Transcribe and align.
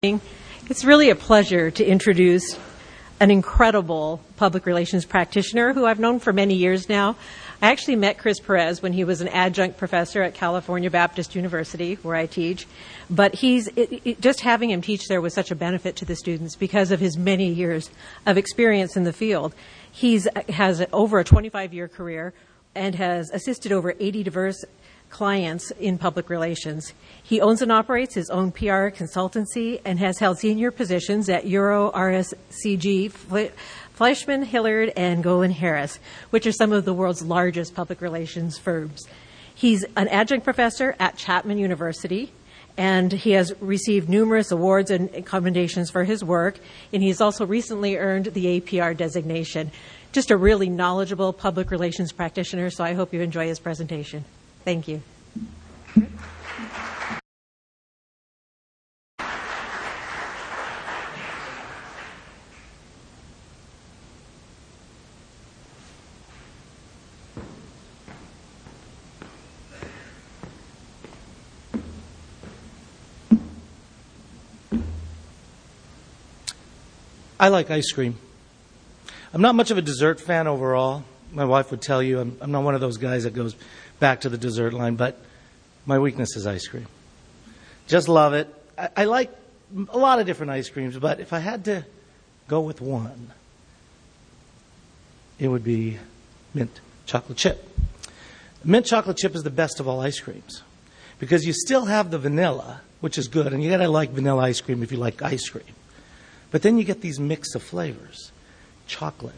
It's 0.00 0.84
really 0.84 1.10
a 1.10 1.16
pleasure 1.16 1.72
to 1.72 1.84
introduce 1.84 2.56
an 3.18 3.32
incredible 3.32 4.20
public 4.36 4.64
relations 4.64 5.04
practitioner 5.04 5.72
who 5.72 5.86
I've 5.86 5.98
known 5.98 6.20
for 6.20 6.32
many 6.32 6.54
years 6.54 6.88
now. 6.88 7.16
I 7.60 7.72
actually 7.72 7.96
met 7.96 8.16
Chris 8.16 8.38
Perez 8.38 8.80
when 8.80 8.92
he 8.92 9.02
was 9.02 9.22
an 9.22 9.26
adjunct 9.26 9.76
professor 9.76 10.22
at 10.22 10.34
California 10.34 10.88
Baptist 10.88 11.34
University, 11.34 11.94
where 11.94 12.14
I 12.14 12.26
teach. 12.26 12.68
But 13.10 13.34
he's 13.34 13.66
it, 13.74 14.00
it, 14.04 14.20
just 14.20 14.42
having 14.42 14.70
him 14.70 14.82
teach 14.82 15.08
there 15.08 15.20
was 15.20 15.34
such 15.34 15.50
a 15.50 15.56
benefit 15.56 15.96
to 15.96 16.04
the 16.04 16.14
students 16.14 16.54
because 16.54 16.92
of 16.92 17.00
his 17.00 17.18
many 17.18 17.52
years 17.52 17.90
of 18.24 18.38
experience 18.38 18.96
in 18.96 19.02
the 19.02 19.12
field. 19.12 19.52
He's 19.90 20.28
uh, 20.28 20.42
has 20.48 20.80
over 20.92 21.18
a 21.18 21.24
25 21.24 21.74
year 21.74 21.88
career 21.88 22.32
and 22.72 22.94
has 22.94 23.30
assisted 23.30 23.72
over 23.72 23.92
80 23.98 24.22
diverse 24.22 24.64
clients 25.10 25.70
in 25.72 25.98
public 25.98 26.30
relations. 26.30 26.92
He 27.22 27.40
owns 27.40 27.62
and 27.62 27.72
operates 27.72 28.14
his 28.14 28.30
own 28.30 28.52
PR 28.52 28.88
consultancy 28.88 29.80
and 29.84 29.98
has 29.98 30.18
held 30.18 30.38
senior 30.38 30.70
positions 30.70 31.28
at 31.28 31.46
Euro 31.46 31.90
RSCG, 31.92 33.10
Fleishman, 33.92 34.42
Hillard, 34.44 34.92
and 34.96 35.24
Golin 35.24 35.52
Harris, 35.52 35.98
which 36.30 36.46
are 36.46 36.52
some 36.52 36.72
of 36.72 36.84
the 36.84 36.94
world's 36.94 37.22
largest 37.22 37.74
public 37.74 38.00
relations 38.00 38.58
firms. 38.58 39.08
He's 39.54 39.84
an 39.96 40.08
adjunct 40.08 40.44
professor 40.44 40.94
at 41.00 41.16
Chapman 41.16 41.58
University, 41.58 42.32
and 42.76 43.10
he 43.10 43.32
has 43.32 43.52
received 43.60 44.08
numerous 44.08 44.52
awards 44.52 44.92
and 44.92 45.26
commendations 45.26 45.90
for 45.90 46.04
his 46.04 46.22
work, 46.22 46.60
and 46.92 47.02
he's 47.02 47.20
also 47.20 47.44
recently 47.44 47.96
earned 47.96 48.26
the 48.26 48.60
APR 48.60 48.96
designation. 48.96 49.72
Just 50.12 50.30
a 50.30 50.36
really 50.36 50.68
knowledgeable 50.68 51.32
public 51.32 51.72
relations 51.72 52.12
practitioner, 52.12 52.70
so 52.70 52.84
I 52.84 52.94
hope 52.94 53.12
you 53.12 53.20
enjoy 53.20 53.48
his 53.48 53.58
presentation. 53.58 54.24
Thank 54.68 54.86
you. 54.86 55.00
I 77.40 77.48
like 77.48 77.70
ice 77.70 77.90
cream. 77.92 78.18
I'm 79.32 79.40
not 79.40 79.54
much 79.54 79.70
of 79.70 79.78
a 79.78 79.80
dessert 79.80 80.20
fan 80.20 80.46
overall. 80.46 81.04
My 81.32 81.44
wife 81.44 81.70
would 81.70 81.82
tell 81.82 82.02
you 82.02 82.20
I'm, 82.20 82.36
I'm 82.40 82.50
not 82.50 82.64
one 82.64 82.74
of 82.74 82.80
those 82.80 82.96
guys 82.96 83.24
that 83.24 83.34
goes 83.34 83.54
back 84.00 84.22
to 84.22 84.28
the 84.28 84.38
dessert 84.38 84.72
line, 84.72 84.96
but 84.96 85.20
my 85.86 85.98
weakness 85.98 86.36
is 86.36 86.46
ice 86.46 86.66
cream. 86.66 86.86
Just 87.86 88.08
love 88.08 88.34
it. 88.34 88.54
I, 88.76 88.88
I 88.96 89.04
like 89.04 89.30
a 89.90 89.98
lot 89.98 90.20
of 90.20 90.26
different 90.26 90.52
ice 90.52 90.68
creams, 90.68 90.96
but 90.98 91.20
if 91.20 91.32
I 91.32 91.38
had 91.38 91.64
to 91.66 91.84
go 92.46 92.60
with 92.60 92.80
one, 92.80 93.32
it 95.38 95.48
would 95.48 95.64
be 95.64 95.98
mint 96.54 96.80
chocolate 97.06 97.38
chip. 97.38 97.64
Mint 98.64 98.86
chocolate 98.86 99.16
chip 99.16 99.34
is 99.34 99.42
the 99.42 99.50
best 99.50 99.80
of 99.80 99.88
all 99.88 100.00
ice 100.00 100.20
creams 100.20 100.62
because 101.18 101.46
you 101.46 101.52
still 101.52 101.86
have 101.86 102.10
the 102.10 102.18
vanilla, 102.18 102.80
which 103.00 103.18
is 103.18 103.28
good, 103.28 103.52
and 103.52 103.62
you 103.62 103.70
gotta 103.70 103.88
like 103.88 104.10
vanilla 104.10 104.42
ice 104.42 104.60
cream 104.60 104.82
if 104.82 104.92
you 104.92 104.98
like 104.98 105.22
ice 105.22 105.48
cream. 105.48 105.64
But 106.50 106.62
then 106.62 106.78
you 106.78 106.84
get 106.84 107.00
these 107.00 107.20
mix 107.20 107.54
of 107.54 107.62
flavors 107.62 108.32
chocolate, 108.86 109.34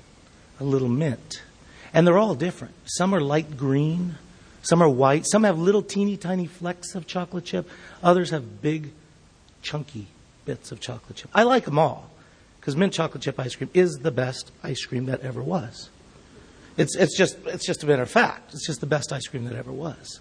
a 0.60 0.64
little 0.64 0.88
mint, 0.88 1.42
and 1.92 2.06
they're 2.06 2.18
all 2.18 2.34
different. 2.34 2.74
Some 2.84 3.14
are 3.14 3.20
light 3.20 3.56
green, 3.56 4.16
some 4.62 4.82
are 4.82 4.88
white. 4.88 5.26
Some 5.26 5.44
have 5.44 5.58
little 5.58 5.82
teeny 5.82 6.16
tiny 6.16 6.46
flecks 6.46 6.94
of 6.94 7.06
chocolate 7.06 7.44
chip. 7.44 7.68
Others 8.02 8.30
have 8.30 8.60
big, 8.60 8.92
chunky 9.62 10.06
bits 10.44 10.72
of 10.72 10.80
chocolate 10.80 11.16
chip. 11.16 11.30
I 11.34 11.44
like 11.44 11.64
them 11.64 11.78
all 11.78 12.10
because 12.58 12.76
mint 12.76 12.92
chocolate 12.92 13.22
chip 13.22 13.38
ice 13.40 13.54
cream 13.54 13.70
is 13.72 13.98
the 14.02 14.10
best 14.10 14.52
ice 14.62 14.84
cream 14.84 15.06
that 15.06 15.20
ever 15.20 15.42
was. 15.42 15.88
It's, 16.76 16.96
it's, 16.96 17.16
just, 17.16 17.38
it's 17.46 17.66
just 17.66 17.82
a 17.82 17.86
matter 17.86 18.02
of 18.02 18.10
fact. 18.10 18.52
It's 18.54 18.66
just 18.66 18.80
the 18.80 18.86
best 18.86 19.12
ice 19.12 19.26
cream 19.26 19.44
that 19.44 19.54
ever 19.54 19.72
was. 19.72 20.20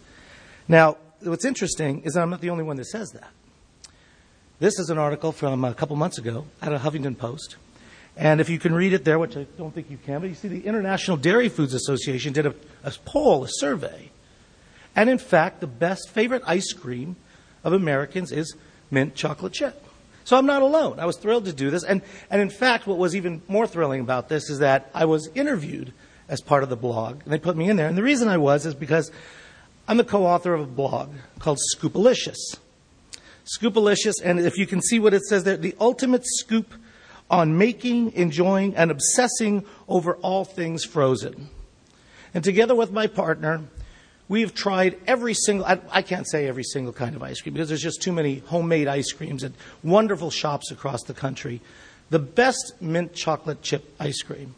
Now, 0.67 0.97
what's 1.21 1.45
interesting 1.45 2.01
is 2.03 2.13
that 2.13 2.21
I'm 2.21 2.29
not 2.29 2.41
the 2.41 2.49
only 2.49 2.63
one 2.63 2.77
that 2.77 2.85
says 2.85 3.11
that. 3.11 3.29
This 4.59 4.77
is 4.77 4.89
an 4.89 4.97
article 4.97 5.31
from 5.31 5.63
a 5.63 5.73
couple 5.73 5.95
months 5.95 6.17
ago 6.17 6.45
out 6.61 6.73
of 6.73 6.81
Huffington 6.81 7.17
Post. 7.17 7.55
And 8.17 8.41
if 8.41 8.49
you 8.49 8.59
can 8.59 8.73
read 8.73 8.91
it 8.91 9.05
there, 9.05 9.17
which 9.17 9.37
I 9.37 9.45
don't 9.57 9.73
think 9.73 9.89
you 9.89 9.97
can, 9.97 10.19
but 10.19 10.29
you 10.29 10.35
see 10.35 10.49
the 10.49 10.65
International 10.65 11.15
Dairy 11.15 11.47
Foods 11.47 11.73
Association 11.73 12.33
did 12.33 12.45
a, 12.45 12.53
a 12.83 12.91
poll, 13.05 13.45
a 13.45 13.47
survey 13.49 14.11
and 14.95 15.09
in 15.09 15.17
fact, 15.17 15.61
the 15.61 15.67
best 15.67 16.09
favorite 16.09 16.43
ice 16.45 16.73
cream 16.73 17.15
of 17.63 17.73
Americans 17.73 18.31
is 18.31 18.55
mint 18.91 19.15
chocolate 19.15 19.53
chip. 19.53 19.85
So 20.23 20.37
I'm 20.37 20.45
not 20.45 20.61
alone. 20.61 20.99
I 20.99 21.05
was 21.05 21.17
thrilled 21.17 21.45
to 21.45 21.53
do 21.53 21.71
this. 21.71 21.83
And, 21.83 22.01
and 22.29 22.41
in 22.41 22.49
fact, 22.49 22.85
what 22.85 22.97
was 22.97 23.15
even 23.15 23.41
more 23.47 23.65
thrilling 23.65 24.01
about 24.01 24.29
this 24.29 24.49
is 24.49 24.59
that 24.59 24.89
I 24.93 25.05
was 25.05 25.27
interviewed 25.33 25.91
as 26.27 26.41
part 26.41 26.61
of 26.61 26.69
the 26.69 26.75
blog, 26.75 27.23
and 27.23 27.33
they 27.33 27.39
put 27.39 27.57
me 27.57 27.67
in 27.67 27.75
there. 27.75 27.87
And 27.87 27.97
the 27.97 28.03
reason 28.03 28.27
I 28.27 28.37
was 28.37 28.65
is 28.65 28.75
because 28.75 29.11
I'm 29.87 29.97
the 29.97 30.03
co-author 30.03 30.53
of 30.53 30.61
a 30.61 30.67
blog 30.67 31.11
called 31.39 31.57
Scoopalicious. 31.75 32.37
Scoopalicious, 33.57 34.13
and 34.23 34.39
if 34.39 34.55
you 34.55 34.67
can 34.67 34.81
see 34.81 34.99
what 34.99 35.15
it 35.15 35.23
says 35.23 35.43
there, 35.43 35.57
the 35.57 35.75
ultimate 35.79 36.21
scoop 36.23 36.75
on 37.31 37.57
making, 37.57 38.13
enjoying, 38.13 38.75
and 38.75 38.91
obsessing 38.91 39.65
over 39.87 40.15
all 40.17 40.45
things 40.45 40.83
frozen. 40.83 41.49
And 42.35 42.43
together 42.43 42.75
with 42.75 42.91
my 42.91 43.07
partner, 43.07 43.63
We've 44.29 44.53
tried 44.53 44.97
every 45.07 45.33
single, 45.33 45.65
I, 45.65 45.79
I, 45.91 46.01
can't 46.03 46.29
say 46.29 46.47
every 46.47 46.63
single 46.63 46.93
kind 46.93 47.15
of 47.15 47.23
ice 47.23 47.41
cream 47.41 47.53
because 47.53 47.67
there's 47.67 47.81
just 47.81 48.01
too 48.01 48.11
many 48.11 48.39
homemade 48.45 48.87
ice 48.87 49.11
creams 49.11 49.43
at 49.43 49.51
wonderful 49.83 50.29
shops 50.29 50.69
across 50.69 51.01
the 51.03 51.15
country. 51.15 51.61
The 52.11 52.19
best 52.19 52.73
mint 52.79 53.15
chocolate 53.15 53.63
chip 53.63 53.91
ice 53.99 54.21
cream 54.21 54.53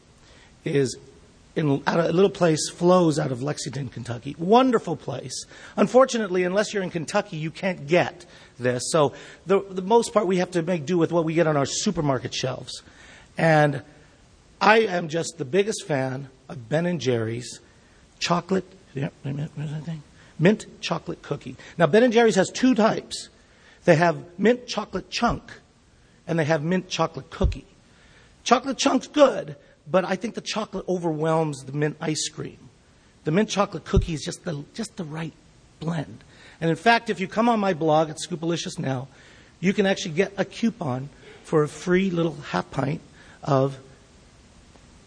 is 0.66 0.98
in 1.56 1.82
a 1.88 2.12
little 2.12 2.30
place 2.30 2.70
flows 2.70 3.18
out 3.18 3.32
of 3.32 3.42
Lexington, 3.42 3.90
Kentucky. 3.90 4.36
Wonderful 4.38 4.96
place. 4.98 5.46
Unfortunately, 5.78 6.44
unless 6.44 6.74
you're 6.74 6.84
in 6.84 6.90
Kentucky, 6.90 7.38
you 7.38 7.52
can't 7.52 7.88
get 7.88 8.26
this. 8.60 8.84
So 8.92 9.14
the, 9.46 9.62
the 9.62 9.82
most 9.82 10.14
part, 10.14 10.28
we 10.28 10.38
have 10.38 10.52
to 10.52 10.62
make 10.62 10.86
do 10.86 10.98
with 10.98 11.12
what 11.12 11.26
we 11.26 11.34
get 11.34 11.48
on 11.48 11.58
our 11.58 11.66
supermarket 11.66 12.34
shelves. 12.34 12.84
And 13.38 13.84
I 14.60 14.80
am 14.80 15.08
just 15.08 15.38
the 15.38 15.46
biggest 15.46 15.86
fan 15.86 16.30
of 16.48 16.70
Ben 16.70 16.86
and 16.86 17.02
Jerry's 17.02 17.60
chocolate 18.20 18.66
Yep, 18.94 19.14
mint 20.40 20.82
chocolate 20.82 21.22
cookie. 21.22 21.56
Now, 21.78 21.88
Ben 21.88 22.04
and 22.04 22.14
Jerry's 22.14 22.36
has 22.36 22.50
two 22.50 22.76
types. 22.76 23.30
They 23.86 23.96
have 23.96 24.18
mint 24.38 24.68
chocolate 24.68 25.10
chunk, 25.10 25.44
and 26.28 26.38
they 26.38 26.46
have 26.46 26.64
mint 26.64 26.90
chocolate 26.90 27.30
cookie. 27.30 27.66
Chocolate 28.44 28.78
chunk's 28.78 29.08
good, 29.08 29.56
but 29.90 30.06
I 30.06 30.16
think 30.16 30.36
the 30.36 30.42
chocolate 30.42 30.88
overwhelms 30.88 31.64
the 31.64 31.72
mint 31.72 31.98
ice 32.02 32.28
cream. 32.28 32.58
The 33.24 33.32
mint 33.32 33.50
chocolate 33.50 33.86
cookie 33.86 34.14
is 34.14 34.24
just 34.24 34.44
the 34.46 34.64
just 34.74 34.98
the 34.98 35.04
right 35.04 35.34
blend. 35.80 36.24
And 36.60 36.70
in 36.70 36.76
fact, 36.76 37.10
if 37.10 37.20
you 37.20 37.28
come 37.28 37.50
on 37.50 37.60
my 37.60 37.74
blog 37.74 38.10
at 38.10 38.18
Scoopalicious 38.18 38.78
now, 38.78 39.08
you 39.60 39.74
can 39.74 39.86
actually 39.86 40.14
get 40.14 40.34
a 40.38 40.46
coupon 40.46 41.10
for 41.44 41.64
a 41.64 41.68
free 41.68 42.10
little 42.10 42.36
half 42.36 42.70
pint 42.72 43.02
of 43.44 43.80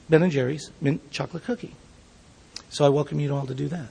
Ben 0.09 0.23
and 0.23 0.33
Jerry's 0.33 0.71
mint 0.81 1.11
chocolate 1.11 1.45
cookie. 1.45 1.75
So 2.75 2.85
I 2.85 2.89
welcome 2.89 3.21
you 3.21 3.33
all 3.33 3.47
to 3.47 3.55
do 3.55 3.69
that. 3.69 3.87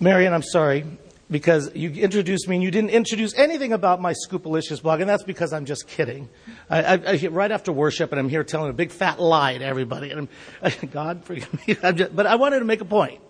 Marion, 0.00 0.32
I'm 0.32 0.42
sorry 0.42 0.86
because 1.30 1.70
you 1.74 1.90
introduced 1.90 2.48
me 2.48 2.56
and 2.56 2.62
you 2.62 2.70
didn't 2.70 2.88
introduce 2.88 3.34
anything 3.34 3.74
about 3.74 4.00
my 4.00 4.14
Scoopalicious 4.14 4.80
blog, 4.80 5.02
and 5.02 5.10
that's 5.10 5.22
because 5.22 5.52
I'm 5.52 5.66
just 5.66 5.86
kidding. 5.86 6.30
I, 6.70 6.82
I, 6.82 6.92
I, 6.94 7.26
right 7.26 7.52
after 7.52 7.74
worship, 7.74 8.10
and 8.10 8.18
I'm 8.18 8.30
here 8.30 8.42
telling 8.42 8.70
a 8.70 8.72
big 8.72 8.90
fat 8.90 9.20
lie 9.20 9.58
to 9.58 9.64
everybody, 9.66 10.10
and 10.10 10.28
I'm, 10.62 10.88
God 10.90 11.26
forgive 11.26 11.52
me. 11.68 11.74
Just, 11.74 12.16
but 12.16 12.26
I 12.26 12.36
wanted 12.36 12.60
to 12.60 12.64
make 12.64 12.80
a 12.80 12.86
point. 12.86 13.20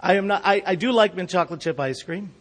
I 0.00 0.14
am 0.14 0.26
not. 0.26 0.42
I, 0.44 0.64
I 0.66 0.74
do 0.74 0.90
like 0.90 1.14
mint 1.14 1.30
chocolate 1.30 1.60
chip 1.60 1.78
ice 1.78 2.02
cream 2.02 2.34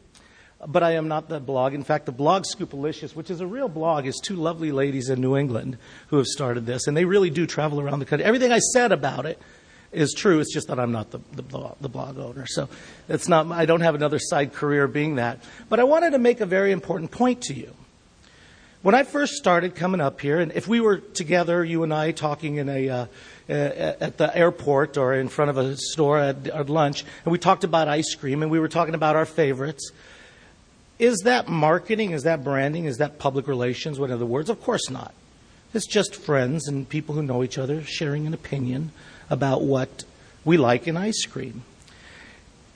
but 0.68 0.84
I 0.84 0.92
am 0.92 1.08
not 1.08 1.30
the 1.30 1.40
blog. 1.40 1.74
In 1.74 1.84
fact, 1.84 2.06
the 2.06 2.12
blog 2.12 2.44
Scoopalicious, 2.44 3.16
which 3.16 3.30
is 3.30 3.42
a 3.42 3.48
real 3.48 3.68
blog, 3.68 4.06
is 4.06 4.20
two 4.24 4.36
lovely 4.36 4.72
ladies 4.72 5.10
in 5.10 5.22
New 5.22 5.38
England 5.38 5.78
who 6.08 6.18
have 6.18 6.28
started 6.28 6.66
this, 6.66 6.88
and 6.88 6.98
they 6.98 7.06
really 7.06 7.30
do 7.30 7.46
travel 7.46 7.80
around 7.80 8.00
the 8.00 8.06
country. 8.06 8.26
Everything 8.26 8.52
I 8.52 8.60
said 8.60 8.92
about 8.92 9.26
it 9.26 9.40
is 9.92 10.14
true. 10.14 10.40
It's 10.40 10.54
just 10.54 10.68
that 10.68 10.80
I'm 10.80 10.92
not 10.92 11.12
the, 11.12 11.20
the, 11.34 11.44
blog, 11.44 11.78
the 11.80 11.90
blog 11.90 12.18
owner, 12.18 12.46
so 12.48 12.68
it's 13.08 13.28
not. 13.28 13.52
I 13.52 13.66
don't 13.66 13.82
have 13.82 13.96
another 13.96 14.20
side 14.20 14.54
career 14.54 14.88
being 14.88 15.16
that. 15.16 15.44
But 15.70 15.80
I 15.80 15.84
wanted 15.84 16.12
to 16.12 16.20
make 16.20 16.42
a 16.42 16.46
very 16.46 16.72
important 16.72 17.12
point 17.12 17.44
to 17.44 17.54
you. 17.54 17.74
When 18.82 18.94
I 18.94 19.04
first 19.04 19.34
started 19.34 19.74
coming 19.74 20.00
up 20.00 20.22
here, 20.22 20.40
and 20.40 20.52
if 20.52 20.68
we 20.68 20.80
were 20.80 20.98
together, 20.98 21.66
you 21.66 21.82
and 21.84 21.92
I, 21.92 22.12
talking 22.12 22.58
in 22.58 22.70
a 22.70 22.90
uh, 22.90 23.06
at 23.48 24.18
the 24.18 24.36
airport 24.36 24.98
or 24.98 25.14
in 25.14 25.28
front 25.28 25.50
of 25.50 25.58
a 25.58 25.76
store 25.78 26.20
at, 26.20 26.48
at 26.48 26.70
lunch, 26.70 27.04
and 27.24 27.32
we 27.32 27.40
talked 27.40 27.64
about 27.64 27.88
ice 27.88 28.14
cream, 28.16 28.44
and 28.44 28.52
we 28.52 28.60
were 28.60 28.68
talking 28.68 28.94
about 28.94 29.16
our 29.16 29.26
favorites 29.26 29.92
is 30.98 31.22
that 31.26 31.48
marketing? 31.48 32.12
Is 32.12 32.24
that 32.24 32.44
branding? 32.44 32.86
Is 32.86 32.98
that 32.98 33.20
public 33.20 33.48
relations? 33.48 34.00
What 34.00 34.12
other 34.12 34.26
words? 34.26 34.50
Of 34.50 34.62
course 34.62 34.90
not. 34.90 35.14
It's 35.74 35.88
just 35.88 36.16
friends 36.16 36.68
and 36.68 36.88
people 36.88 37.16
who 37.16 37.22
know 37.22 37.44
each 37.44 37.58
other 37.58 37.84
sharing 37.84 38.26
an 38.26 38.34
opinion 38.34 38.92
about 39.30 39.62
what 39.62 40.06
we 40.46 40.56
like 40.58 40.88
in 40.88 40.96
ice 40.96 41.26
cream. 41.26 41.64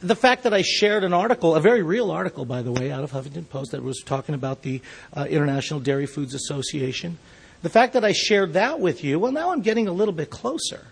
the 0.01 0.15
fact 0.15 0.43
that 0.43 0.53
I 0.53 0.61
shared 0.61 1.03
an 1.03 1.13
article, 1.13 1.55
a 1.55 1.61
very 1.61 1.81
real 1.81 2.09
article, 2.09 2.45
by 2.45 2.61
the 2.61 2.71
way, 2.71 2.91
out 2.91 3.03
of 3.03 3.11
Huffington 3.11 3.49
Post 3.49 3.71
that 3.71 3.83
was 3.83 4.01
talking 4.05 4.33
about 4.33 4.61
the 4.61 4.81
uh, 5.13 5.25
International 5.29 5.79
Dairy 5.79 6.05
Foods 6.05 6.33
Association, 6.33 7.17
the 7.61 7.69
fact 7.69 7.93
that 7.93 8.05
I 8.05 8.13
shared 8.13 8.53
that 8.53 8.79
with 8.79 9.03
you, 9.03 9.19
well, 9.19 9.33
now 9.33 9.51
I'm 9.51 9.61
getting 9.61 9.87
a 9.87 9.91
little 9.91 10.13
bit 10.13 10.29
closer. 10.29 10.87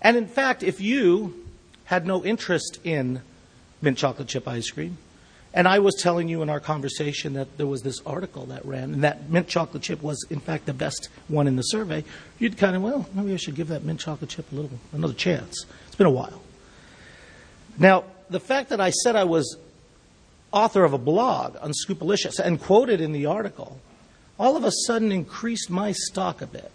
And 0.00 0.16
in 0.16 0.26
fact, 0.26 0.62
if 0.62 0.80
you 0.80 1.44
had 1.84 2.06
no 2.06 2.24
interest 2.24 2.78
in 2.84 3.20
mint 3.82 3.98
chocolate 3.98 4.28
chip 4.28 4.48
ice 4.48 4.70
cream, 4.70 4.96
and 5.58 5.66
I 5.66 5.80
was 5.80 5.96
telling 5.96 6.28
you 6.28 6.42
in 6.42 6.50
our 6.50 6.60
conversation 6.60 7.32
that 7.32 7.58
there 7.58 7.66
was 7.66 7.82
this 7.82 8.00
article 8.06 8.46
that 8.46 8.64
ran, 8.64 8.94
and 8.94 9.02
that 9.02 9.28
mint 9.28 9.48
chocolate 9.48 9.82
chip 9.82 10.00
was, 10.00 10.24
in 10.30 10.38
fact, 10.38 10.66
the 10.66 10.72
best 10.72 11.08
one 11.26 11.48
in 11.48 11.56
the 11.56 11.62
survey, 11.62 12.04
you'd 12.38 12.56
kind 12.56 12.76
of, 12.76 12.82
well, 12.82 13.08
maybe 13.12 13.34
I 13.34 13.38
should 13.38 13.56
give 13.56 13.66
that 13.66 13.82
mint 13.82 13.98
chocolate 13.98 14.30
chip 14.30 14.52
a 14.52 14.54
little, 14.54 14.70
another 14.92 15.14
chance. 15.14 15.66
It's 15.88 15.96
been 15.96 16.06
a 16.06 16.12
while. 16.12 16.40
Now, 17.76 18.04
the 18.30 18.38
fact 18.38 18.68
that 18.68 18.80
I 18.80 18.90
said 18.90 19.16
I 19.16 19.24
was 19.24 19.56
author 20.52 20.84
of 20.84 20.92
a 20.92 20.98
blog 20.98 21.56
on 21.60 21.72
Scoopalicious 21.72 22.38
and 22.38 22.62
quoted 22.62 23.00
in 23.00 23.10
the 23.10 23.26
article, 23.26 23.80
all 24.38 24.56
of 24.56 24.62
a 24.62 24.70
sudden 24.86 25.10
increased 25.10 25.70
my 25.70 25.90
stock 25.90 26.40
a 26.40 26.46
bit. 26.46 26.70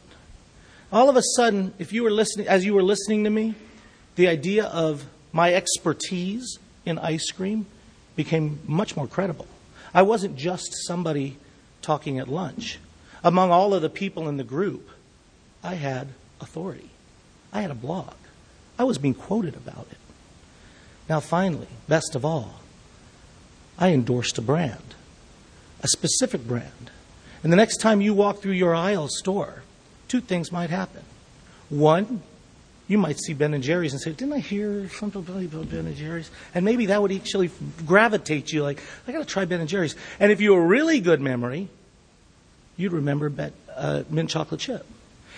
All 0.92 1.08
of 1.08 1.16
a 1.16 1.24
sudden, 1.38 1.74
if 1.80 1.94
you 1.94 2.04
were 2.04 2.12
listening, 2.12 2.50
as 2.50 2.66
you 2.66 2.74
were 2.74 2.84
listening 2.84 3.24
to 3.24 3.30
me, 3.30 3.56
the 4.18 4.28
idea 4.28 4.66
of 4.66 5.06
my 5.32 5.54
expertise 5.54 6.60
in 6.86 7.00
ice 7.00 7.32
cream 7.32 7.66
became 8.16 8.60
much 8.66 8.96
more 8.96 9.08
credible. 9.08 9.48
I 9.94 10.02
wasn't 10.02 10.36
just 10.36 10.86
somebody 10.86 11.38
talking 11.82 12.20
at 12.20 12.28
lunch. 12.28 12.80
Among 13.24 13.52
all 13.52 13.74
of 13.74 13.82
the 13.82 13.90
people 13.90 14.28
in 14.28 14.38
the 14.38 14.44
group, 14.44 14.90
I 15.64 15.76
had 15.76 16.10
authority. 16.42 16.90
I 17.52 17.62
had 17.62 17.72
a 17.72 17.76
blog. 17.76 18.14
I 18.78 18.84
was 18.84 18.98
being 18.98 19.14
quoted 19.14 19.56
about 19.56 19.88
it. 19.92 19.98
Now, 21.08 21.20
finally, 21.20 21.68
best 21.88 22.16
of 22.16 22.26
all, 22.26 22.56
I 23.78 23.90
endorsed 23.90 24.38
a 24.38 24.42
brand, 24.42 24.96
a 25.82 25.88
specific 25.88 26.48
brand. 26.48 26.92
And 27.44 27.52
the 27.52 27.58
next 27.58 27.78
time 27.78 28.02
you 28.02 28.14
walk 28.14 28.42
through 28.42 28.54
your 28.54 28.74
aisle 28.74 29.10
store, 29.10 29.64
two 30.08 30.22
things 30.22 30.52
might 30.52 30.70
happen. 30.70 31.04
One, 31.70 32.22
you 32.88 32.98
might 32.98 33.20
see 33.20 33.34
Ben 33.34 33.54
and 33.54 33.64
Jerry's 33.64 33.94
and 33.94 34.02
say, 34.02 34.12
"Didn't 34.12 34.34
I 34.34 34.40
hear 34.40 34.90
something 34.90 35.22
about 35.22 35.70
Ben 35.70 35.86
and 35.86 35.96
Jerry's?" 35.96 36.30
And 36.54 36.66
maybe 36.66 36.88
that 36.88 37.02
would 37.02 37.12
actually 37.12 37.50
gravitate 37.86 38.52
you, 38.52 38.64
like, 38.64 38.82
"I 39.08 39.12
got 39.12 39.20
to 39.20 39.26
try 39.26 39.46
Ben 39.46 39.62
and 39.62 39.70
Jerry's." 39.70 39.96
And 40.20 40.32
if 40.32 40.42
you 40.42 40.54
a 40.54 40.60
really 40.60 41.00
good 41.00 41.22
memory, 41.22 41.70
you'd 42.76 42.92
remember 42.92 43.30
Bet, 43.30 43.54
uh, 43.76 44.04
mint 44.10 44.30
chocolate 44.30 44.60
chip. 44.60 44.86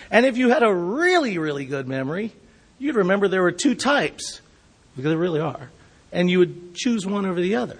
And 0.09 0.25
if 0.25 0.37
you 0.37 0.49
had 0.49 0.63
a 0.63 0.73
really, 0.73 1.37
really 1.37 1.65
good 1.65 1.87
memory, 1.87 2.31
you'd 2.79 2.95
remember 2.95 3.27
there 3.27 3.41
were 3.41 3.51
two 3.51 3.75
types, 3.75 4.41
because 4.95 5.09
there 5.09 5.17
really 5.17 5.39
are, 5.39 5.69
and 6.11 6.29
you 6.29 6.39
would 6.39 6.75
choose 6.75 7.05
one 7.05 7.25
over 7.25 7.39
the 7.39 7.55
other. 7.55 7.79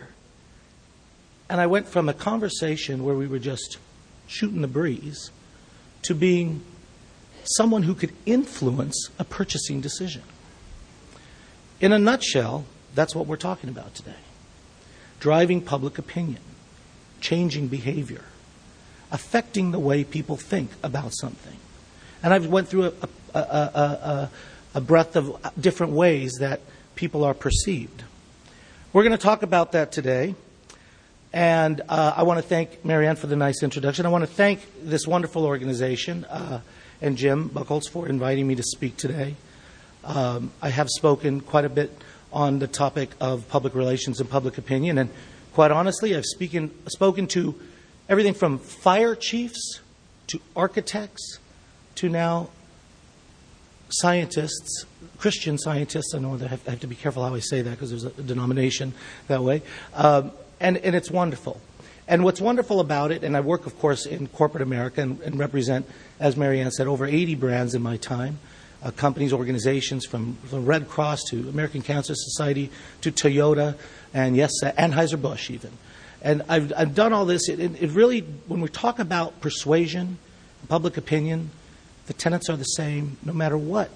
And 1.50 1.62
I 1.62 1.68
went 1.68 1.88
from 1.88 2.10
a 2.10 2.14
conversation 2.14 3.04
where 3.04 3.16
we 3.16 3.28
were 3.28 3.40
just 3.40 3.78
shooting 4.28 4.62
the 4.62 4.68
breeze 4.68 5.32
to 6.04 6.16
being 6.16 6.62
someone 7.46 7.84
who 7.84 7.94
could 7.94 8.14
influence 8.26 9.10
a 9.20 9.24
purchasing 9.24 9.82
decision. 9.82 10.24
In 11.80 11.92
a 11.92 12.00
nutshell, 12.00 12.66
that's 12.94 13.16
what 13.16 13.28
we're 13.28 13.38
talking 13.38 13.70
about 13.70 13.96
today 13.96 14.16
driving 15.20 15.62
public 15.62 15.98
opinion, 15.98 16.42
changing 17.20 17.68
behavior, 17.68 18.24
affecting 19.12 19.72
the 19.72 19.80
way 19.80 20.04
people 20.04 20.38
think 20.38 20.70
about 20.84 21.14
something. 21.16 21.58
And 22.22 22.34
I've 22.34 22.48
went 22.48 22.68
through 22.68 22.86
a, 22.86 22.94
a, 23.34 23.40
a, 23.40 24.30
a 24.76 24.82
breadth 24.82 25.16
of 25.16 25.36
different 25.60 25.94
ways 25.94 26.34
that 26.40 26.60
people 26.96 27.24
are 27.24 27.34
perceived. 27.34 28.04
We're 28.94 29.04
going 29.04 29.18
to 29.18 29.24
talk 29.24 29.42
about 29.42 29.72
that 29.72 29.92
today. 29.92 30.36
And 31.34 31.82
uh, 31.90 32.14
I 32.16 32.24
want 32.24 32.38
to 32.38 32.48
thank 32.48 32.86
Marianne 32.86 33.16
for 33.16 33.28
the 33.28 33.36
nice 33.36 33.64
introduction. 33.64 34.06
I 34.06 34.10
want 34.10 34.24
to 34.24 34.30
thank 34.30 34.62
this 34.82 35.06
wonderful 35.08 35.46
organization. 35.46 36.24
Uh, 36.26 36.62
and 37.02 37.18
Jim 37.18 37.50
Buchholz 37.50 37.90
for 37.90 38.08
inviting 38.08 38.48
me 38.48 38.56
to 38.56 38.64
speak 38.64 38.98
today. 38.98 39.36
Um, 40.04 40.52
I 40.62 40.70
have 40.70 40.90
spoken 40.90 41.42
quite 41.42 41.66
a 41.66 41.70
bit 41.70 41.92
on 42.32 42.60
the 42.60 42.68
topic 42.68 43.12
of 43.20 43.48
public 43.50 43.74
relations 43.76 44.20
and 44.20 44.30
public 44.30 44.58
opinion, 44.58 44.98
and 44.98 45.10
quite 45.54 45.72
honestly, 45.72 46.16
I've 46.16 46.26
speaking, 46.26 46.72
spoken 46.88 47.28
to 47.28 47.56
everything 48.10 48.34
from 48.34 48.60
fire 48.60 49.16
chiefs 49.16 49.80
to 50.28 50.40
architects 50.56 51.40
to 51.96 52.10
now 52.10 52.50
scientists, 53.90 54.86
Christian 55.18 55.58
scientists. 55.58 56.14
I 56.14 56.20
know 56.20 56.36
I 56.36 56.48
have, 56.48 56.68
I 56.68 56.72
have 56.72 56.80
to 56.82 56.88
be 56.88 56.96
careful 56.96 57.24
how 57.24 57.34
I 57.34 57.40
say 57.40 57.62
that 57.62 57.72
because 57.72 57.90
there's 57.90 58.04
a 58.04 58.10
denomination 58.12 58.94
that 59.28 59.44
way. 59.44 59.62
Um, 59.94 60.32
and, 60.60 60.78
and 60.78 60.96
it's 60.96 61.12
wonderful. 61.12 61.62
And 62.08 62.24
what's 62.24 62.40
wonderful 62.40 62.80
about 62.80 63.12
it, 63.12 63.24
and 63.24 63.36
I 63.36 63.42
work, 63.42 63.66
of 63.66 63.80
course, 63.80 64.06
in 64.06 64.28
corporate 64.28 64.62
America 64.62 65.02
and, 65.02 65.20
and 65.22 65.40
represent, 65.40 65.88
as 66.20 66.38
Marianne 66.38 66.72
said, 66.72 66.88
over 66.88 67.06
80 67.06 67.36
brands 67.36 67.74
in 67.74 67.82
my 67.82 67.98
time. 67.98 68.40
Uh, 68.84 68.92
companies, 68.92 69.34
organizations 69.34 70.06
from 70.06 70.38
the 70.52 70.60
Red 70.60 70.88
Cross 70.88 71.24
to 71.30 71.50
American 71.50 71.82
Cancer 71.82 72.14
Society 72.14 72.70
to 73.02 73.12
Toyota 73.12 73.76
and 74.14 74.36
yes, 74.36 74.52
uh, 74.62 74.72
Anheuser-Busch 74.74 75.50
even. 75.50 75.72
And 76.22 76.44
I've, 76.48 76.72
I've 76.76 76.94
done 76.96 77.12
all 77.12 77.26
this. 77.26 77.50
It, 77.50 77.60
it, 77.60 77.92
really, 77.92 78.22
when 78.22 78.62
we 78.62 78.70
talk 78.70 79.00
about 79.00 79.42
persuasion, 79.42 80.20
public 80.68 80.98
opinion, 80.98 81.50
the 82.08 82.14
tenets 82.14 82.50
are 82.50 82.58
the 82.58 82.64
same 82.64 83.18
no 83.24 83.34
matter 83.34 83.58
what 83.58 83.90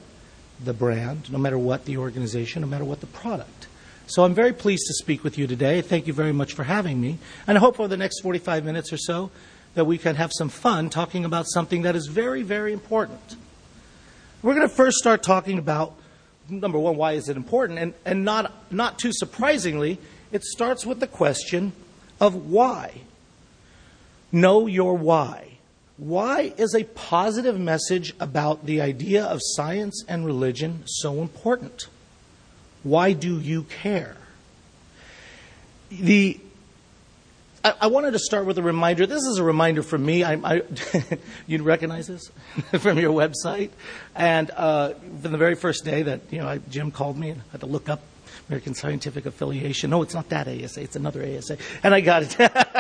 the 0.64 0.74
brand, 0.74 1.32
no 1.32 1.38
matter 1.38 1.58
what 1.58 1.86
the 1.86 1.98
organization, 1.98 2.62
no 2.62 2.68
matter 2.68 2.84
what 2.84 3.00
the 3.00 3.08
product. 3.08 3.68
So 4.10 4.24
I'm 4.24 4.34
very 4.34 4.54
pleased 4.54 4.88
to 4.88 4.94
speak 4.96 5.24
with 5.24 5.38
you 5.38 5.46
today. 5.46 5.82
Thank 5.82 6.08
you 6.08 6.14
very 6.14 6.34
much 6.34 6.54
for 6.54 6.64
having 6.64 7.00
me. 7.00 7.20
And 7.46 7.56
I 7.60 7.62
hope 7.62 7.80
over 7.80 7.88
the 7.88 7.96
next 7.96 8.22
45 8.22 8.66
minutes 8.66 8.92
or 8.92 8.98
so 8.98 9.30
that 9.76 9.86
we 9.86 10.00
can 10.00 10.16
have 10.16 10.32
some 10.34 10.50
fun 10.50 10.90
talking 10.90 11.26
about 11.26 11.46
something 11.48 11.84
that 11.84 11.96
is 11.96 12.08
very, 12.08 12.42
very 12.42 12.74
important. 12.74 13.36
We're 14.42 14.56
going 14.56 14.68
to 14.68 14.74
first 14.74 14.98
start 14.98 15.22
talking 15.22 15.60
about 15.60 15.94
number 16.50 16.80
one, 16.80 16.96
why 16.96 17.12
is 17.12 17.30
it 17.30 17.38
important? 17.38 17.78
And, 17.78 17.94
and 18.04 18.26
not, 18.26 18.52
not 18.72 18.98
too 18.98 19.12
surprisingly, 19.14 20.00
it 20.32 20.44
starts 20.44 20.88
with 20.88 21.00
the 21.00 21.08
question 21.08 21.74
of 22.20 22.34
why. 22.34 23.02
Know 24.32 24.66
your 24.66 24.98
why. 24.98 25.60
Why 25.98 26.54
is 26.58 26.74
a 26.74 26.86
positive 26.86 27.60
message 27.60 28.16
about 28.20 28.66
the 28.66 28.82
idea 28.82 29.24
of 29.24 29.40
science 29.44 30.04
and 30.08 30.26
religion 30.26 30.82
so 30.88 31.22
important? 31.22 31.86
Why 32.84 33.14
do 33.14 33.40
you 33.40 33.64
care? 33.64 34.16
The 35.92 36.40
I, 37.64 37.74
I 37.82 37.88
wanted 37.88 38.12
to 38.12 38.20
start 38.20 38.46
with 38.46 38.58
a 38.58 38.62
reminder. 38.62 39.06
This 39.06 39.24
is 39.26 39.38
a 39.38 39.44
reminder 39.44 39.84
from 39.84 40.06
me. 40.06 40.24
I, 40.24 40.34
I 40.36 40.62
you'd 41.48 41.62
recognize 41.62 42.08
this 42.08 42.32
from 42.80 42.98
your 42.98 43.12
website. 43.12 43.72
And 44.16 44.52
uh, 44.56 44.94
from 45.22 45.32
the 45.32 45.38
very 45.38 45.56
first 45.56 45.84
day 45.84 46.04
that 46.04 46.22
you 46.32 46.40
know, 46.40 46.48
I, 46.48 46.60
Jim 46.70 46.92
called 46.92 47.18
me 47.18 47.32
and 47.32 47.42
I 47.42 47.52
had 47.52 47.62
to 47.62 47.68
look 47.68 47.90
up 47.90 48.02
American 48.48 48.76
Scientific 48.76 49.26
Affiliation. 49.26 49.90
No, 49.90 50.02
it's 50.02 50.14
not 50.14 50.30
that 50.30 50.48
ASA. 50.48 50.82
It's 50.82 50.96
another 50.96 51.24
ASA. 51.24 51.58
And 51.84 51.94
I 51.94 52.02
got 52.02 52.24
it. 52.24 52.68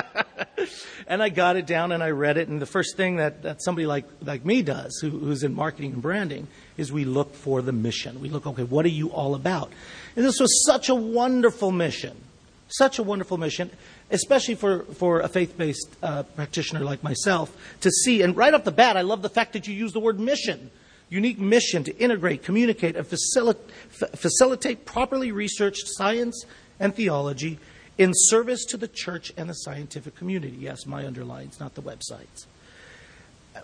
and 1.10 1.24
I 1.24 1.30
got 1.30 1.58
it 1.58 1.66
down 1.66 1.92
and 1.92 2.04
I 2.04 2.12
read 2.12 2.38
it. 2.38 2.48
And 2.48 2.62
the 2.62 2.68
first 2.68 2.96
thing 2.96 3.16
that, 3.16 3.42
that 3.42 3.64
somebody 3.64 3.88
like, 3.88 4.06
like 4.24 4.46
me 4.46 4.62
does, 4.62 5.00
who, 5.02 5.10
who's 5.10 5.44
in 5.44 5.56
marketing 5.56 5.94
and 5.94 6.02
branding, 6.02 6.48
is 6.78 6.92
we 6.92 7.04
look 7.04 7.34
for 7.34 7.64
the 7.64 7.72
mission. 7.72 8.22
We 8.22 8.30
look, 8.30 8.46
okay, 8.46 8.64
what 8.64 8.86
are 8.86 8.90
you 8.90 9.10
all 9.10 9.34
about? 9.34 9.74
And 10.16 10.24
this 10.24 10.40
was 10.40 10.64
such 10.66 10.88
a 10.88 10.96
wonderful 10.96 11.72
mission. 11.72 12.16
Such 12.68 13.00
a 13.00 13.04
wonderful 13.04 13.38
mission, 13.38 13.72
especially 14.12 14.54
for, 14.54 14.84
for 14.84 15.22
a 15.22 15.28
faith 15.28 15.58
based 15.58 15.90
uh, 16.04 16.22
practitioner 16.22 16.82
like 16.82 17.04
myself 17.04 17.52
to 17.82 17.90
see. 17.90 18.22
And 18.22 18.38
right 18.38 18.54
off 18.54 18.64
the 18.64 18.72
bat, 18.72 18.96
I 18.96 19.02
love 19.02 19.24
the 19.24 19.30
fact 19.30 19.54
that 19.54 19.68
you 19.68 19.74
use 19.74 19.92
the 19.92 20.00
word 20.00 20.20
mission 20.20 20.70
unique 21.12 21.40
mission 21.40 21.84
to 21.84 21.98
integrate, 21.98 22.44
communicate, 22.44 22.96
and 22.96 23.08
facilitate 23.08 24.86
properly 24.86 25.32
researched 25.32 25.88
science 25.88 26.46
and 26.80 26.96
theology 26.96 27.58
in 28.00 28.14
service 28.14 28.64
to 28.64 28.78
the 28.78 28.88
church 28.88 29.32
and 29.38 29.50
the 29.50 29.54
scientific 29.54 30.16
community. 30.16 30.56
Yes, 30.58 30.88
my 30.88 31.06
underlines, 31.06 31.60
not 31.60 31.76
the 31.76 31.82
websites. 31.82 32.46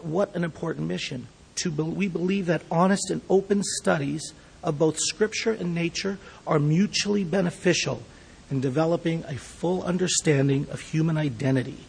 What 0.02 0.36
an 0.36 0.44
important 0.44 0.88
mission. 0.88 1.28
To 1.56 1.72
be- 1.72 1.84
we 1.84 2.08
believe 2.10 2.46
that 2.48 2.62
honest 2.70 3.10
and 3.10 3.22
open 3.30 3.64
studies 3.64 4.34
of 4.62 4.78
both 4.78 5.00
Scripture 5.00 5.54
and 5.54 5.74
nature 5.74 6.20
are 6.46 6.60
mutually 6.60 7.24
beneficial 7.24 8.04
in 8.52 8.60
developing 8.60 9.24
a 9.26 9.38
full 9.38 9.82
understanding 9.84 10.68
of 10.70 10.82
human 10.82 11.18
identity 11.18 11.86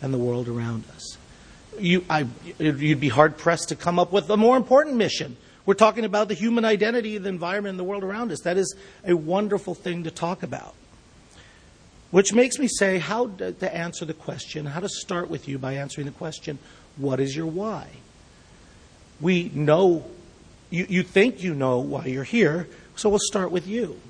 and 0.00 0.14
the 0.14 0.18
world 0.18 0.48
around 0.48 0.84
us. 0.94 1.18
You, 1.76 2.04
I, 2.08 2.26
you'd 2.58 3.00
be 3.00 3.08
hard 3.08 3.36
pressed 3.36 3.70
to 3.70 3.76
come 3.76 3.98
up 3.98 4.12
with 4.12 4.30
a 4.30 4.36
more 4.36 4.56
important 4.56 4.96
mission. 4.96 5.36
We're 5.66 5.74
talking 5.74 6.04
about 6.04 6.28
the 6.28 6.34
human 6.34 6.64
identity, 6.64 7.18
the 7.18 7.28
environment, 7.28 7.72
and 7.72 7.78
the 7.80 7.84
world 7.84 8.04
around 8.04 8.30
us. 8.30 8.40
That 8.42 8.56
is 8.56 8.76
a 9.04 9.16
wonderful 9.16 9.74
thing 9.74 10.04
to 10.04 10.10
talk 10.12 10.44
about. 10.44 10.74
Which 12.10 12.32
makes 12.32 12.58
me 12.58 12.66
say 12.66 12.98
how 12.98 13.28
to 13.28 13.74
answer 13.74 14.04
the 14.04 14.14
question, 14.14 14.66
how 14.66 14.80
to 14.80 14.88
start 14.88 15.30
with 15.30 15.46
you 15.46 15.58
by 15.58 15.74
answering 15.74 16.06
the 16.06 16.12
question, 16.12 16.58
what 16.96 17.20
is 17.20 17.36
your 17.36 17.46
why? 17.46 17.86
We 19.20 19.50
know, 19.54 20.04
you, 20.70 20.86
you 20.88 21.02
think 21.02 21.42
you 21.42 21.54
know 21.54 21.78
why 21.78 22.06
you're 22.06 22.24
here, 22.24 22.68
so 22.96 23.08
we'll 23.08 23.20
start 23.22 23.52
with 23.52 23.66
you. 23.66 24.00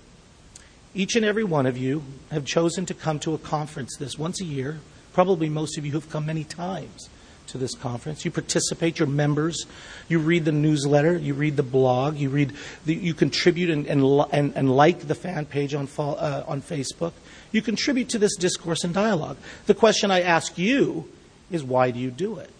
each 0.94 1.14
and 1.16 1.24
every 1.24 1.44
one 1.44 1.66
of 1.66 1.76
you 1.76 2.02
have 2.30 2.44
chosen 2.44 2.86
to 2.86 2.94
come 2.94 3.18
to 3.20 3.34
a 3.34 3.38
conference 3.38 3.96
this 3.96 4.18
once 4.18 4.40
a 4.40 4.44
year. 4.44 4.80
Probably 5.12 5.48
most 5.48 5.78
of 5.78 5.86
you 5.86 5.92
have 5.92 6.10
come 6.10 6.26
many 6.26 6.44
times 6.44 7.08
to 7.48 7.58
this 7.58 7.74
conference. 7.74 8.24
You 8.24 8.30
participate, 8.30 8.98
you're 8.98 9.08
members, 9.08 9.66
you 10.08 10.18
read 10.18 10.44
the 10.44 10.52
newsletter, 10.52 11.16
you 11.16 11.34
read 11.34 11.56
the 11.56 11.62
blog, 11.64 12.16
you 12.16 12.28
read, 12.28 12.52
the, 12.84 12.94
you 12.94 13.14
contribute 13.14 13.70
and, 13.70 13.86
and, 13.86 14.56
and, 14.56 14.70
like 14.70 15.08
the 15.08 15.14
fan 15.14 15.46
page 15.46 15.74
on, 15.74 15.88
uh, 15.98 16.44
on 16.46 16.62
Facebook. 16.62 17.12
You 17.52 17.62
contribute 17.62 18.08
to 18.10 18.18
this 18.18 18.36
discourse 18.36 18.84
and 18.84 18.94
dialogue. 18.94 19.36
The 19.66 19.74
question 19.74 20.10
I 20.10 20.22
ask 20.22 20.56
you 20.56 21.08
is 21.50 21.64
why 21.64 21.90
do 21.90 21.98
you 21.98 22.10
do 22.10 22.38
it? 22.38 22.50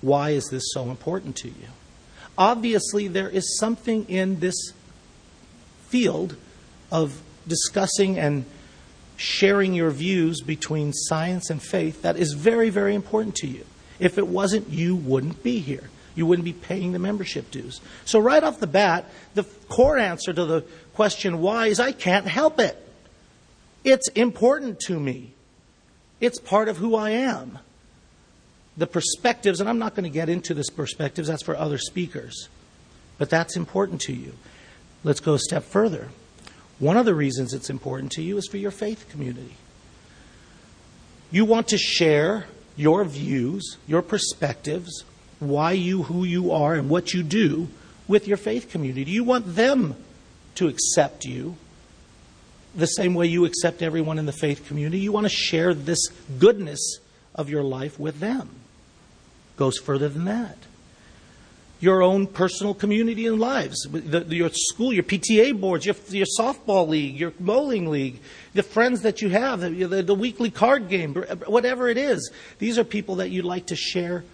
Why 0.00 0.30
is 0.30 0.48
this 0.50 0.72
so 0.72 0.90
important 0.90 1.36
to 1.36 1.48
you? 1.48 1.68
Obviously, 2.36 3.08
there 3.08 3.28
is 3.28 3.58
something 3.58 4.08
in 4.08 4.38
this 4.38 4.72
field 5.88 6.36
of 6.92 7.20
discussing 7.48 8.18
and 8.18 8.44
sharing 9.16 9.74
your 9.74 9.90
views 9.90 10.40
between 10.40 10.92
science 10.92 11.50
and 11.50 11.60
faith 11.60 12.02
that 12.02 12.16
is 12.16 12.34
very, 12.34 12.70
very 12.70 12.94
important 12.94 13.34
to 13.34 13.48
you. 13.48 13.64
If 13.98 14.16
it 14.16 14.28
wasn't, 14.28 14.68
you 14.68 14.94
wouldn't 14.94 15.42
be 15.42 15.58
here. 15.58 15.90
You 16.14 16.26
wouldn't 16.26 16.44
be 16.44 16.52
paying 16.52 16.92
the 16.92 16.98
membership 17.00 17.50
dues. 17.50 17.80
So, 18.04 18.20
right 18.20 18.42
off 18.42 18.60
the 18.60 18.66
bat, 18.66 19.06
the 19.34 19.44
core 19.68 19.98
answer 19.98 20.32
to 20.32 20.44
the 20.44 20.64
question 20.94 21.40
why 21.40 21.66
is 21.66 21.80
I 21.80 21.92
can't 21.92 22.26
help 22.26 22.60
it. 22.60 22.76
It's 23.88 24.08
important 24.08 24.80
to 24.80 25.00
me, 25.00 25.32
it's 26.20 26.38
part 26.38 26.68
of 26.68 26.76
who 26.76 26.94
I 26.94 27.12
am. 27.12 27.58
The 28.76 28.86
perspectives, 28.86 29.60
and 29.60 29.68
I'm 29.68 29.78
not 29.78 29.94
going 29.94 30.04
to 30.04 30.10
get 30.10 30.28
into 30.28 30.52
this 30.52 30.68
perspectives, 30.68 31.28
that's 31.28 31.42
for 31.42 31.56
other 31.56 31.78
speakers, 31.78 32.50
but 33.16 33.30
that's 33.30 33.56
important 33.56 34.02
to 34.02 34.12
you. 34.12 34.34
Let's 35.04 35.20
go 35.20 35.32
a 35.32 35.38
step 35.38 35.64
further. 35.64 36.08
One 36.78 36.98
of 36.98 37.06
the 37.06 37.14
reasons 37.14 37.54
it's 37.54 37.70
important 37.70 38.12
to 38.12 38.22
you 38.22 38.36
is 38.36 38.46
for 38.46 38.58
your 38.58 38.70
faith 38.70 39.08
community. 39.08 39.56
You 41.30 41.46
want 41.46 41.68
to 41.68 41.78
share 41.78 42.44
your 42.76 43.04
views, 43.04 43.78
your 43.86 44.02
perspectives, 44.02 45.02
why 45.40 45.72
you, 45.72 46.02
who 46.02 46.24
you 46.24 46.52
are, 46.52 46.74
and 46.74 46.90
what 46.90 47.14
you 47.14 47.22
do 47.22 47.68
with 48.06 48.28
your 48.28 48.36
faith 48.36 48.68
community. 48.68 49.10
You 49.10 49.24
want 49.24 49.56
them 49.56 49.96
to 50.56 50.68
accept 50.68 51.24
you 51.24 51.56
the 52.78 52.86
same 52.86 53.14
way 53.14 53.26
you 53.26 53.44
accept 53.44 53.82
everyone 53.82 54.18
in 54.18 54.26
the 54.26 54.32
faith 54.32 54.66
community. 54.66 55.00
You 55.00 55.12
want 55.12 55.26
to 55.26 55.30
share 55.30 55.74
this 55.74 56.08
goodness 56.38 56.98
of 57.34 57.50
your 57.50 57.62
life 57.62 57.98
with 57.98 58.20
them. 58.20 58.48
Goes 59.56 59.76
further 59.78 60.08
than 60.08 60.24
that 60.24 60.56
your 61.80 62.02
own 62.02 62.26
personal 62.26 62.74
community 62.74 63.26
and 63.26 63.38
lives, 63.38 63.86
the, 63.90 64.24
your 64.34 64.50
school, 64.50 64.92
your 64.92 65.04
PTA 65.04 65.58
boards, 65.58 65.86
your, 65.86 65.94
your, 66.08 66.26
softball 66.38 66.88
league, 66.88 67.18
your 67.18 67.30
bowling 67.38 67.88
league, 67.88 68.18
the 68.52 68.64
friends 68.64 69.02
that 69.02 69.22
you 69.22 69.28
have, 69.28 69.60
the, 69.60 69.70
the, 69.70 70.02
the 70.02 70.14
weekly 70.14 70.50
card 70.50 70.88
game, 70.88 71.14
whatever 71.46 71.88
it 71.88 71.96
is. 71.96 72.32
These 72.58 72.78
are 72.78 72.84
people 72.84 73.16
that 73.16 73.30
you'd 73.30 73.44
like 73.44 73.66
to 73.66 73.76
share 73.76 74.24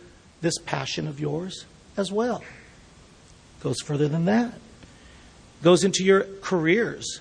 this 0.40 0.56
passion 0.58 1.06
of 1.06 1.20
yours 1.20 1.66
as 1.98 2.10
well. 2.10 2.42
Goes 3.60 3.80
further 3.80 4.08
than 4.08 4.24
that. 4.24 4.54
Goes 5.62 5.84
into 5.84 6.02
your 6.02 6.26
careers 6.40 7.20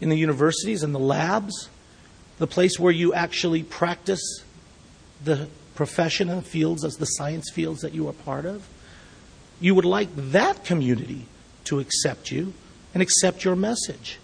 in 0.00 0.08
the 0.08 0.16
universities 0.16 0.82
and 0.82 0.94
the 0.94 0.98
labs, 0.98 1.68
the 2.38 2.46
place 2.46 2.78
where 2.78 2.92
you 2.92 3.12
actually 3.14 3.62
practice 3.62 4.42
the 5.22 5.48
profession 5.74 6.28
and 6.28 6.44
fields 6.44 6.84
as 6.84 6.96
the 6.96 7.06
science 7.06 7.50
fields 7.50 7.80
that 7.82 7.92
you 7.92 8.08
are 8.08 8.12
part 8.12 8.44
of 8.44 8.66
you 9.60 9.74
would 9.74 9.84
like 9.84 10.08
that 10.16 10.64
community 10.64 11.26
to 11.64 11.78
accept 11.78 12.32
you 12.32 12.52
and 12.94 13.02
accept 13.02 13.44
your 13.44 13.54
message. 13.54 14.18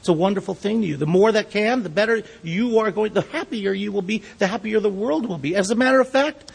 It's 0.00 0.08
a 0.08 0.12
wonderful 0.12 0.54
thing 0.54 0.82
to 0.82 0.86
you. 0.86 0.96
The 0.96 1.06
more 1.06 1.32
that 1.32 1.50
can, 1.50 1.82
the 1.82 1.88
better 1.88 2.22
you 2.42 2.78
are 2.78 2.90
going, 2.90 3.14
the 3.14 3.22
happier 3.22 3.72
you 3.72 3.90
will 3.90 4.02
be, 4.02 4.22
the 4.38 4.46
happier 4.46 4.80
the 4.80 4.90
world 4.90 5.26
will 5.26 5.38
be. 5.38 5.56
As 5.56 5.70
a 5.70 5.74
matter 5.74 6.00
of 6.00 6.08
fact, 6.08 6.52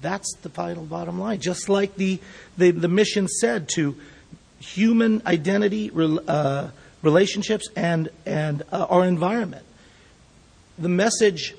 that's 0.00 0.34
the 0.42 0.50
final 0.50 0.84
bottom 0.84 1.18
line. 1.18 1.40
Just 1.40 1.68
like 1.68 1.96
the, 1.96 2.20
the, 2.56 2.70
the 2.70 2.88
mission 2.88 3.26
said 3.26 3.68
to 3.70 3.96
human 4.58 5.22
identity, 5.26 5.90
uh, 6.28 6.68
relationships, 7.04 7.68
and, 7.76 8.08
and 8.26 8.62
uh, 8.72 8.86
our 8.88 9.04
environment. 9.04 9.64
The 10.78 10.88
message 10.88 11.54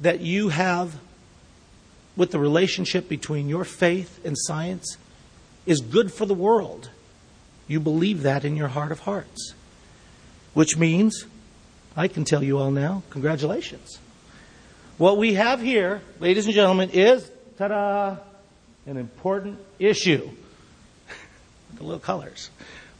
that 0.00 0.20
you 0.20 0.48
have 0.50 0.94
with 2.16 2.30
the 2.30 2.38
relationship 2.38 3.08
between 3.08 3.48
your 3.48 3.64
faith 3.64 4.24
and 4.24 4.36
science 4.38 4.96
is 5.66 5.80
good 5.80 6.12
for 6.12 6.26
the 6.26 6.34
world. 6.34 6.90
You 7.68 7.80
believe 7.80 8.22
that 8.22 8.44
in 8.44 8.56
your 8.56 8.68
heart 8.68 8.92
of 8.92 9.00
hearts. 9.00 9.54
Which 10.54 10.76
means, 10.76 11.26
I 11.96 12.08
can 12.08 12.24
tell 12.24 12.42
you 12.42 12.58
all 12.58 12.70
now, 12.70 13.02
congratulations. 13.10 13.98
What 14.98 15.18
we 15.18 15.34
have 15.34 15.60
here, 15.60 16.00
ladies 16.20 16.46
and 16.46 16.54
gentlemen, 16.54 16.90
is, 16.90 17.30
ta 17.58 17.68
da, 17.68 18.16
an 18.86 18.96
important 18.96 19.58
issue. 19.78 20.30
the 21.74 21.82
little 21.82 22.00
colors. 22.00 22.50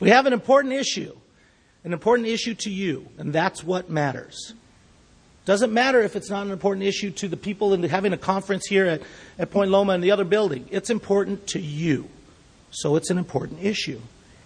We 0.00 0.10
have 0.10 0.26
an 0.26 0.34
important 0.34 0.74
issue. 0.74 1.16
An 1.86 1.92
important 1.92 2.26
issue 2.26 2.54
to 2.54 2.70
you, 2.70 3.06
and 3.16 3.32
that's 3.32 3.62
what 3.62 3.88
matters. 3.88 4.54
Doesn't 5.44 5.72
matter 5.72 6.02
if 6.02 6.16
it's 6.16 6.28
not 6.28 6.44
an 6.44 6.50
important 6.50 6.84
issue 6.84 7.12
to 7.12 7.28
the 7.28 7.36
people 7.36 7.72
in 7.72 7.84
having 7.84 8.12
a 8.12 8.18
conference 8.18 8.66
here 8.66 8.86
at, 8.86 9.02
at 9.38 9.52
Point 9.52 9.70
Loma 9.70 9.92
and 9.92 10.02
the 10.02 10.10
other 10.10 10.24
building. 10.24 10.66
It's 10.72 10.90
important 10.90 11.46
to 11.48 11.60
you. 11.60 12.08
So 12.72 12.96
it's 12.96 13.10
an 13.10 13.18
important 13.18 13.62
issue. 13.62 14.00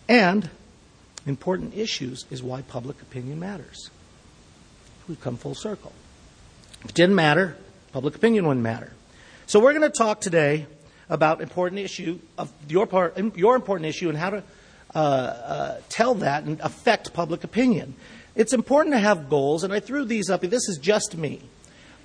And 0.07 0.51
important 1.27 1.75
issues 1.75 2.27
is 2.31 2.43
why 2.43 2.61
public 2.61 3.01
opinion 3.01 3.41
matters. 3.41 3.89
We've 5.09 5.19
come 5.19 5.39
full 5.39 5.55
circle. 5.55 5.93
If 6.85 6.91
it 6.91 6.95
didn't 6.95 7.17
matter, 7.17 7.57
public 7.95 8.17
opinion 8.17 8.47
wouldn't 8.47 8.63
matter. 8.63 8.93
So 9.47 9.61
we're 9.61 9.73
going 9.73 9.91
to 9.91 9.99
talk 9.99 10.21
today 10.21 10.67
about 11.09 11.41
important 11.41 11.81
issue 11.81 12.19
of 12.37 12.53
your 12.69 12.87
part, 12.87 13.17
your 13.35 13.57
important 13.57 13.89
issue, 13.89 14.11
and 14.11 14.19
how 14.19 14.29
to 14.29 14.43
tell 14.93 16.15
that 16.17 16.45
and 16.45 16.61
affect 16.61 17.13
public 17.13 17.45
opinion. 17.45 17.95
It's 18.35 18.53
important 18.53 18.95
to 18.95 18.99
have 18.99 19.29
goals, 19.29 19.65
and 19.65 19.73
I 19.73 19.81
threw 19.81 20.05
these 20.05 20.31
up. 20.31 20.43
This 20.43 20.69
is 20.69 20.79
just 20.79 21.17
me. 21.17 21.41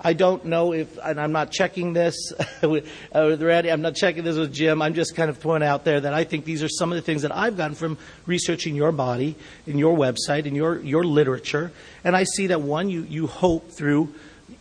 I 0.01 0.13
don't 0.13 0.46
know 0.46 0.74
if, 0.74 0.98
and 1.04 1.20
I'm 1.20 1.32
not 1.32 1.51
checking 1.51 1.94
this 1.94 2.34
with, 2.62 2.88
uh, 3.13 3.38
Randy, 3.38 3.72
I'm 3.72 3.82
not 3.82 3.96
checking 3.96 4.24
this 4.24 4.38
with 4.38 4.54
Jim. 4.54 4.82
I'm 4.82 4.94
just 4.94 5.15
kind 5.15 5.30
of 5.30 5.38
throwing 5.38 5.63
out 5.63 5.86
there 5.86 6.01
that 6.01 6.13
I 6.13 6.25
think 6.25 6.46
these 6.46 6.62
are 6.62 6.70
some 6.70 6.92
of 6.92 6.98
the 6.98 7.01
things 7.01 7.22
that 7.22 7.36
I've 7.36 7.58
gotten 7.58 7.75
from 7.75 7.98
researching 8.25 8.75
your 8.75 8.92
body, 8.92 9.36
in 9.65 9.77
your 9.77 9.98
website, 9.98 10.46
in 10.46 10.54
your, 10.54 10.80
your 10.82 11.04
literature. 11.04 11.72
And 12.04 12.15
I 12.15 12.24
see 12.24 12.48
that 12.48 12.62
one, 12.62 12.89
you, 12.89 13.04
you 13.04 13.27
hope 13.27 13.72
through, 13.72 14.13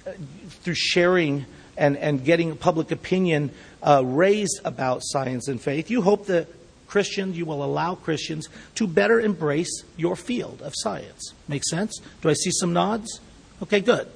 uh, 0.07 0.13
through 0.49 0.77
sharing 0.77 1.47
and, 1.77 1.97
and 1.97 2.25
getting 2.25 2.57
public 2.57 2.91
opinion 2.91 3.51
uh, 3.83 4.03
raised 4.05 4.61
about 4.65 5.01
science 5.03 5.49
and 5.49 5.61
faith, 5.61 5.91
you 5.91 6.03
hope 6.03 6.27
that 6.27 6.49
Christians, 6.87 7.37
you 7.37 7.47
will 7.47 7.65
allow 7.65 7.95
Christians 7.95 8.49
to 8.77 8.87
better 8.87 9.21
embrace 9.21 9.85
your 9.97 10.17
field 10.17 10.63
of 10.63 10.73
science. 10.77 11.33
Make 11.49 11.65
sense? 11.65 12.01
Do 12.23 12.29
I 12.29 12.35
see 12.35 12.51
some 12.51 12.73
nods? 12.73 13.21
Okay, 13.63 13.81
good. 13.81 14.09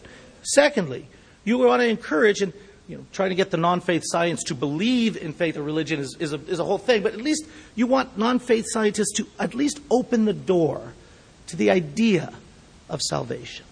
Secondly, 0.43 1.07
you 1.45 1.59
want 1.59 1.83
to 1.83 1.89
encourage 1.89 2.41
and 2.41 2.53
you 2.89 2.97
know, 2.97 3.05
trying 3.13 3.29
to 3.29 3.35
get 3.35 3.51
the 3.51 3.57
non-faith 3.57 4.03
science 4.05 4.45
to 4.45 4.55
believe 4.55 5.17
in 5.17 5.35
faith 5.35 5.57
or 5.57 5.63
religion 5.63 6.01
is, 6.01 6.17
is, 6.19 6.33
a, 6.33 6.41
is 6.47 6.59
a 6.59 6.65
whole 6.65 6.79
thing, 6.79 7.03
but 7.03 7.13
at 7.13 7.21
least 7.21 7.47
you 7.75 7.87
want 7.87 8.17
non-faith 8.17 8.65
scientists 8.69 9.13
to 9.17 9.27
at 9.39 9.55
least 9.55 9.81
open 9.91 10.25
the 10.25 10.33
door 10.33 10.95
to 11.49 11.57
the 11.57 11.71
idea 11.71 12.33
of 12.89 13.03
salvation. 13.03 13.67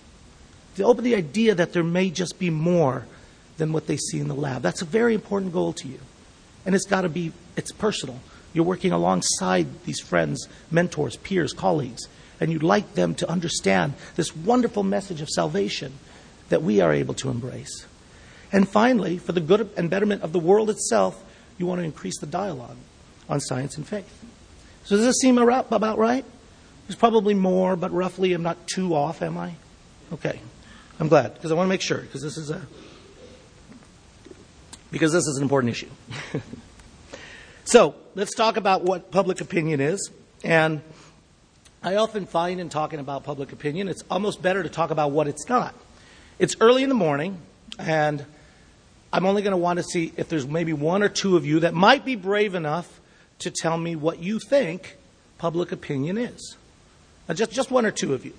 To 0.76 0.84
open 0.84 1.04
the 1.04 1.14
idea 1.14 1.54
that 1.54 1.72
there 1.72 1.82
may 1.82 2.10
just 2.10 2.38
be 2.38 2.50
more 2.50 3.06
than 3.56 3.72
what 3.72 3.86
they 3.86 3.96
see 3.96 4.20
in 4.20 4.28
the 4.28 4.34
lab. 4.34 4.60
That's 4.60 4.82
a 4.82 4.86
very 4.86 5.14
important 5.14 5.52
goal 5.52 5.72
to 5.74 5.88
you. 5.88 5.98
And 6.66 6.74
it's 6.74 6.84
got 6.84 7.02
to 7.02 7.08
be, 7.08 7.32
it's 7.56 7.72
personal. 7.72 8.20
You're 8.52 8.64
working 8.64 8.92
alongside 8.92 9.84
these 9.84 10.00
friends, 10.00 10.48
mentors, 10.70 11.16
peers, 11.16 11.52
colleagues, 11.52 12.08
and 12.40 12.52
you'd 12.52 12.62
like 12.62 12.94
them 12.94 13.14
to 13.16 13.30
understand 13.30 13.94
this 14.16 14.34
wonderful 14.34 14.82
message 14.82 15.20
of 15.20 15.28
salvation 15.28 15.92
that 16.48 16.62
we 16.62 16.80
are 16.80 16.92
able 16.92 17.14
to 17.14 17.28
embrace. 17.30 17.86
And 18.52 18.68
finally, 18.68 19.18
for 19.18 19.32
the 19.32 19.40
good 19.40 19.70
and 19.76 19.90
betterment 19.90 20.22
of 20.22 20.32
the 20.32 20.38
world 20.38 20.70
itself, 20.70 21.22
you 21.58 21.66
want 21.66 21.80
to 21.80 21.84
increase 21.84 22.18
the 22.18 22.26
dialogue 22.26 22.76
on 23.28 23.40
science 23.40 23.76
and 23.76 23.86
faith. 23.86 24.24
So 24.84 24.96
does 24.96 25.04
this 25.04 25.16
seem 25.20 25.38
about 25.38 25.98
right? 25.98 26.24
There's 26.86 26.96
probably 26.96 27.34
more, 27.34 27.74
but 27.74 27.92
roughly 27.92 28.32
I'm 28.32 28.42
not 28.42 28.66
too 28.66 28.94
off, 28.94 29.20
am 29.22 29.36
I? 29.36 29.54
Okay. 30.12 30.40
I'm 31.00 31.08
glad, 31.08 31.34
because 31.34 31.50
I 31.50 31.54
want 31.54 31.66
to 31.66 31.70
make 31.70 31.82
sure, 31.82 31.98
because 31.98 32.22
this 32.22 32.36
is 32.36 32.50
a 32.50 32.66
because 34.92 35.12
this 35.12 35.26
is 35.26 35.36
an 35.36 35.42
important 35.42 35.72
issue. 35.72 35.90
So 37.66 37.96
let's 38.16 38.34
talk 38.34 38.56
about 38.56 38.82
what 38.82 39.10
public 39.10 39.42
opinion 39.42 39.80
is. 39.80 40.10
And 40.42 40.80
I 41.82 41.96
often 41.96 42.26
find 42.26 42.58
in 42.58 42.70
talking 42.70 42.98
about 42.98 43.22
public 43.22 43.52
opinion, 43.52 43.88
it's 43.88 44.02
almost 44.10 44.42
better 44.42 44.62
to 44.62 44.68
talk 44.68 44.90
about 44.90 45.12
what 45.12 45.28
it's 45.28 45.48
not. 45.48 45.74
It's 46.38 46.56
early 46.60 46.82
in 46.82 46.88
the 46.88 46.94
morning, 46.94 47.38
and 47.78 48.24
I'm 49.12 49.26
only 49.26 49.42
going 49.42 49.52
to 49.52 49.58
want 49.58 49.78
to 49.78 49.82
see 49.82 50.12
if 50.16 50.28
there's 50.28 50.46
maybe 50.46 50.72
one 50.72 51.02
or 51.02 51.08
two 51.08 51.36
of 51.36 51.44
you 51.44 51.60
that 51.60 51.74
might 51.74 52.04
be 52.04 52.16
brave 52.16 52.54
enough 52.54 53.00
to 53.40 53.50
tell 53.50 53.76
me 53.76 53.94
what 53.94 54.18
you 54.18 54.38
think 54.38 54.96
public 55.36 55.70
opinion 55.70 56.16
is. 56.16 56.56
Now, 57.28 57.34
just, 57.34 57.52
just 57.52 57.70
one 57.70 57.84
or 57.84 57.90
two 57.90 58.14
of 58.14 58.24
you. 58.24 58.32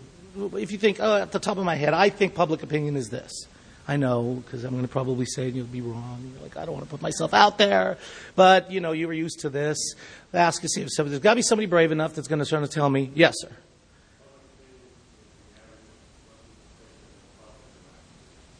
If 0.55 0.71
you 0.71 0.79
think, 0.79 0.97
oh, 0.99 1.17
at 1.17 1.31
the 1.31 1.39
top 1.39 1.57
of 1.57 1.65
my 1.65 1.75
head, 1.75 1.93
I 1.93 2.09
think 2.09 2.33
public 2.33 2.63
opinion 2.63 2.95
is 2.95 3.09
this. 3.09 3.47
I 3.87 3.95
know, 3.95 4.43
because 4.43 4.65
I'm 4.65 4.71
going 4.71 4.83
to 4.83 4.89
probably 4.89 5.25
say 5.25 5.43
it 5.43 5.47
and 5.47 5.55
you'll 5.55 5.65
be 5.65 5.79
wrong. 5.79 6.31
You're 6.33 6.43
like, 6.43 6.57
I 6.57 6.65
don't 6.65 6.73
want 6.73 6.85
to 6.85 6.91
put 6.91 7.01
myself 7.01 7.33
out 7.33 7.57
there. 7.57 7.97
But, 8.35 8.69
you 8.69 8.81
know, 8.81 8.91
you 8.91 9.07
were 9.07 9.13
used 9.13 9.39
to 9.41 9.49
this. 9.49 9.77
Ask 10.33 10.61
to 10.63 10.67
see 10.67 10.81
if 10.81 10.89
somebody, 10.91 11.11
there's 11.11 11.23
got 11.23 11.31
to 11.31 11.35
be 11.37 11.41
somebody 11.41 11.67
brave 11.67 11.93
enough 11.93 12.13
that's 12.13 12.27
going 12.27 12.43
to 12.43 12.45
try 12.45 12.59
to 12.59 12.67
tell 12.67 12.89
me, 12.89 13.11
yes, 13.15 13.35
sir. 13.37 13.51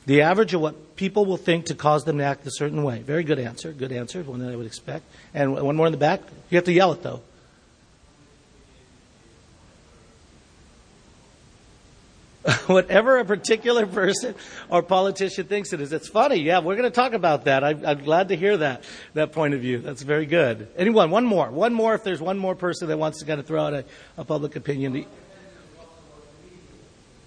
The 0.05 0.21
average 0.21 0.53
of 0.53 0.61
what 0.61 0.95
people 0.95 1.25
will 1.25 1.35
think 1.35 1.65
to 1.65 1.75
cause 1.75 2.05
them 2.05 2.19
to 2.19 2.23
act 2.23 2.47
a 2.47 2.51
certain 2.51 2.81
way. 2.83 2.99
Very 2.99 3.25
good 3.25 3.39
answer. 3.39 3.73
Good 3.73 3.91
answer. 3.91 4.23
One 4.23 4.39
that 4.39 4.53
I 4.53 4.55
would 4.55 4.65
expect. 4.65 5.03
And 5.33 5.55
one 5.55 5.75
more 5.75 5.87
in 5.87 5.91
the 5.91 5.97
back. 5.97 6.21
You 6.49 6.55
have 6.55 6.63
to 6.63 6.71
yell 6.71 6.93
it, 6.93 7.03
though. 7.03 7.21
whatever 12.67 13.17
a 13.17 13.25
particular 13.25 13.85
person 13.85 14.33
or 14.69 14.81
politician 14.81 15.45
thinks 15.47 15.73
it 15.73 15.81
is. 15.81 15.91
It's 15.91 16.07
funny. 16.07 16.37
Yeah, 16.37 16.59
we're 16.59 16.75
going 16.75 16.89
to 16.89 16.95
talk 16.95 17.13
about 17.13 17.45
that. 17.45 17.63
I, 17.63 17.71
am 17.71 18.03
glad 18.03 18.29
to 18.29 18.35
hear 18.35 18.57
that, 18.57 18.83
that 19.15 19.33
point 19.33 19.53
of 19.53 19.61
view. 19.61 19.79
That's 19.79 20.01
very 20.01 20.25
good. 20.25 20.69
Anyone? 20.77 21.11
One 21.11 21.25
more. 21.25 21.51
One 21.51 21.73
more 21.73 21.93
if 21.93 22.03
there's 22.03 22.21
one 22.21 22.37
more 22.37 22.55
person 22.55 22.87
that 22.87 22.97
wants 22.97 23.19
to 23.19 23.25
kind 23.25 23.39
of 23.39 23.45
throw 23.45 23.65
out 23.65 23.73
a, 23.73 23.85
a 24.17 24.23
public 24.23 24.55
opinion. 24.55 25.05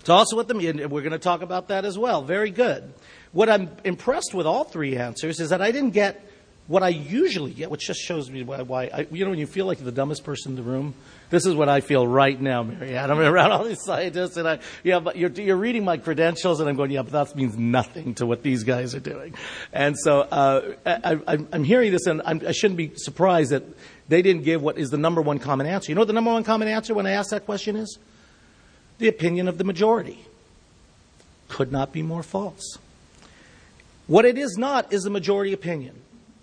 It's 0.01 0.09
also 0.09 0.37
what 0.37 0.49
the, 0.49 0.55
media 0.55 0.89
we're 0.89 1.03
going 1.03 1.13
to 1.13 1.19
talk 1.19 1.43
about 1.43 1.69
that 1.69 1.85
as 1.85 1.99
well. 1.99 2.23
Very 2.23 2.51
good. 2.51 2.93
What 3.33 3.51
I'm 3.51 3.71
impressed 3.85 4.33
with 4.33 4.47
all 4.47 4.65
three 4.65 4.97
answers 4.97 5.39
is 5.39 5.51
that 5.51 5.61
I 5.61 5.71
didn't 5.71 5.91
get 5.91 6.30
what 6.67 6.83
I 6.83 6.89
usually 6.89 7.53
get, 7.53 7.71
which 7.71 7.87
just 7.87 8.01
shows 8.01 8.31
me 8.31 8.45
why, 8.45 8.63
why 8.63 8.85
I, 8.85 9.07
you 9.11 9.25
know, 9.25 9.31
when 9.31 9.41
you 9.41 9.47
feel 9.47 9.67
like 9.67 9.79
the 9.79 9.91
dumbest 9.91 10.23
person 10.23 10.53
in 10.53 10.57
the 10.57 10.63
room, 10.63 10.95
this 11.31 11.47
is 11.47 11.55
what 11.55 11.69
I 11.69 11.81
feel 11.81 12.07
right 12.07 12.41
now, 12.41 12.63
Mary. 12.63 12.97
I'm 12.97 13.19
around 13.19 13.53
all 13.53 13.65
these 13.65 13.83
scientists, 13.83 14.37
and 14.37 14.49
I, 14.49 14.59
yeah, 14.85 15.01
but 15.01 15.17
you're, 15.17 15.31
you're 15.31 15.57
reading 15.57 15.85
my 15.85 15.97
credentials, 15.97 16.61
and 16.61 16.69
I'm 16.69 16.77
going, 16.77 16.91
yeah, 16.91 17.03
but 17.03 17.13
that 17.13 17.37
means 17.37 17.57
nothing 17.57 18.15
to 18.17 18.27
what 18.27 18.43
these 18.43 18.65
guys 18.65 18.95
are 18.95 19.01
doing. 19.01 19.35
And 19.73 19.97
so 19.99 20.21
uh, 20.21 20.75
I, 20.87 21.39
am 21.53 21.65
hearing 21.65 21.93
this, 21.93 22.07
and 22.07 22.23
I'm, 22.25 22.41
I 22.47 22.53
should 22.53 22.73
not 22.73 22.77
be 22.77 22.93
surprised 22.97 23.51
that 23.51 23.65
they 24.09 24.23
didn't 24.23 24.43
give 24.43 24.61
what 24.61 24.77
is 24.77 24.91
the 24.91 24.99
number 24.99 25.23
one 25.23 25.39
common 25.39 25.67
answer. 25.67 25.91
You 25.91 25.95
know 25.95 26.01
what 26.01 26.09
the 26.09 26.15
number 26.15 26.33
one 26.33 26.45
common 26.45 26.69
answer 26.69 26.95
when 26.95 27.07
I 27.07 27.13
ask 27.13 27.31
that 27.31 27.47
question 27.47 27.77
is? 27.77 27.99
The 28.99 29.09
opinion 29.09 29.49
of 29.49 29.57
the 29.57 29.65
majority. 29.65 30.25
Could 31.49 31.73
not 31.73 31.93
be 31.93 32.03
more 32.03 32.23
false. 32.23 32.79
What 34.07 34.25
it 34.25 34.37
is 34.37 34.57
not 34.59 34.93
is 34.93 35.05
a 35.05 35.11
majority 35.11 35.53
opinion. 35.53 35.95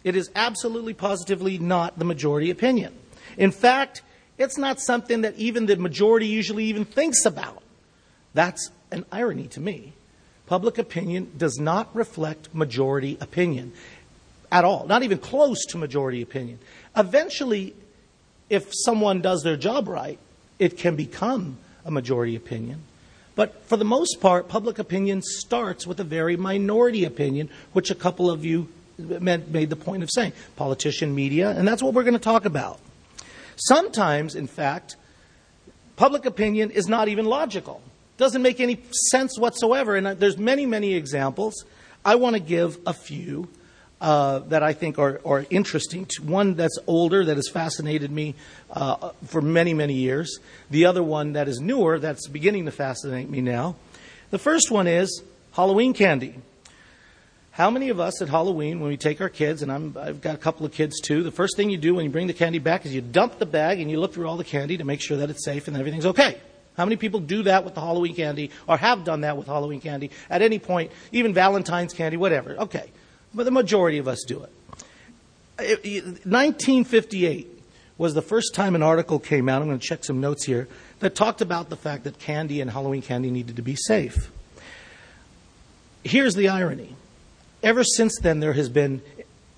It 0.07 0.15
is 0.15 0.31
absolutely 0.37 0.93
positively 0.93 1.57
not 1.57 1.99
the 1.99 2.05
majority 2.05 2.49
opinion. 2.49 2.93
In 3.37 3.51
fact, 3.51 4.03
it's 4.37 4.57
not 4.57 4.79
something 4.79 5.23
that 5.23 5.35
even 5.35 5.65
the 5.65 5.75
majority 5.75 6.27
usually 6.27 6.63
even 6.63 6.85
thinks 6.85 7.25
about. 7.25 7.61
That's 8.33 8.71
an 8.89 9.03
irony 9.11 9.47
to 9.47 9.59
me. 9.59 9.91
Public 10.45 10.77
opinion 10.77 11.33
does 11.35 11.59
not 11.59 11.93
reflect 11.93 12.55
majority 12.55 13.17
opinion 13.19 13.73
at 14.49 14.63
all, 14.63 14.85
not 14.87 15.03
even 15.03 15.17
close 15.17 15.65
to 15.71 15.77
majority 15.77 16.21
opinion. 16.21 16.59
Eventually, 16.95 17.75
if 18.49 18.69
someone 18.71 19.19
does 19.19 19.43
their 19.43 19.57
job 19.57 19.89
right, 19.89 20.19
it 20.57 20.77
can 20.77 20.95
become 20.95 21.57
a 21.83 21.91
majority 21.91 22.37
opinion. 22.37 22.81
But 23.35 23.61
for 23.65 23.75
the 23.75 23.83
most 23.83 24.21
part, 24.21 24.47
public 24.47 24.79
opinion 24.79 25.21
starts 25.21 25.85
with 25.85 25.99
a 25.99 26.05
very 26.05 26.37
minority 26.37 27.03
opinion, 27.03 27.49
which 27.73 27.91
a 27.91 27.95
couple 27.95 28.31
of 28.31 28.45
you 28.45 28.69
made 28.97 29.69
the 29.69 29.75
point 29.75 30.03
of 30.03 30.09
saying 30.11 30.33
politician, 30.55 31.13
media, 31.13 31.51
and 31.51 31.67
that's 31.67 31.83
what 31.83 31.93
we're 31.93 32.03
going 32.03 32.13
to 32.13 32.19
talk 32.19 32.45
about. 32.45 32.79
Sometimes, 33.55 34.35
in 34.35 34.47
fact, 34.47 34.95
public 35.95 36.25
opinion 36.25 36.71
is 36.71 36.87
not 36.87 37.07
even 37.07 37.25
logical. 37.25 37.81
Doesn't 38.17 38.41
make 38.41 38.59
any 38.59 38.79
sense 39.11 39.37
whatsoever. 39.37 39.95
And 39.95 40.07
there's 40.19 40.37
many, 40.37 40.65
many 40.65 40.93
examples. 40.93 41.65
I 42.05 42.15
want 42.15 42.35
to 42.35 42.39
give 42.39 42.77
a 42.85 42.93
few 42.93 43.49
uh, 43.99 44.39
that 44.39 44.63
I 44.63 44.73
think 44.73 44.99
are, 44.99 45.19
are 45.25 45.45
interesting. 45.49 46.07
One 46.23 46.53
that's 46.53 46.77
older 46.87 47.25
that 47.25 47.35
has 47.35 47.49
fascinated 47.49 48.11
me 48.11 48.35
uh, 48.71 49.11
for 49.25 49.41
many, 49.41 49.73
many 49.73 49.95
years. 49.95 50.39
The 50.69 50.85
other 50.85 51.03
one 51.03 51.33
that 51.33 51.47
is 51.47 51.59
newer 51.59 51.99
that's 51.99 52.27
beginning 52.27 52.65
to 52.65 52.71
fascinate 52.71 53.29
me 53.29 53.41
now. 53.41 53.75
The 54.29 54.39
first 54.39 54.69
one 54.71 54.87
is 54.87 55.23
Halloween 55.53 55.93
candy. 55.93 56.35
How 57.57 57.71
many 57.71 57.89
of 57.89 57.99
us 57.99 58.21
at 58.21 58.29
Halloween, 58.29 58.79
when 58.81 58.89
we 58.89 58.97
take 58.97 59.19
our 59.19 59.29
kids, 59.29 59.63
and 59.63 59.71
i 59.71 59.79
have 60.05 60.21
got 60.21 60.35
a 60.35 60.37
couple 60.37 60.63
of 60.63 60.71
kids 60.71 61.01
too, 61.01 61.23
the 61.23 61.31
first 61.31 61.57
thing 61.57 61.71
you 61.71 61.77
do 61.79 61.95
when 61.95 62.05
you 62.05 62.11
bring 62.11 62.27
the 62.27 62.33
candy 62.33 62.59
back 62.59 62.85
is 62.85 62.93
you 62.93 63.01
dump 63.01 63.39
the 63.39 63.47
bag 63.47 63.79
and 63.79 63.89
you 63.89 63.99
look 63.99 64.13
through 64.13 64.27
all 64.27 64.37
the 64.37 64.43
candy 64.43 64.77
to 64.77 64.83
make 64.83 65.01
sure 65.01 65.17
that 65.17 65.31
it's 65.31 65.43
safe 65.43 65.67
and 65.67 65.75
everything's 65.75 66.05
okay? 66.05 66.37
How 66.77 66.85
many 66.85 66.97
people 66.97 67.19
do 67.19 67.41
that 67.41 67.65
with 67.65 67.73
the 67.73 67.81
Halloween 67.81 68.13
candy 68.13 68.51
or 68.67 68.77
have 68.77 69.05
done 69.05 69.21
that 69.21 69.37
with 69.37 69.47
Halloween 69.47 69.81
candy 69.81 70.11
at 70.29 70.43
any 70.43 70.59
point, 70.59 70.91
even 71.11 71.33
Valentine's 71.33 71.93
candy, 71.93 72.15
whatever? 72.15 72.55
Okay. 72.57 72.91
But 73.33 73.45
the 73.45 73.51
majority 73.51 73.97
of 73.97 74.07
us 74.07 74.23
do 74.27 74.43
it. 74.43 74.51
1958 75.57 77.63
was 77.97 78.13
the 78.13 78.21
first 78.21 78.53
time 78.53 78.75
an 78.75 78.83
article 78.83 79.17
came 79.17 79.49
out. 79.49 79.63
I'm 79.63 79.67
going 79.67 79.79
to 79.79 79.83
check 79.83 80.03
some 80.03 80.21
notes 80.21 80.45
here 80.45 80.67
that 80.99 81.15
talked 81.15 81.41
about 81.41 81.71
the 81.71 81.75
fact 81.75 82.03
that 82.03 82.19
candy 82.19 82.61
and 82.61 82.69
Halloween 82.69 83.01
candy 83.01 83.31
needed 83.31 83.55
to 83.55 83.63
be 83.63 83.75
safe. 83.75 84.29
Here's 86.03 86.35
the 86.35 86.49
irony 86.49 86.95
Ever 87.67 87.83
since 87.83 88.17
then, 88.21 88.39
there 88.39 88.53
has 88.53 88.69
been 88.69 89.01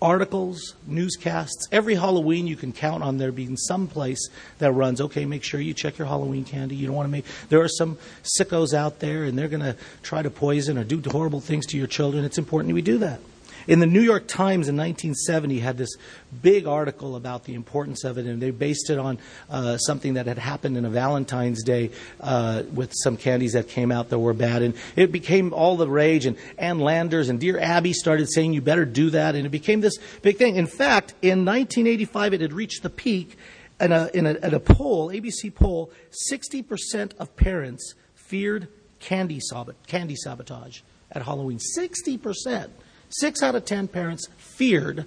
articles, 0.01 0.73
newscasts. 0.87 1.67
Every 1.71 1.93
Halloween, 1.93 2.47
you 2.47 2.55
can 2.55 2.73
count 2.73 3.03
on 3.03 3.19
there 3.19 3.31
being 3.31 3.55
some 3.55 3.85
place 3.85 4.29
that 4.57 4.71
runs. 4.71 4.99
Okay, 4.99 5.25
make 5.25 5.43
sure 5.43 5.61
you 5.61 5.75
check 5.75 5.99
your 5.99 6.07
Halloween 6.07 6.43
candy. 6.43 6.75
You 6.75 6.87
don't 6.87 6.95
want 6.95 7.05
to 7.05 7.11
make. 7.11 7.25
There 7.49 7.61
are 7.61 7.67
some 7.67 7.99
sickos 8.23 8.73
out 8.73 8.97
there, 8.97 9.25
and 9.25 9.37
they're 9.37 9.47
going 9.47 9.61
to 9.61 9.75
try 10.01 10.23
to 10.23 10.31
poison 10.31 10.79
or 10.79 10.83
do 10.83 11.07
horrible 11.07 11.39
things 11.39 11.67
to 11.67 11.77
your 11.77 11.85
children. 11.85 12.25
It's 12.25 12.39
important 12.39 12.73
we 12.73 12.81
do 12.81 12.97
that. 12.97 13.19
In 13.67 13.79
the 13.79 13.85
New 13.85 14.01
York 14.01 14.27
Times 14.27 14.67
in 14.67 14.77
1970 14.77 15.59
had 15.59 15.77
this 15.77 15.95
big 16.41 16.65
article 16.65 17.15
about 17.15 17.43
the 17.43 17.53
importance 17.53 18.03
of 18.03 18.17
it, 18.17 18.25
and 18.25 18.41
they 18.41 18.51
based 18.51 18.89
it 18.89 18.97
on 18.97 19.19
uh, 19.49 19.77
something 19.77 20.13
that 20.13 20.25
had 20.25 20.37
happened 20.37 20.77
in 20.77 20.85
a 20.85 20.89
Valentine's 20.89 21.63
Day 21.63 21.91
uh, 22.21 22.63
with 22.73 22.93
some 22.95 23.17
candies 23.17 23.53
that 23.53 23.67
came 23.67 23.91
out 23.91 24.09
that 24.09 24.19
were 24.19 24.33
bad, 24.33 24.61
and 24.61 24.73
it 24.95 25.11
became 25.11 25.53
all 25.53 25.77
the 25.77 25.87
rage. 25.87 26.25
And 26.25 26.37
Ann 26.57 26.79
Landers 26.79 27.29
and 27.29 27.39
Dear 27.39 27.59
Abby 27.59 27.93
started 27.93 28.31
saying 28.31 28.53
you 28.53 28.61
better 28.61 28.85
do 28.85 29.09
that, 29.11 29.35
and 29.35 29.45
it 29.45 29.49
became 29.49 29.81
this 29.81 29.97
big 30.21 30.37
thing. 30.37 30.55
In 30.55 30.67
fact, 30.67 31.13
in 31.21 31.45
1985, 31.45 32.33
it 32.33 32.41
had 32.41 32.53
reached 32.53 32.83
the 32.83 32.89
peak. 32.89 33.37
In 33.81 33.93
a, 33.93 34.09
in 34.13 34.27
a, 34.27 34.31
at 34.31 34.53
a 34.53 34.59
poll, 34.59 35.07
ABC 35.07 35.55
poll, 35.55 35.89
60% 36.29 37.13
of 37.17 37.33
parents 37.37 37.93
feared 38.13 38.67
candy, 38.99 39.39
candy 39.87 40.15
sabotage 40.17 40.81
at 41.11 41.23
Halloween. 41.23 41.59
60%. 41.77 42.69
Six 43.09 43.41
out 43.41 43.55
of 43.55 43.65
ten 43.65 43.87
parents 43.87 44.27
feared 44.37 45.05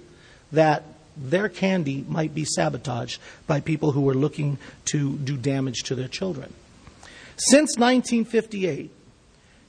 that 0.51 0.83
their 1.15 1.49
candy 1.49 2.05
might 2.07 2.33
be 2.33 2.45
sabotaged 2.45 3.19
by 3.47 3.59
people 3.59 3.91
who 3.91 4.01
were 4.01 4.13
looking 4.13 4.57
to 4.85 5.17
do 5.17 5.37
damage 5.37 5.83
to 5.83 5.95
their 5.95 6.07
children. 6.07 6.53
Since 7.37 7.77
1958, 7.77 8.91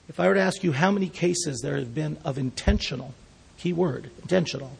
if 0.09 0.21
I 0.21 0.29
were 0.29 0.35
to 0.35 0.41
ask 0.41 0.63
you 0.63 0.73
how 0.73 0.91
many 0.91 1.09
cases 1.09 1.61
there 1.61 1.77
have 1.77 1.95
been 1.95 2.19
of 2.25 2.37
intentional, 2.37 3.15
key 3.59 3.73
word, 3.73 4.11
intentional, 4.23 4.73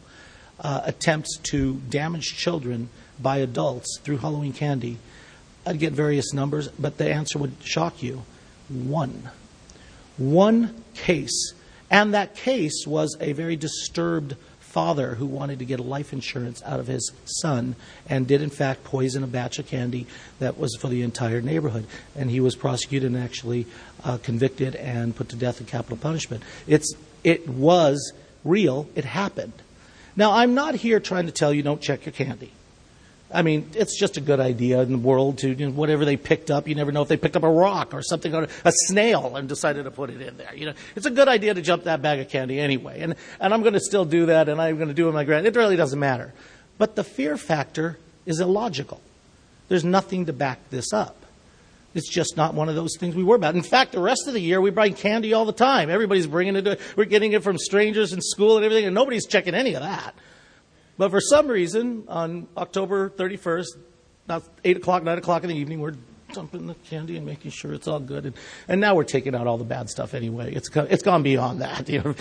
uh, 0.59 0.81
attempts 0.83 1.37
to 1.51 1.75
damage 1.89 2.35
children 2.37 2.89
by 3.19 3.37
adults 3.37 3.99
through 4.03 4.17
Halloween 4.17 4.53
candy, 4.53 4.97
I'd 5.65 5.79
get 5.79 5.93
various 5.93 6.31
numbers, 6.33 6.67
but 6.67 6.97
the 6.97 7.11
answer 7.11 7.39
would 7.39 7.53
shock 7.63 8.03
you. 8.03 8.23
One. 8.69 9.29
One 10.17 10.83
case 10.93 11.53
and 11.89 12.13
that 12.13 12.35
case 12.35 12.85
was 12.87 13.15
a 13.19 13.33
very 13.33 13.55
disturbed 13.55 14.35
father 14.59 15.15
who 15.15 15.25
wanted 15.25 15.59
to 15.59 15.63
get 15.63 15.79
life 15.79 16.11
insurance 16.11 16.61
out 16.63 16.81
of 16.81 16.87
his 16.87 17.13
son 17.23 17.77
and 18.09 18.27
did, 18.27 18.41
in 18.41 18.49
fact, 18.49 18.83
poison 18.83 19.23
a 19.23 19.27
batch 19.27 19.57
of 19.57 19.65
candy 19.65 20.05
that 20.39 20.57
was 20.57 20.75
for 20.75 20.89
the 20.89 21.01
entire 21.01 21.41
neighborhood. 21.41 21.87
And 22.13 22.29
he 22.29 22.41
was 22.41 22.57
prosecuted 22.57 23.13
and 23.13 23.23
actually 23.23 23.67
uh, 24.03 24.17
convicted 24.17 24.75
and 24.75 25.15
put 25.15 25.29
to 25.29 25.37
death 25.37 25.61
in 25.61 25.65
capital 25.65 25.95
punishment. 25.95 26.43
It's, 26.67 26.93
it 27.23 27.47
was 27.47 28.11
real, 28.43 28.89
it 28.95 29.05
happened. 29.05 29.53
Now, 30.17 30.33
I'm 30.33 30.53
not 30.53 30.75
here 30.75 30.99
trying 30.99 31.27
to 31.27 31.31
tell 31.31 31.53
you 31.53 31.63
don't 31.63 31.81
check 31.81 32.05
your 32.05 32.11
candy. 32.11 32.51
I 33.33 33.41
mean, 33.41 33.71
it's 33.73 33.99
just 33.99 34.17
a 34.17 34.21
good 34.21 34.39
idea 34.39 34.81
in 34.81 34.91
the 34.91 34.97
world 34.97 35.39
to, 35.39 35.49
you 35.49 35.65
know, 35.67 35.71
whatever 35.71 36.05
they 36.05 36.15
picked 36.15 36.51
up, 36.51 36.67
you 36.67 36.75
never 36.75 36.91
know 36.91 37.01
if 37.01 37.07
they 37.07 37.17
picked 37.17 37.35
up 37.35 37.43
a 37.43 37.49
rock 37.49 37.93
or 37.93 38.03
something, 38.03 38.33
or 38.33 38.47
a 38.63 38.71
snail 38.87 39.35
and 39.35 39.49
decided 39.49 39.83
to 39.83 39.91
put 39.91 40.11
it 40.11 40.21
in 40.21 40.37
there. 40.37 40.53
You 40.55 40.67
know, 40.67 40.73
it's 40.95 41.07
a 41.07 41.11
good 41.11 41.27
idea 41.27 41.53
to 41.53 41.61
jump 41.61 41.85
that 41.85 42.01
bag 42.01 42.19
of 42.19 42.29
candy 42.29 42.59
anyway. 42.59 43.01
And, 43.01 43.15
and 43.39 43.53
I'm 43.53 43.61
going 43.61 43.73
to 43.73 43.79
still 43.79 44.05
do 44.05 44.27
that 44.27 44.47
and 44.47 44.61
I'm 44.61 44.75
going 44.75 44.89
to 44.89 44.93
do 44.93 45.09
it 45.09 45.13
my 45.13 45.23
grand. 45.23 45.47
It 45.47 45.55
really 45.55 45.75
doesn't 45.75 45.99
matter. 45.99 46.33
But 46.77 46.95
the 46.95 47.03
fear 47.03 47.35
factor 47.35 47.97
is 48.25 48.39
illogical. 48.39 49.01
There's 49.69 49.83
nothing 49.83 50.27
to 50.27 50.33
back 50.33 50.59
this 50.69 50.93
up. 50.93 51.17
It's 51.95 52.09
just 52.09 52.35
not 52.35 52.53
one 52.53 52.69
of 52.69 52.75
those 52.75 52.97
things 52.99 53.15
we 53.15 53.23
worry 53.23 53.37
about. 53.37 53.55
In 53.55 53.63
fact, 53.63 53.93
the 53.93 54.01
rest 54.01 54.27
of 54.27 54.33
the 54.33 54.41
year 54.41 54.59
we 54.59 54.69
buy 54.69 54.89
candy 54.89 55.33
all 55.33 55.45
the 55.45 55.53
time. 55.53 55.89
Everybody's 55.89 56.27
bringing 56.27 56.57
it. 56.57 56.79
we're 56.95 57.05
getting 57.05 57.31
it 57.31 57.41
from 57.41 57.57
strangers 57.57 58.11
in 58.11 58.21
school 58.21 58.57
and 58.57 58.65
everything, 58.65 58.85
and 58.85 58.93
nobody's 58.93 59.25
checking 59.25 59.55
any 59.55 59.73
of 59.75 59.81
that. 59.81 60.13
But 60.97 61.11
for 61.11 61.19
some 61.19 61.47
reason, 61.47 62.05
on 62.07 62.47
October 62.55 63.09
31st, 63.09 63.67
about 64.25 64.43
8 64.63 64.77
o'clock, 64.77 65.03
9 65.03 65.17
o'clock 65.17 65.43
in 65.43 65.49
the 65.49 65.55
evening, 65.55 65.79
we're 65.81 65.95
dumping 66.33 66.67
the 66.67 66.75
candy 66.89 67.17
and 67.17 67.25
making 67.25 67.51
sure 67.51 67.73
it's 67.73 67.87
all 67.87 67.99
good. 67.99 68.25
And, 68.25 68.35
and 68.67 68.81
now 68.81 68.95
we're 68.95 69.03
taking 69.03 69.35
out 69.35 69.47
all 69.47 69.57
the 69.57 69.63
bad 69.63 69.89
stuff 69.89 70.13
anyway. 70.13 70.53
It's, 70.53 70.69
it's 70.75 71.03
gone 71.03 71.23
beyond 71.23 71.61
that. 71.61 71.89
You, 71.95 72.15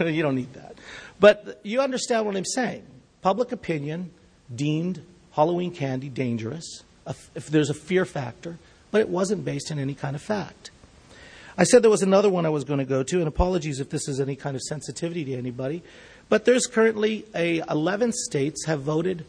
know? 0.00 0.06
you 0.06 0.22
don't 0.22 0.34
need 0.34 0.52
that. 0.54 0.76
But 1.18 1.60
you 1.62 1.80
understand 1.80 2.26
what 2.26 2.36
I'm 2.36 2.44
saying. 2.44 2.84
Public 3.20 3.52
opinion 3.52 4.10
deemed 4.54 5.02
Halloween 5.32 5.72
candy 5.72 6.08
dangerous 6.08 6.82
if 7.34 7.46
there's 7.48 7.70
a 7.70 7.74
fear 7.74 8.04
factor, 8.04 8.58
but 8.90 9.00
it 9.00 9.08
wasn't 9.08 9.44
based 9.44 9.70
on 9.72 9.78
any 9.78 9.94
kind 9.94 10.14
of 10.14 10.22
fact. 10.22 10.70
I 11.58 11.64
said 11.64 11.82
there 11.82 11.90
was 11.90 12.02
another 12.02 12.30
one 12.30 12.46
I 12.46 12.50
was 12.50 12.64
going 12.64 12.78
to 12.78 12.84
go 12.84 13.02
to, 13.02 13.18
and 13.18 13.28
apologies 13.28 13.80
if 13.80 13.90
this 13.90 14.08
is 14.08 14.20
any 14.20 14.36
kind 14.36 14.56
of 14.56 14.62
sensitivity 14.62 15.24
to 15.26 15.34
anybody, 15.34 15.82
but 16.30 16.44
there's 16.46 16.66
currently 16.66 17.26
a 17.34 17.58
11 17.68 18.12
states 18.12 18.64
have 18.64 18.80
voted 18.80 19.26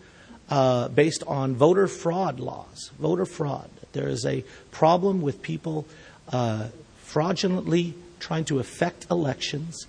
uh, 0.50 0.88
based 0.90 1.24
on 1.28 1.56
voter 1.56 1.88
fraud 1.88 2.40
laws. 2.40 2.92
Voter 3.00 3.26
fraud. 3.26 3.70
There 3.94 4.08
is 4.08 4.26
a 4.26 4.46
problem 4.70 5.22
with 5.22 5.42
people 5.42 5.86
uh, 6.32 6.68
fraudulently 7.04 7.96
trying 8.20 8.46
to 8.46 8.60
affect 8.60 9.08
elections 9.10 9.88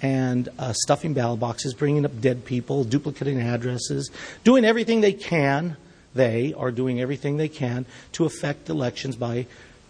and 0.00 0.48
uh, 0.58 0.72
stuffing 0.72 1.14
ballot 1.14 1.38
boxes, 1.38 1.74
bringing 1.74 2.04
up 2.04 2.20
dead 2.20 2.44
people, 2.44 2.82
duplicating 2.82 3.40
addresses, 3.40 4.10
doing 4.42 4.64
everything 4.64 5.02
they 5.02 5.12
can. 5.12 5.76
They 6.14 6.54
are 6.54 6.70
doing 6.70 7.00
everything 7.00 7.36
they 7.36 7.48
can 7.48 7.84
to 8.12 8.24
affect 8.24 8.70
elections 8.70 9.16
by 9.16 9.46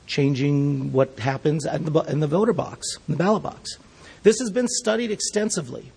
changing 0.06 0.92
what 0.92 1.18
happens 1.18 1.64
the, 1.64 2.04
in 2.08 2.20
the 2.20 2.26
voter 2.26 2.52
box, 2.52 2.96
in 3.08 3.12
the 3.12 3.18
ballot 3.18 3.42
box. 3.42 3.78
This 4.22 4.38
has 4.40 4.50
been 4.50 4.68
studied 4.68 5.10
extensively 5.10 5.92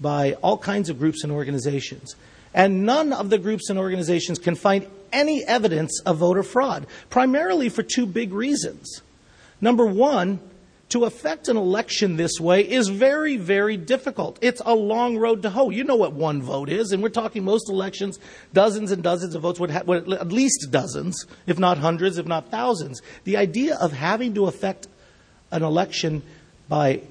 by 0.00 0.34
all 0.34 0.58
kinds 0.58 0.88
of 0.88 0.98
groups 0.98 1.22
and 1.22 1.32
organizations. 1.32 2.16
And 2.54 2.84
none 2.84 3.12
of 3.12 3.30
the 3.30 3.38
groups 3.38 3.68
and 3.70 3.78
organizations 3.78 4.38
can 4.38 4.54
find 4.54 4.86
any 5.12 5.44
evidence 5.44 6.00
of 6.06 6.18
voter 6.18 6.42
fraud, 6.42 6.86
primarily 7.10 7.68
for 7.68 7.82
two 7.82 8.06
big 8.06 8.32
reasons. 8.32 9.02
Number 9.60 9.86
one, 9.86 10.40
to 10.90 11.04
affect 11.04 11.48
an 11.48 11.56
election 11.56 12.16
this 12.16 12.38
way 12.38 12.60
is 12.60 12.88
very, 12.88 13.36
very 13.36 13.76
difficult. 13.76 14.38
It's 14.40 14.62
a 14.64 14.74
long 14.74 15.16
road 15.16 15.42
to 15.42 15.50
hoe. 15.50 15.70
You 15.70 15.84
know 15.84 15.96
what 15.96 16.12
one 16.12 16.40
vote 16.40 16.68
is, 16.68 16.92
and 16.92 17.02
we're 17.02 17.08
talking 17.08 17.44
most 17.44 17.68
elections, 17.68 18.18
dozens 18.52 18.92
and 18.92 19.02
dozens 19.02 19.34
of 19.34 19.42
votes, 19.42 19.58
would 19.58 19.70
at 19.72 20.32
least 20.32 20.68
dozens, 20.70 21.26
if 21.46 21.58
not 21.58 21.78
hundreds, 21.78 22.18
if 22.18 22.26
not 22.26 22.50
thousands. 22.50 23.02
The 23.24 23.36
idea 23.36 23.76
of 23.76 23.92
having 23.92 24.34
to 24.34 24.46
affect 24.46 24.86
an 25.50 25.62
election 25.62 26.22
by 26.68 27.02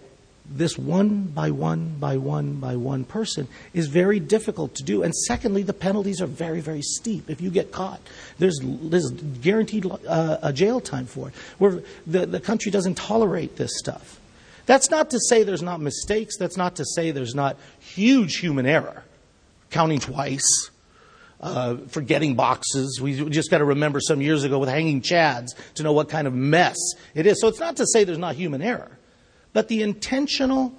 this 0.50 0.78
one 0.78 1.24
by 1.24 1.52
one 1.52 1.96
by 2.00 2.18
one 2.18 2.56
by 2.56 2.76
one 2.76 3.04
person 3.04 3.48
is 3.74 3.88
very 3.88 4.20
difficult 4.20 4.76
to 4.76 4.84
do. 4.84 5.04
And 5.04 5.14
secondly, 5.16 5.64
the 5.64 5.74
penalties 5.74 6.22
are 6.22 6.28
very, 6.28 6.62
very 6.62 6.82
steep. 6.82 7.30
If 7.30 7.42
you 7.42 7.50
get 7.50 7.72
caught, 7.72 8.00
there's, 8.38 8.60
there's 8.64 9.10
guaranteed 9.10 9.86
uh, 10.08 10.38
a 10.42 10.54
jail 10.54 10.80
time 10.80 11.06
for 11.06 11.30
it. 11.30 11.36
Where 11.58 11.82
the, 12.06 12.26
the 12.26 12.40
country 12.40 12.72
doesn't 12.72 12.96
tolerate 12.96 13.56
this 13.58 13.72
stuff. 13.78 14.20
That's 14.66 14.90
not 14.90 15.12
to 15.12 15.20
say 15.20 15.44
there's 15.44 15.62
not 15.62 15.80
mistakes. 15.80 16.38
That's 16.38 16.58
not 16.58 16.76
to 16.78 16.86
say 16.86 17.12
there's 17.12 17.36
not 17.36 17.58
huge 17.80 18.38
human 18.38 18.66
error. 18.66 19.04
Counting 19.70 20.00
twice, 20.00 20.70
uh, 21.42 21.78
forgetting 21.90 22.36
boxes. 22.36 23.00
We 23.02 23.30
just 23.30 23.52
got 23.52 23.60
to 23.60 23.66
remember 23.66 24.00
some 24.00 24.22
years 24.22 24.44
ago 24.44 24.60
with 24.60 24.70
hanging 24.70 25.02
chads 25.02 25.50
to 25.76 25.84
know 25.84 25.94
what 25.94 26.10
kind 26.10 26.28
of 26.28 26.34
mess 26.34 26.78
it 27.14 27.26
is. 27.26 27.42
So 27.42 27.48
it's 27.48 27.60
not 27.60 27.78
to 27.78 27.86
say 27.86 28.04
there's 28.04 28.18
not 28.18 28.36
human 28.36 28.62
error. 28.62 28.98
But 29.56 29.70
the 29.70 29.84
intentional, 29.84 30.74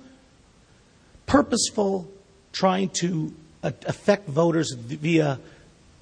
purposeful 1.25 2.07
trying 2.53 2.91
to 3.01 3.33
uh, 3.63 3.71
affect 3.87 4.29
voters 4.29 4.73
via 4.73 5.41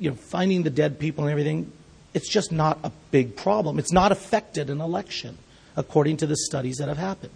you 0.00 0.10
know, 0.10 0.16
finding 0.16 0.64
the 0.64 0.70
dead 0.70 0.98
people 0.98 1.22
and 1.22 1.30
everything, 1.30 1.70
it's 2.14 2.28
just 2.28 2.50
not 2.50 2.80
a 2.82 2.90
big 3.12 3.36
problem. 3.36 3.78
It's 3.78 3.92
not 3.92 4.10
affected 4.10 4.70
an 4.70 4.80
election, 4.80 5.38
according 5.76 6.16
to 6.16 6.26
the 6.26 6.34
studies 6.36 6.78
that 6.78 6.88
have 6.88 6.98
happened. 6.98 7.30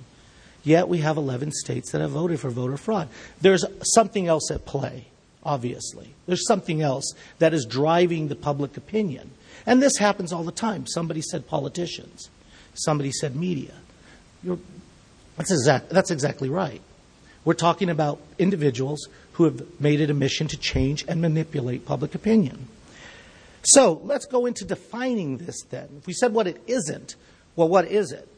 Yet 0.64 0.88
we 0.88 0.98
have 0.98 1.16
11 1.16 1.53
states 1.53 1.92
that 1.92 2.01
have 2.01 2.11
voted 2.11 2.40
for 2.40 2.51
voter 2.51 2.77
fraud. 2.77 3.09
There's 3.40 3.64
something 3.94 4.27
else 4.27 4.51
at 4.51 4.66
play, 4.66 5.07
obviously. 5.44 6.14
There's 6.27 6.48
something 6.48 6.83
else 6.83 7.14
that 7.38 7.55
is 7.55 7.64
driving 7.64 8.27
the 8.27 8.35
public 8.35 8.77
opinion. 8.77 9.31
And 9.66 9.81
this 9.81 9.98
happens 9.98 10.33
all 10.33 10.42
the 10.42 10.51
time. 10.51 10.88
Somebody 10.88 11.22
said 11.22 11.46
politicians, 11.46 12.29
somebody 12.74 13.12
said 13.12 13.37
media. 13.37 13.74
You're, 14.42 14.59
that's, 15.38 15.51
exact, 15.51 15.88
that's 15.88 16.11
exactly 16.11 16.51
right. 16.51 16.83
We're 17.44 17.55
talking 17.55 17.88
about 17.88 18.20
individuals 18.38 19.09
who 19.33 19.44
have 19.44 19.81
made 19.81 20.01
it 20.01 20.11
a 20.11 20.14
mission 20.14 20.48
to 20.48 20.57
change 20.59 21.05
and 21.09 21.22
manipulate 21.22 21.87
public 21.87 22.14
opinion. 22.14 22.68
So 23.62 24.01
let's 24.05 24.27
go 24.27 24.46
into 24.46 24.64
defining 24.64 25.38
this 25.38 25.62
then. 25.70 25.88
If 25.98 26.07
we 26.07 26.12
said 26.12 26.35
what 26.35 26.46
it 26.46 26.61
isn't, 26.66 27.16
well, 27.57 27.68
what 27.68 27.87
is 27.87 28.12
it? 28.12 28.29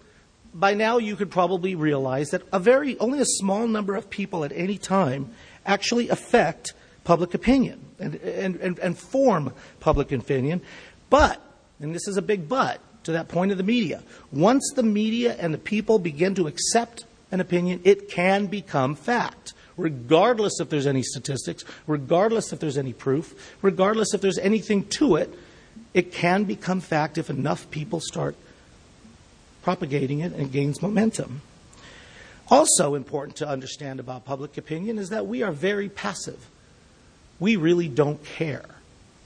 By 0.53 0.75
now, 0.75 0.99
you 0.99 1.17
could 1.17 1.31
probably 1.31 1.75
realize 1.75 2.31
that 2.31 2.43
a 2.53 2.59
very 2.59 2.99
only 2.99 3.21
a 3.21 3.25
small 3.25 3.67
number 3.67 3.95
of 3.95 4.11
people 4.11 4.45
at 4.45 4.53
any 4.53 4.79
time 4.79 5.31
actually 5.65 6.09
affect 6.09 6.73
public 7.05 7.35
opinion 7.35 7.85
and, 7.99 8.17
and, 8.17 8.57
and, 8.57 8.79
and 8.79 8.99
form 8.99 9.53
public 9.79 10.11
opinion. 10.13 10.61
But, 11.09 11.41
and 11.81 11.95
this 11.95 12.09
is 12.09 12.17
a 12.17 12.23
big 12.23 12.49
but, 12.49 12.81
to 13.11 13.15
that 13.15 13.29
point 13.29 13.53
of 13.53 13.59
the 13.59 13.65
media. 13.65 14.03
Once 14.33 14.73
the 14.75 14.83
media 14.83 15.37
and 15.39 15.53
the 15.53 15.59
people 15.59 15.99
begin 15.99 16.35
to 16.37 16.47
accept 16.47 17.05
an 17.31 17.41
opinion, 17.41 17.81
it 17.85 18.09
can 18.09 18.47
become 18.47 18.95
fact, 18.95 19.53
regardless 19.77 20.61
if 20.61 20.69
there's 20.69 20.87
any 20.87 21.03
statistics, 21.03 21.65
regardless 21.87 22.53
if 22.53 22.61
there's 22.61 22.79
any 22.79 22.93
proof, 22.93 23.55
regardless 23.63 24.15
if 24.15 24.21
there's 24.21 24.39
anything 24.39 24.85
to 24.87 25.17
it. 25.17 25.33
It 25.93 26.13
can 26.13 26.45
become 26.45 26.81
fact 26.81 27.19
if 27.19 27.31
enough 27.31 27.71
people 27.71 28.01
start 28.01 28.37
propagating 29.63 30.21
it 30.21 30.33
and 30.33 30.43
it 30.43 30.53
gains 30.53 30.81
momentum. 30.81 31.43
Also 32.49 32.95
important 32.95 33.37
to 33.37 33.49
understand 33.49 34.01
about 34.01 34.25
public 34.25 34.57
opinion 34.57 34.99
is 34.99 35.11
that 35.11 35.27
we 35.27 35.43
are 35.43 35.53
very 35.53 35.89
passive. 35.89 36.49
We 37.39 37.57
really 37.57 37.89
don't 37.89 38.25
care 38.25 38.65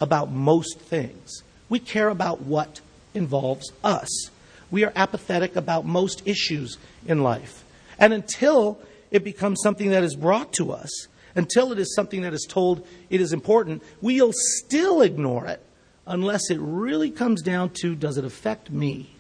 about 0.01 0.31
most 0.31 0.79
things. 0.79 1.43
We 1.69 1.79
care 1.79 2.09
about 2.09 2.43
what 2.43 2.81
involves 3.15 3.73
us. 3.83 4.31
We 4.71 4.85
are 4.85 4.93
apathetic 4.97 5.57
about 5.57 5.87
most 5.87 6.27
issues 6.27 6.79
in 7.07 7.23
life. 7.23 7.65
And 7.99 8.13
until 8.13 8.81
it 9.11 9.25
becomes 9.25 9.61
something 9.63 9.91
that 9.91 10.03
is 10.03 10.17
brought 10.17 10.53
to 10.55 10.73
us, 10.73 11.09
until 11.35 11.73
it 11.73 11.79
is 11.79 11.95
something 11.95 12.23
that 12.23 12.35
is 12.35 12.47
told 12.49 12.87
it 13.11 13.21
is 13.21 13.33
important, 13.33 13.83
we'll 14.01 14.33
still 14.33 15.03
ignore 15.03 15.47
it 15.47 15.61
unless 16.07 16.51
it 16.51 16.59
really 16.61 17.11
comes 17.11 17.43
down 17.43 17.71
to 17.71 17.95
does 17.95 18.19
it 18.19 18.25
affect 18.25 18.71
me? 18.71 19.11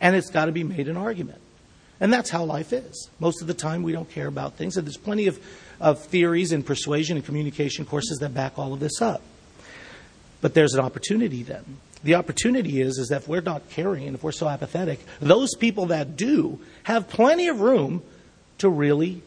And 0.00 0.16
it's 0.16 0.30
got 0.30 0.46
to 0.46 0.52
be 0.52 0.64
made 0.64 0.88
an 0.88 0.96
argument. 0.96 1.40
And 2.00 2.12
that's 2.12 2.30
how 2.30 2.44
life 2.44 2.72
is. 2.72 3.10
Most 3.18 3.42
of 3.42 3.46
the 3.46 3.54
time, 3.54 3.82
we 3.82 3.92
don't 3.92 4.08
care 4.08 4.26
about 4.26 4.54
things. 4.54 4.78
And 4.78 4.86
there's 4.86 4.96
plenty 4.96 5.26
of, 5.26 5.38
of 5.78 5.98
theories 5.98 6.52
in 6.52 6.62
persuasion 6.62 7.18
and 7.18 7.26
communication 7.26 7.84
courses 7.84 8.18
that 8.20 8.32
back 8.32 8.58
all 8.58 8.72
of 8.72 8.80
this 8.80 9.02
up. 9.02 9.20
But 10.40 10.54
there's 10.54 10.72
an 10.72 10.80
opportunity 10.80 11.42
then 11.42 11.76
the 12.02 12.14
opportunity 12.14 12.80
is, 12.80 12.98
is 12.98 13.08
that 13.08 13.22
if 13.22 13.28
we're 13.28 13.40
not 13.40 13.68
caring 13.70 14.14
if 14.14 14.22
we're 14.22 14.32
so 14.32 14.48
apathetic, 14.48 15.00
those 15.20 15.54
people 15.54 15.86
that 15.86 16.16
do 16.16 16.58
have 16.84 17.08
plenty 17.08 17.48
of 17.48 17.60
room 17.60 18.02
to 18.58 18.68
really 18.68 19.22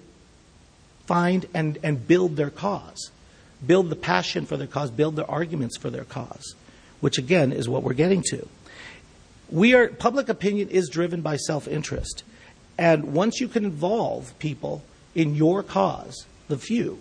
find 1.06 1.46
and, 1.54 1.78
and 1.84 2.08
build 2.08 2.36
their 2.36 2.50
cause, 2.50 3.12
build 3.66 3.90
the 3.90 3.96
passion 3.96 4.46
for 4.46 4.58
their 4.58 4.68
cause, 4.68 4.90
build 4.90 5.16
the 5.16 5.26
arguments 5.26 5.78
for 5.78 5.90
their 5.90 6.04
cause, 6.04 6.56
which 7.00 7.18
again 7.18 7.52
is 7.52 7.70
what 7.70 7.84
we're 7.84 7.94
getting 7.94 8.24
to. 8.30 8.48
We 9.50 9.76
are, 9.76 9.88
public 9.90 10.30
opinion 10.30 10.70
is 10.70 10.90
driven 10.90 11.22
by 11.22 11.38
self 11.38 11.68
interest. 11.68 12.24
And 12.78 13.14
once 13.14 13.40
you 13.40 13.48
can 13.48 13.66
involve 13.66 14.38
people 14.40 14.84
in 15.14 15.36
your 15.36 15.62
cause, 15.62 16.26
the 16.48 16.58
few, 16.58 17.00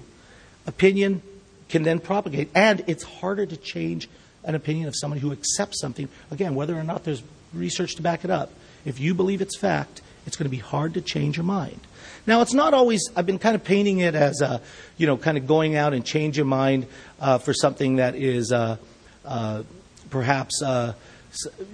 opinion 0.67 1.23
can 1.71 1.83
then 1.83 1.99
propagate. 1.99 2.51
And 2.55 2.85
it's 2.87 3.05
harder 3.05 3.47
to 3.47 3.57
change 3.57 4.09
an 4.45 4.55
opinion 4.55 4.89
of 4.89 4.95
someone 4.97 5.21
who 5.21 5.33
accepts 5.33 5.81
something, 5.81 6.09
again, 6.31 6.55
whether 6.55 6.79
or 6.79 6.83
not 6.83 7.05
there's 7.05 7.23
research 7.53 7.97
to 7.97 8.03
back 8.03 8.25
it 8.25 8.31
up, 8.31 8.53
if 8.85 8.99
you 8.99 9.15
believe 9.15 9.41
it's 9.41 9.57
fact, 9.59 10.03
it's 10.27 10.37
going 10.37 10.47
to 10.47 10.51
be 10.51 10.59
hard 10.59 10.95
to 10.95 11.01
change 11.01 11.37
your 11.37 11.45
mind. 11.45 11.81
Now, 12.27 12.43
it's 12.43 12.55
not 12.55 12.75
always, 12.75 13.03
I've 13.17 13.27
been 13.27 13.39
kind 13.39 13.55
of 13.55 13.65
painting 13.65 13.99
it 13.99 14.15
as, 14.15 14.41
a, 14.41 14.61
you 14.97 15.07
know, 15.07 15.17
kind 15.17 15.37
of 15.37 15.47
going 15.47 15.75
out 15.77 15.93
and 15.93 16.05
change 16.05 16.37
your 16.37 16.47
mind 16.47 16.87
uh, 17.21 17.39
for 17.39 17.53
something 17.53 17.97
that 17.97 18.15
is 18.15 18.53
uh, 18.53 18.77
uh, 19.25 19.65
perhaps, 20.11 20.63
uh, 20.63 20.95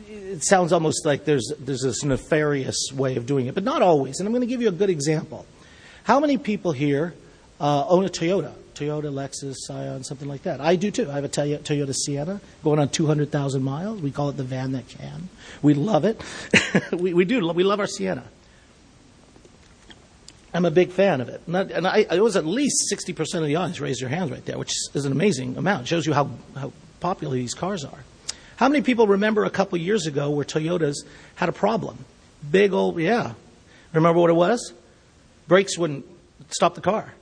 it 0.08 0.42
sounds 0.44 0.72
almost 0.72 1.04
like 1.04 1.24
there's, 1.24 1.52
there's 1.58 1.82
this 1.82 2.02
nefarious 2.04 2.90
way 2.94 3.16
of 3.16 3.26
doing 3.26 3.46
it, 3.46 3.54
but 3.54 3.64
not 3.64 3.82
always. 3.82 4.20
And 4.20 4.26
I'm 4.26 4.32
going 4.32 4.40
to 4.40 4.46
give 4.46 4.62
you 4.62 4.68
a 4.68 4.72
good 4.72 4.90
example. 4.90 5.44
How 6.04 6.20
many 6.20 6.38
people 6.38 6.72
here 6.72 7.14
uh, 7.60 7.86
own 7.86 8.04
a 8.04 8.08
Toyota? 8.08 8.54
Toyota, 8.78 9.12
Lexus, 9.12 9.56
Scion, 9.58 10.04
something 10.04 10.28
like 10.28 10.42
that. 10.42 10.60
I 10.60 10.76
do 10.76 10.90
too. 10.90 11.10
I 11.10 11.14
have 11.14 11.24
a 11.24 11.28
Toyota 11.28 11.94
Sienna 11.94 12.40
going 12.62 12.78
on 12.78 12.88
200,000 12.88 13.62
miles. 13.62 14.00
We 14.00 14.10
call 14.10 14.28
it 14.28 14.36
the 14.36 14.44
van 14.44 14.72
that 14.72 14.88
can. 14.88 15.28
We 15.62 15.74
love 15.74 16.04
it. 16.04 16.20
we, 16.92 17.12
we 17.14 17.24
do. 17.24 17.46
We 17.52 17.64
love 17.64 17.80
our 17.80 17.86
Sienna. 17.86 18.24
I'm 20.54 20.64
a 20.64 20.70
big 20.70 20.90
fan 20.90 21.20
of 21.20 21.28
it. 21.28 21.42
And, 21.46 21.54
that, 21.54 21.70
and 21.70 21.86
I, 21.86 22.06
it 22.10 22.22
was 22.22 22.36
at 22.36 22.46
least 22.46 22.90
60% 22.92 23.18
of 23.34 23.46
the 23.46 23.56
audience 23.56 23.80
raised 23.80 24.00
their 24.00 24.08
hands 24.08 24.30
right 24.30 24.44
there, 24.44 24.58
which 24.58 24.72
is 24.94 25.04
an 25.04 25.12
amazing 25.12 25.56
amount. 25.56 25.82
It 25.82 25.88
shows 25.88 26.06
you 26.06 26.14
how, 26.14 26.30
how 26.56 26.72
popular 27.00 27.34
these 27.34 27.54
cars 27.54 27.84
are. 27.84 28.04
How 28.56 28.68
many 28.68 28.82
people 28.82 29.06
remember 29.06 29.44
a 29.44 29.50
couple 29.50 29.78
years 29.78 30.06
ago 30.06 30.30
where 30.30 30.44
Toyotas 30.44 30.96
had 31.34 31.48
a 31.48 31.52
problem? 31.52 32.04
Big 32.50 32.72
old, 32.72 32.98
yeah. 32.98 33.34
Remember 33.92 34.20
what 34.20 34.30
it 34.30 34.34
was? 34.34 34.72
Brakes 35.46 35.76
wouldn't 35.76 36.06
stop 36.50 36.74
the 36.74 36.80
car. 36.80 37.12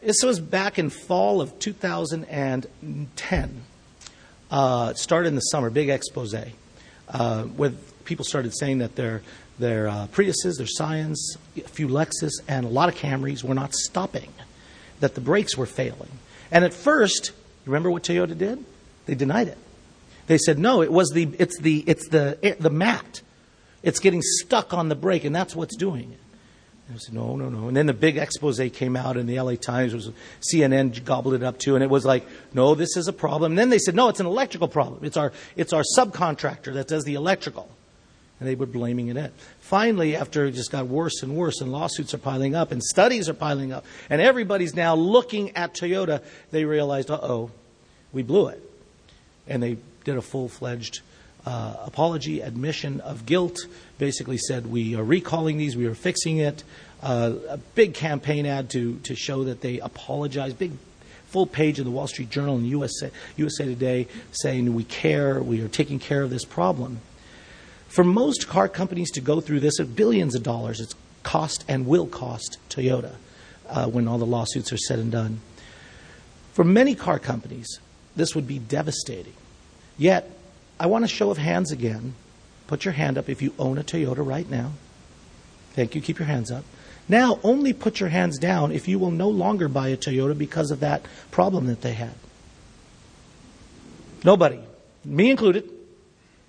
This 0.00 0.22
was 0.22 0.38
back 0.38 0.78
in 0.78 0.90
fall 0.90 1.40
of 1.40 1.58
2010. 1.58 3.62
Uh, 4.50 4.88
it 4.90 4.98
started 4.98 5.28
in 5.28 5.34
the 5.34 5.40
summer, 5.40 5.70
big 5.70 5.88
expose, 5.88 6.36
uh, 7.08 7.46
with 7.56 8.04
people 8.04 8.24
started 8.24 8.56
saying 8.56 8.78
that 8.78 8.94
their 8.94 9.22
their 9.58 9.88
uh, 9.88 10.06
Priuses, 10.12 10.58
their 10.58 10.68
Scions, 10.68 11.36
a 11.56 11.62
few 11.62 11.88
Lexus, 11.88 12.30
and 12.46 12.64
a 12.64 12.68
lot 12.68 12.88
of 12.88 12.94
Camrys 12.94 13.42
were 13.42 13.56
not 13.56 13.74
stopping, 13.74 14.32
that 15.00 15.16
the 15.16 15.20
brakes 15.20 15.56
were 15.56 15.66
failing. 15.66 16.20
And 16.52 16.64
at 16.64 16.72
first, 16.72 17.32
remember 17.66 17.90
what 17.90 18.04
Toyota 18.04 18.38
did? 18.38 18.64
They 19.06 19.16
denied 19.16 19.48
it. 19.48 19.58
They 20.28 20.38
said, 20.38 20.60
no, 20.60 20.80
it 20.80 20.92
was 20.92 21.10
the, 21.10 21.24
it's 21.40 21.58
the, 21.58 21.82
it's 21.88 22.06
the, 22.08 22.56
the 22.60 22.70
mat. 22.70 23.20
It's 23.82 23.98
getting 23.98 24.22
stuck 24.22 24.72
on 24.72 24.88
the 24.88 24.94
brake, 24.94 25.24
and 25.24 25.34
that's 25.34 25.56
what's 25.56 25.74
doing 25.74 26.12
it. 26.12 26.20
And 26.88 26.96
I 26.96 26.98
said, 26.98 27.14
no, 27.14 27.36
no, 27.36 27.50
no. 27.50 27.68
And 27.68 27.76
then 27.76 27.84
the 27.84 27.92
big 27.92 28.16
expose 28.16 28.58
came 28.72 28.96
out 28.96 29.18
in 29.18 29.26
the 29.26 29.38
LA 29.38 29.56
Times, 29.56 29.92
was 29.92 30.10
CNN 30.40 31.04
gobbled 31.04 31.34
it 31.34 31.42
up 31.42 31.58
too, 31.58 31.74
and 31.74 31.84
it 31.84 31.90
was 31.90 32.06
like, 32.06 32.26
no, 32.54 32.74
this 32.74 32.96
is 32.96 33.08
a 33.08 33.12
problem. 33.12 33.52
And 33.52 33.58
then 33.58 33.68
they 33.68 33.78
said, 33.78 33.94
no, 33.94 34.08
it's 34.08 34.20
an 34.20 34.26
electrical 34.26 34.68
problem. 34.68 35.04
It's 35.04 35.18
our, 35.18 35.32
it's 35.54 35.74
our 35.74 35.82
subcontractor 35.96 36.72
that 36.74 36.88
does 36.88 37.04
the 37.04 37.14
electrical. 37.14 37.68
And 38.40 38.48
they 38.48 38.54
were 38.54 38.66
blaming 38.66 39.14
it. 39.14 39.32
Finally, 39.60 40.16
after 40.16 40.46
it 40.46 40.52
just 40.52 40.70
got 40.70 40.86
worse 40.86 41.22
and 41.22 41.36
worse, 41.36 41.60
and 41.60 41.70
lawsuits 41.70 42.14
are 42.14 42.18
piling 42.18 42.54
up, 42.54 42.72
and 42.72 42.82
studies 42.82 43.28
are 43.28 43.34
piling 43.34 43.70
up, 43.70 43.84
and 44.08 44.22
everybody's 44.22 44.74
now 44.74 44.94
looking 44.94 45.54
at 45.56 45.74
Toyota, 45.74 46.22
they 46.52 46.64
realized, 46.64 47.10
uh 47.10 47.18
oh, 47.20 47.50
we 48.12 48.22
blew 48.22 48.48
it. 48.48 48.62
And 49.46 49.62
they 49.62 49.76
did 50.04 50.16
a 50.16 50.22
full 50.22 50.48
fledged 50.48 51.00
apology, 51.48 52.40
admission 52.40 53.00
of 53.00 53.26
guilt, 53.26 53.58
basically 53.98 54.38
said, 54.38 54.66
We 54.66 54.96
are 54.96 55.04
recalling 55.04 55.58
these, 55.58 55.76
we 55.76 55.86
are 55.86 55.94
fixing 55.94 56.38
it. 56.38 56.64
Uh, 57.02 57.34
a 57.48 57.56
big 57.58 57.94
campaign 57.94 58.44
ad 58.44 58.70
to, 58.70 58.98
to 59.04 59.14
show 59.14 59.44
that 59.44 59.60
they 59.60 59.78
apologize, 59.78 60.52
big 60.52 60.72
full 61.28 61.46
page 61.46 61.78
in 61.78 61.84
the 61.84 61.90
Wall 61.90 62.06
Street 62.06 62.30
Journal 62.30 62.56
and 62.56 62.66
USA, 62.66 63.10
USA 63.36 63.64
Today 63.64 64.08
saying, 64.32 64.74
We 64.74 64.84
care, 64.84 65.40
we 65.42 65.60
are 65.60 65.68
taking 65.68 65.98
care 65.98 66.22
of 66.22 66.30
this 66.30 66.44
problem. 66.44 67.00
For 67.88 68.04
most 68.04 68.48
car 68.48 68.68
companies 68.68 69.10
to 69.12 69.20
go 69.20 69.40
through 69.40 69.60
this 69.60 69.80
at 69.80 69.94
billions 69.94 70.34
of 70.34 70.42
dollars, 70.42 70.80
it's 70.80 70.94
cost 71.22 71.64
and 71.68 71.86
will 71.86 72.06
cost 72.06 72.58
Toyota 72.68 73.14
uh, 73.68 73.86
when 73.86 74.08
all 74.08 74.18
the 74.18 74.26
lawsuits 74.26 74.72
are 74.72 74.78
said 74.78 74.98
and 74.98 75.12
done. 75.12 75.40
For 76.52 76.64
many 76.64 76.94
car 76.94 77.18
companies, 77.18 77.80
this 78.16 78.34
would 78.34 78.46
be 78.46 78.58
devastating. 78.58 79.34
Yet, 79.96 80.30
I 80.80 80.86
want 80.86 81.04
a 81.04 81.08
show 81.08 81.30
of 81.30 81.38
hands 81.38 81.72
again. 81.72 82.14
Put 82.66 82.84
your 82.84 82.92
hand 82.92 83.18
up 83.18 83.28
if 83.28 83.42
you 83.42 83.54
own 83.58 83.78
a 83.78 83.82
Toyota 83.82 84.24
right 84.24 84.48
now. 84.48 84.72
Thank 85.72 85.94
you. 85.94 86.00
Keep 86.00 86.18
your 86.18 86.26
hands 86.26 86.50
up. 86.50 86.64
Now, 87.08 87.40
only 87.42 87.72
put 87.72 88.00
your 88.00 88.10
hands 88.10 88.38
down 88.38 88.72
if 88.72 88.86
you 88.86 88.98
will 88.98 89.10
no 89.10 89.30
longer 89.30 89.68
buy 89.68 89.88
a 89.88 89.96
Toyota 89.96 90.36
because 90.36 90.70
of 90.70 90.80
that 90.80 91.02
problem 91.30 91.66
that 91.66 91.80
they 91.80 91.94
had. 91.94 92.12
Nobody, 94.24 94.60
me 95.04 95.30
included. 95.30 95.70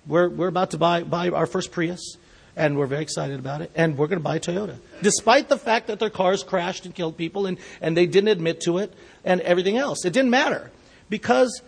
We're, 0.06 0.28
we're 0.28 0.48
about 0.48 0.72
to 0.72 0.78
buy, 0.78 1.02
buy 1.02 1.30
our 1.30 1.46
first 1.46 1.72
Prius, 1.72 2.16
and 2.56 2.76
we're 2.76 2.86
very 2.86 3.02
excited 3.02 3.38
about 3.38 3.62
it, 3.62 3.70
and 3.74 3.96
we're 3.96 4.08
going 4.08 4.18
to 4.18 4.24
buy 4.24 4.36
a 4.36 4.40
Toyota. 4.40 4.76
Despite 5.02 5.48
the 5.48 5.56
fact 5.56 5.86
that 5.86 5.98
their 5.98 6.10
cars 6.10 6.42
crashed 6.42 6.84
and 6.84 6.94
killed 6.94 7.16
people, 7.16 7.46
and, 7.46 7.58
and 7.80 7.96
they 7.96 8.06
didn't 8.06 8.28
admit 8.28 8.60
to 8.62 8.78
it, 8.78 8.92
and 9.24 9.40
everything 9.40 9.78
else. 9.78 10.04
It 10.04 10.12
didn't 10.12 10.30
matter 10.30 10.70
because 11.08 11.62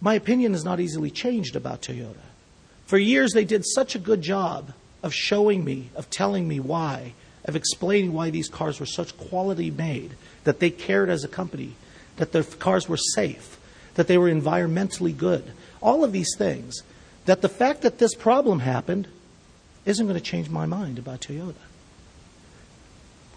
my 0.00 0.14
opinion 0.14 0.54
is 0.54 0.64
not 0.64 0.80
easily 0.80 1.10
changed 1.10 1.56
about 1.56 1.82
Toyota. 1.82 2.16
For 2.86 2.98
years, 2.98 3.32
they 3.32 3.44
did 3.44 3.64
such 3.66 3.94
a 3.94 4.00
good 4.00 4.22
job 4.22 4.72
of 5.02 5.14
showing 5.14 5.64
me, 5.64 5.90
of 5.94 6.10
telling 6.10 6.48
me 6.48 6.60
why, 6.60 7.14
of 7.44 7.56
explaining 7.56 8.12
why 8.12 8.30
these 8.30 8.48
cars 8.48 8.80
were 8.80 8.86
such 8.86 9.16
quality 9.16 9.70
made, 9.70 10.12
that 10.44 10.60
they 10.60 10.70
cared 10.70 11.08
as 11.08 11.24
a 11.24 11.28
company, 11.28 11.74
that 12.16 12.32
their 12.32 12.42
cars 12.42 12.88
were 12.88 12.96
safe, 12.96 13.58
that 13.94 14.06
they 14.06 14.18
were 14.18 14.30
environmentally 14.30 15.16
good. 15.16 15.52
All 15.82 16.04
of 16.04 16.12
these 16.12 16.34
things 16.36 16.82
that 17.26 17.42
the 17.42 17.48
fact 17.48 17.82
that 17.82 17.98
this 17.98 18.14
problem 18.14 18.60
happened 18.60 19.06
isn't 19.84 20.06
going 20.06 20.18
to 20.18 20.24
change 20.24 20.50
my 20.50 20.66
mind 20.66 20.98
about 20.98 21.20
Toyota. 21.20 21.54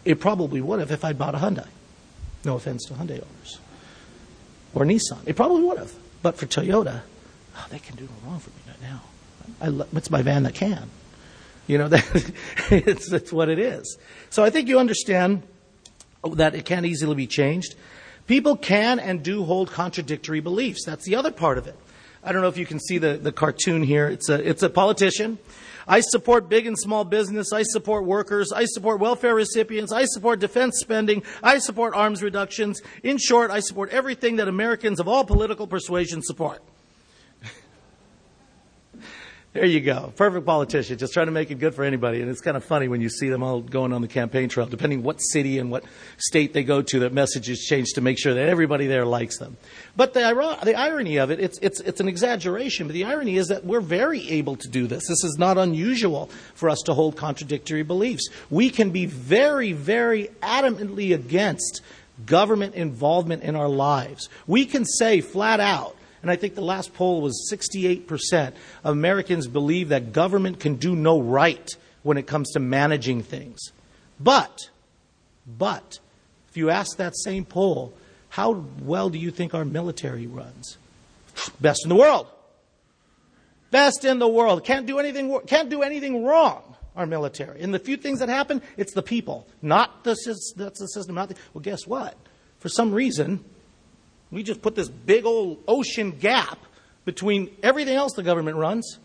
It 0.06 0.20
probably 0.20 0.62
would 0.62 0.80
have 0.80 0.92
if 0.92 1.06
I'd 1.06 1.18
bought 1.18 1.36
a 1.36 1.38
Hyundai. 1.38 1.68
No 2.44 2.56
offense 2.56 2.86
to 2.86 2.94
Hyundai 2.94 3.22
owners. 3.22 3.60
Or 4.74 4.84
Nissan. 4.84 5.20
It 5.26 5.36
probably 5.36 5.64
would 5.64 5.78
have. 5.78 5.94
But 6.24 6.38
for 6.38 6.48
Toyota, 6.48 7.02
oh, 7.56 7.66
they 7.70 7.80
can 7.80 7.96
do 7.98 8.06
no 8.06 8.30
wrong 8.30 8.40
for 8.40 8.50
me 8.50 8.56
right 8.68 8.82
now. 8.82 9.02
I, 9.62 9.98
it's 9.98 10.10
my 10.10 10.24
van 10.24 10.44
that 10.44 10.56
can. 10.56 10.90
You 11.68 11.78
know, 11.78 11.88
that, 11.90 12.34
it's, 12.72 13.10
that's 13.10 13.32
what 13.32 13.50
it 13.50 13.60
is. 13.60 13.98
So 14.32 14.44
I 14.44 14.50
think 14.50 14.68
you 14.68 14.80
understand 14.80 15.44
that 16.24 16.56
it 16.56 16.66
can't 16.66 16.86
easily 16.86 17.16
be 17.16 17.28
changed. 17.28 17.76
People 18.26 18.56
can 18.56 19.00
and 19.00 19.22
do 19.22 19.44
hold 19.44 19.72
contradictory 19.72 20.40
beliefs. 20.40 20.86
That's 20.86 21.06
the 21.06 21.16
other 21.16 21.32
part 21.32 21.58
of 21.58 21.68
it. 21.68 21.76
I 22.24 22.32
don't 22.32 22.42
know 22.42 22.48
if 22.48 22.58
you 22.58 22.66
can 22.66 22.80
see 22.80 22.98
the, 22.98 23.18
the 23.18 23.34
cartoon 23.34 23.84
here. 23.84 24.08
It's 24.08 24.30
a, 24.30 24.50
it's 24.50 24.64
a 24.64 24.70
politician. 24.70 25.38
I 25.88 26.00
support 26.02 26.50
big 26.50 26.66
and 26.66 26.78
small 26.78 27.04
business. 27.04 27.52
I 27.54 27.64
support 27.64 28.06
workers. 28.06 28.52
I 28.52 28.66
support 28.66 29.00
welfare 29.00 29.36
recipients. 29.36 29.92
I 29.92 30.06
support 30.06 30.40
defense 30.40 30.80
spending. 30.80 31.24
I 31.42 31.60
support 31.60 31.94
arms 31.96 32.24
reductions. 32.24 32.82
In 33.04 33.18
short, 33.18 33.52
I 33.52 33.60
support 33.60 33.92
everything 33.92 34.38
that 34.38 34.48
Americans 34.48 35.00
of 35.00 35.08
all 35.08 35.24
political 35.24 35.68
persuasions 35.68 36.26
support. 36.28 36.62
There 39.54 39.66
you 39.66 39.82
go. 39.82 40.12
Perfect 40.16 40.48
politician, 40.48 40.98
just 40.98 41.14
trying 41.14 41.28
to 41.28 41.32
make 41.32 41.52
it 41.52 41.60
good 41.60 41.76
for 41.76 41.84
anybody. 41.84 42.22
And 42.22 42.32
it's 42.32 42.42
kind 42.42 42.58
of 42.58 42.64
funny 42.64 42.88
when 42.88 43.02
you 43.02 43.10
see 43.10 43.30
them 43.30 43.44
all 43.44 43.62
going 43.62 43.94
on 43.94 44.02
the 44.02 44.08
campaign 44.08 44.50
trail, 44.50 44.66
depending 44.66 45.04
what 45.04 45.18
city 45.20 45.60
and 45.60 45.70
what 45.70 45.84
state 46.18 46.54
they 46.54 46.64
go 46.64 46.82
to, 46.82 47.00
that 47.02 47.14
messages 47.14 47.60
change 47.60 47.90
to 47.94 48.02
make 48.02 48.18
sure 48.18 48.34
that 48.34 48.50
everybody 48.50 48.88
there 48.88 49.06
likes 49.06 49.38
them. 49.38 49.58
But 49.96 50.16
the, 50.16 50.22
the 50.64 50.74
irony 50.74 51.18
of 51.18 51.30
it, 51.30 51.40
it's, 51.40 51.60
it's, 51.62 51.82
it's 51.82 52.00
an 52.00 52.08
exaggeration, 52.08 52.88
but 52.88 52.94
the 52.94 53.04
irony 53.04 53.38
is 53.38 53.50
that 53.50 53.64
we're 53.64 53.80
very 53.80 54.28
able 54.32 54.56
to 54.56 54.68
do 54.68 54.88
this. 54.88 55.08
This 55.08 55.24
is 55.24 55.36
not 55.38 55.60
unusual 55.60 56.32
for 56.56 56.68
us 56.68 56.80
to 56.86 56.96
hold 56.96 57.16
contradictory 57.16 57.84
beliefs. 57.84 58.28
We 58.50 58.72
can 58.72 58.90
be 58.90 59.06
very, 59.06 59.72
very 59.72 60.32
adamantly 60.42 61.14
against 61.14 61.82
government 62.26 62.74
involvement 62.74 63.44
in 63.44 63.56
our 63.56 63.70
lives. 63.70 64.30
We 64.48 64.66
can 64.66 64.84
say 64.84 65.22
flat 65.22 65.60
out, 65.60 65.96
and 66.24 66.32
I 66.32 66.38
think 66.38 66.56
the 66.56 66.62
last 66.62 66.94
poll 66.94 67.22
was 67.22 67.52
68% 67.52 68.54
of 68.86 68.92
Americans 68.94 69.46
believe 69.48 69.90
that 69.90 70.14
government 70.14 70.62
can 70.62 70.76
do 70.76 70.96
no 70.96 71.22
right 71.22 71.70
when 72.02 72.18
it 72.18 72.26
comes 72.26 72.52
to 72.52 72.62
managing 72.62 73.22
things. 73.22 73.60
But, 74.22 74.70
but, 75.46 76.00
if 76.50 76.56
you 76.56 76.70
ask 76.70 76.96
that 76.96 77.16
same 77.18 77.44
poll, 77.44 77.94
how 78.30 78.64
well 78.82 79.10
do 79.10 79.20
you 79.20 79.32
think 79.32 79.54
our 79.54 79.66
military 79.66 80.26
runs? 80.26 80.78
Best 81.60 81.82
in 81.84 81.90
the 81.90 81.96
world. 81.96 82.28
Best 83.70 84.06
in 84.06 84.20
the 84.20 84.28
world. 84.28 84.64
Can't 84.64 84.86
do 84.86 85.00
anything, 85.00 85.38
can't 85.46 85.70
do 85.70 85.82
anything 85.82 86.24
wrong 86.24 86.64
our 86.96 87.06
military. 87.06 87.60
And 87.62 87.74
the 87.74 87.80
few 87.80 87.98
things 87.98 88.20
that 88.20 88.30
happen, 88.30 88.62
it's 88.78 88.94
the 88.94 89.04
people, 89.04 89.46
not 89.62 90.06
the, 90.06 90.16
that's 90.56 90.80
the 90.80 90.88
system. 90.88 91.16
Not 91.16 91.30
the, 91.30 91.36
well, 91.54 91.62
guess 91.62 91.86
what? 91.86 92.16
For 92.60 92.70
some 92.70 92.94
reason, 92.94 93.44
we 94.34 94.44
just 94.44 94.62
put 94.62 94.76
this 94.76 94.90
big 94.90 95.26
old 95.26 95.60
ocean 95.68 96.12
gap 96.12 96.60
between 97.06 97.56
everything 97.62 97.96
else 97.96 98.14
the 98.14 98.24
government 98.24 98.58
runs 98.58 99.00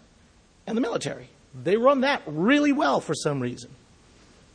and 0.67 0.77
the 0.77 0.81
military. 0.81 1.29
They 1.63 1.77
run 1.77 2.03
that 2.03 2.23
really 2.27 2.73
well 2.73 3.01
for 3.01 3.15
some 3.15 3.41
reason. 3.41 3.71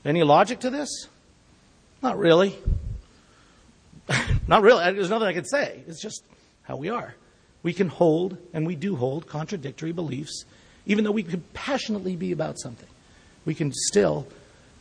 Any 0.05 0.23
logic 0.23 0.59
to 0.61 0.69
this? 0.69 1.07
Not 2.01 2.17
really. 2.17 2.55
Not 4.47 4.61
really. 4.61 4.83
There's 4.93 5.09
nothing 5.09 5.27
I 5.27 5.33
can 5.33 5.45
say. 5.45 5.83
It's 5.87 6.01
just 6.01 6.23
how 6.63 6.75
we 6.75 6.89
are. 6.89 7.15
We 7.61 7.73
can 7.73 7.87
hold, 7.87 8.37
and 8.53 8.67
we 8.67 8.75
do 8.75 8.95
hold, 8.95 9.27
contradictory 9.27 9.93
beliefs, 9.93 10.43
even 10.85 11.03
though 11.05 11.11
we 11.11 11.23
could 11.23 11.53
passionately 11.53 12.15
be 12.15 12.31
about 12.31 12.59
something. 12.59 12.89
We 13.45 13.55
can 13.55 13.71
still, 13.71 14.27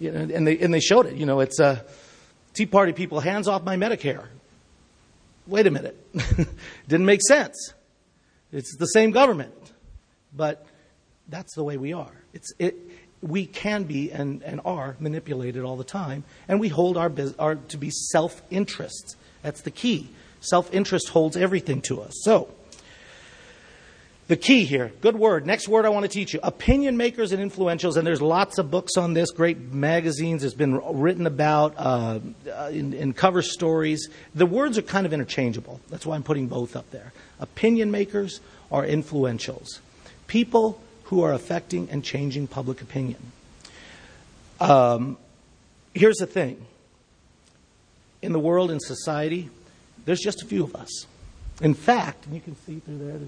you 0.00 0.10
know, 0.10 0.20
and, 0.20 0.46
they, 0.46 0.58
and 0.58 0.74
they 0.74 0.80
showed 0.80 1.06
it. 1.06 1.14
You 1.14 1.26
know, 1.26 1.40
it's 1.40 1.60
uh, 1.60 1.80
Tea 2.54 2.66
Party 2.66 2.92
people, 2.92 3.20
hands 3.20 3.46
off 3.46 3.62
my 3.62 3.76
Medicare 3.76 4.26
wait 5.46 5.66
a 5.66 5.70
minute, 5.70 5.96
didn't 6.88 7.06
make 7.06 7.22
sense. 7.22 7.74
It's 8.52 8.76
the 8.76 8.86
same 8.86 9.10
government, 9.10 9.54
but 10.34 10.66
that's 11.28 11.54
the 11.54 11.64
way 11.64 11.76
we 11.76 11.92
are. 11.92 12.12
It's, 12.34 12.52
it, 12.58 12.76
we 13.22 13.46
can 13.46 13.84
be 13.84 14.10
and, 14.10 14.42
and 14.42 14.60
are 14.64 14.96
manipulated 15.00 15.64
all 15.64 15.76
the 15.76 15.84
time, 15.84 16.24
and 16.48 16.60
we 16.60 16.68
hold 16.68 16.96
our, 16.96 17.10
our 17.38 17.54
to 17.54 17.76
be 17.76 17.90
self 17.90 18.42
interests. 18.50 19.16
That's 19.42 19.62
the 19.62 19.70
key. 19.70 20.08
Self 20.40 20.72
interest 20.74 21.08
holds 21.10 21.36
everything 21.36 21.80
to 21.82 22.02
us. 22.02 22.12
So, 22.22 22.48
The 24.32 24.38
key 24.38 24.64
here, 24.64 24.90
good 25.02 25.16
word. 25.16 25.44
Next 25.44 25.68
word 25.68 25.84
I 25.84 25.90
want 25.90 26.04
to 26.04 26.08
teach 26.08 26.32
you 26.32 26.40
opinion 26.42 26.96
makers 26.96 27.32
and 27.32 27.52
influentials. 27.52 27.98
And 27.98 28.06
there's 28.06 28.22
lots 28.22 28.56
of 28.56 28.70
books 28.70 28.96
on 28.96 29.12
this, 29.12 29.30
great 29.30 29.58
magazines. 29.58 30.42
It's 30.42 30.54
been 30.54 30.80
written 30.98 31.26
about 31.26 31.74
uh, 31.76 32.18
in, 32.70 32.94
in 32.94 33.12
cover 33.12 33.42
stories. 33.42 34.08
The 34.34 34.46
words 34.46 34.78
are 34.78 34.82
kind 34.82 35.04
of 35.04 35.12
interchangeable. 35.12 35.82
That's 35.90 36.06
why 36.06 36.14
I'm 36.16 36.22
putting 36.22 36.46
both 36.46 36.76
up 36.76 36.90
there. 36.92 37.12
Opinion 37.40 37.90
makers 37.90 38.40
are 38.70 38.86
influentials, 38.86 39.80
people 40.28 40.80
who 41.04 41.22
are 41.22 41.34
affecting 41.34 41.90
and 41.90 42.02
changing 42.02 42.46
public 42.46 42.80
opinion. 42.80 43.20
Um, 44.60 45.18
here's 45.92 46.16
the 46.16 46.26
thing 46.26 46.64
in 48.22 48.32
the 48.32 48.40
world, 48.40 48.70
in 48.70 48.80
society, 48.80 49.50
there's 50.06 50.20
just 50.20 50.40
a 50.40 50.46
few 50.46 50.64
of 50.64 50.74
us. 50.74 51.04
In 51.60 51.74
fact, 51.74 52.24
and 52.24 52.34
you 52.34 52.40
can 52.40 52.56
see 52.56 52.78
through 52.78 52.96
there, 52.96 53.18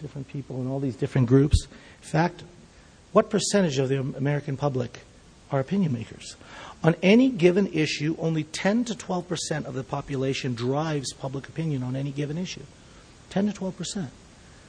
different 0.00 0.28
people 0.28 0.60
in 0.60 0.68
all 0.68 0.80
these 0.80 0.96
different 0.96 1.28
groups. 1.28 1.66
In 2.02 2.08
fact, 2.08 2.42
what 3.12 3.30
percentage 3.30 3.78
of 3.78 3.88
the 3.88 3.98
American 3.98 4.56
public 4.56 5.00
are 5.50 5.60
opinion 5.60 5.92
makers? 5.92 6.36
On 6.84 6.94
any 7.02 7.30
given 7.30 7.66
issue, 7.68 8.16
only 8.18 8.44
10 8.44 8.84
to 8.84 8.94
12 8.94 9.28
percent 9.28 9.66
of 9.66 9.74
the 9.74 9.82
population 9.82 10.54
drives 10.54 11.12
public 11.12 11.48
opinion 11.48 11.82
on 11.82 11.96
any 11.96 12.10
given 12.10 12.38
issue. 12.38 12.62
10 13.30 13.46
to 13.46 13.52
12 13.52 13.76
percent. 13.76 14.10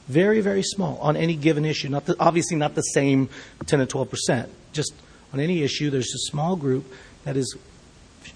Very, 0.08 0.40
very 0.40 0.62
small 0.62 0.98
on 0.98 1.16
any 1.16 1.36
given 1.36 1.64
issue. 1.64 1.88
Not 1.88 2.06
the, 2.06 2.16
obviously, 2.18 2.56
not 2.56 2.74
the 2.74 2.82
same 2.82 3.28
10 3.66 3.78
to 3.78 3.86
12 3.86 4.10
percent. 4.10 4.50
Just 4.72 4.92
on 5.32 5.38
any 5.38 5.62
issue, 5.62 5.90
there's 5.90 6.12
a 6.14 6.30
small 6.30 6.56
group 6.56 6.92
that 7.24 7.36
is 7.36 7.56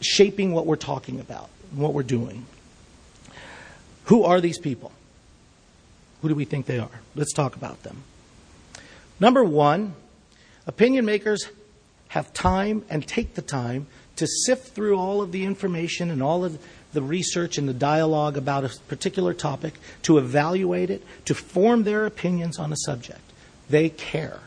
shaping 0.00 0.52
what 0.52 0.66
we're 0.66 0.76
talking 0.76 1.18
about, 1.18 1.50
what 1.72 1.94
we're 1.94 2.02
doing. 2.04 2.46
Who 4.04 4.22
are 4.22 4.40
these 4.40 4.58
people? 4.58 4.92
Who 6.24 6.30
do 6.30 6.34
we 6.34 6.46
think 6.46 6.64
they 6.64 6.78
are? 6.78 7.02
Let's 7.14 7.34
talk 7.34 7.54
about 7.54 7.82
them. 7.82 8.02
Number 9.20 9.44
one, 9.44 9.94
opinion 10.66 11.04
makers 11.04 11.50
have 12.08 12.32
time 12.32 12.82
and 12.88 13.06
take 13.06 13.34
the 13.34 13.42
time 13.42 13.88
to 14.16 14.26
sift 14.26 14.68
through 14.68 14.96
all 14.96 15.20
of 15.20 15.32
the 15.32 15.44
information 15.44 16.10
and 16.10 16.22
all 16.22 16.42
of 16.42 16.58
the 16.94 17.02
research 17.02 17.58
and 17.58 17.68
the 17.68 17.74
dialogue 17.74 18.38
about 18.38 18.64
a 18.64 18.70
particular 18.88 19.34
topic, 19.34 19.74
to 20.04 20.16
evaluate 20.16 20.88
it, 20.88 21.04
to 21.26 21.34
form 21.34 21.84
their 21.84 22.06
opinions 22.06 22.58
on 22.58 22.72
a 22.72 22.76
subject. 22.86 23.20
They 23.68 23.90
care. 23.90 24.40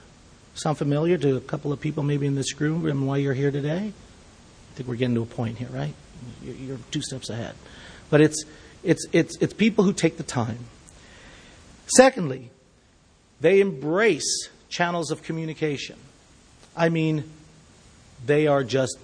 Sound 0.55 0.79
familiar 0.79 1.19
to 1.19 1.35
a 1.35 1.41
couple 1.41 1.71
of 1.71 1.79
people 1.79 2.01
maybe 2.01 2.25
in 2.25 2.33
this 2.33 2.59
room 2.59 2.87
and 2.87 3.05
why 3.05 3.17
you're 3.17 3.35
here 3.35 3.51
today? 3.51 3.93
I 3.93 4.73
think 4.73 4.89
we're 4.89 4.95
getting 4.95 5.13
to 5.13 5.21
a 5.21 5.27
point 5.27 5.59
here, 5.59 5.69
right? 5.69 5.93
You're 6.43 6.79
two 6.89 7.03
steps 7.03 7.29
ahead. 7.29 7.53
But 8.09 8.21
it's, 8.21 8.45
it's, 8.83 9.05
it's, 9.11 9.37
it's 9.37 9.53
people 9.53 9.83
who 9.83 9.93
take 9.93 10.17
the 10.17 10.23
time 10.23 10.57
Secondly, 11.95 12.49
they 13.39 13.59
embrace 13.59 14.49
channels 14.69 15.11
of 15.11 15.23
communication. 15.23 15.97
I 16.75 16.89
mean, 16.89 17.23
they 18.25 18.47
are 18.47 18.63
just 18.63 18.97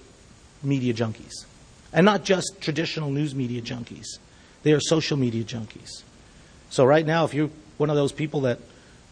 media 0.62 0.92
junkies. 0.94 1.44
And 1.92 2.04
not 2.04 2.24
just 2.24 2.60
traditional 2.60 3.10
news 3.10 3.34
media 3.34 3.62
junkies, 3.62 4.18
they 4.62 4.72
are 4.72 4.80
social 4.80 5.16
media 5.16 5.44
junkies. 5.44 6.02
So, 6.70 6.84
right 6.84 7.06
now, 7.06 7.24
if 7.24 7.34
you're 7.34 7.50
one 7.76 7.90
of 7.90 7.96
those 7.96 8.12
people 8.12 8.42
that, 8.42 8.58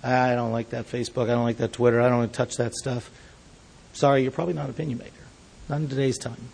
ah, 0.03 0.25
I 0.25 0.35
don't 0.35 0.53
like 0.53 0.71
that 0.71 0.87
Facebook, 0.87 1.25
I 1.25 1.35
don't 1.35 1.45
like 1.45 1.59
that 1.59 1.73
Twitter, 1.73 2.01
I 2.01 2.09
don't 2.09 2.19
want 2.19 2.33
to 2.33 2.37
touch 2.37 2.57
that 2.57 2.75
stuff, 2.75 3.11
sorry, 3.93 4.23
you're 4.23 4.33
probably 4.33 4.55
not 4.55 4.65
an 4.65 4.71
opinion 4.71 4.99
maker. 4.99 5.13
Not 5.69 5.81
in 5.81 5.89
today's 5.89 6.19
time, 6.19 6.49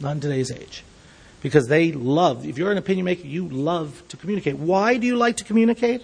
not 0.00 0.12
in 0.12 0.20
today's 0.20 0.50
age. 0.50 0.84
Because 1.42 1.66
they 1.66 1.92
love, 1.92 2.46
if 2.46 2.56
you're 2.56 2.72
an 2.72 2.78
opinion 2.78 3.04
maker, 3.04 3.26
you 3.26 3.46
love 3.48 4.02
to 4.08 4.16
communicate. 4.16 4.56
Why 4.56 4.96
do 4.96 5.06
you 5.06 5.16
like 5.16 5.36
to 5.38 5.44
communicate? 5.44 6.02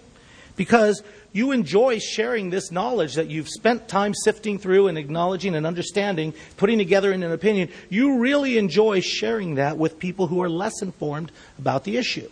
Because 0.61 1.03
you 1.33 1.53
enjoy 1.53 1.99
sharing 1.99 2.51
this 2.51 2.70
knowledge 2.70 3.14
that 3.14 3.29
you've 3.29 3.49
spent 3.49 3.88
time 3.88 4.12
sifting 4.12 4.59
through 4.59 4.88
and 4.88 4.99
acknowledging 4.99 5.55
and 5.55 5.66
understanding, 5.66 6.35
putting 6.59 6.77
together 6.77 7.14
in 7.14 7.23
an 7.23 7.33
opinion. 7.33 7.70
You 7.88 8.18
really 8.18 8.59
enjoy 8.59 9.01
sharing 9.01 9.55
that 9.55 9.79
with 9.79 9.99
people 9.99 10.27
who 10.27 10.42
are 10.42 10.51
less 10.51 10.83
informed 10.83 11.33
about 11.59 11.85
the 11.85 11.96
issue. 11.96 12.31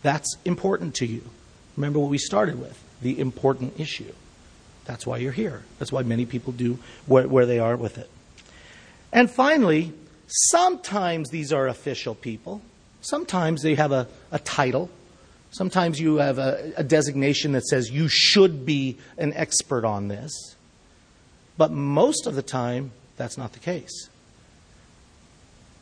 That's 0.00 0.38
important 0.46 0.94
to 0.94 1.06
you. 1.06 1.22
Remember 1.76 1.98
what 1.98 2.08
we 2.08 2.16
started 2.16 2.58
with 2.58 2.82
the 3.02 3.20
important 3.20 3.78
issue. 3.78 4.14
That's 4.86 5.06
why 5.06 5.18
you're 5.18 5.30
here. 5.30 5.62
That's 5.78 5.92
why 5.92 6.02
many 6.02 6.24
people 6.24 6.54
do 6.54 6.78
where, 7.04 7.28
where 7.28 7.44
they 7.44 7.58
are 7.58 7.76
with 7.76 7.98
it. 7.98 8.08
And 9.12 9.30
finally, 9.30 9.92
sometimes 10.28 11.28
these 11.28 11.52
are 11.52 11.68
official 11.68 12.14
people. 12.14 12.62
Sometimes 13.02 13.60
they 13.60 13.74
have 13.74 13.92
a, 13.92 14.08
a 14.32 14.38
title 14.38 14.88
Sometimes 15.50 15.98
you 15.98 16.16
have 16.16 16.38
a, 16.38 16.72
a, 16.76 16.84
designation 16.84 17.52
that 17.52 17.66
says 17.66 17.90
you 17.90 18.06
should 18.08 18.64
be 18.64 18.98
an 19.18 19.32
expert 19.34 19.84
on 19.84 20.08
this. 20.08 20.54
But 21.56 21.72
most 21.72 22.26
of 22.26 22.36
the 22.36 22.42
time, 22.42 22.92
that's 23.16 23.36
not 23.36 23.52
the 23.52 23.58
case. 23.58 24.08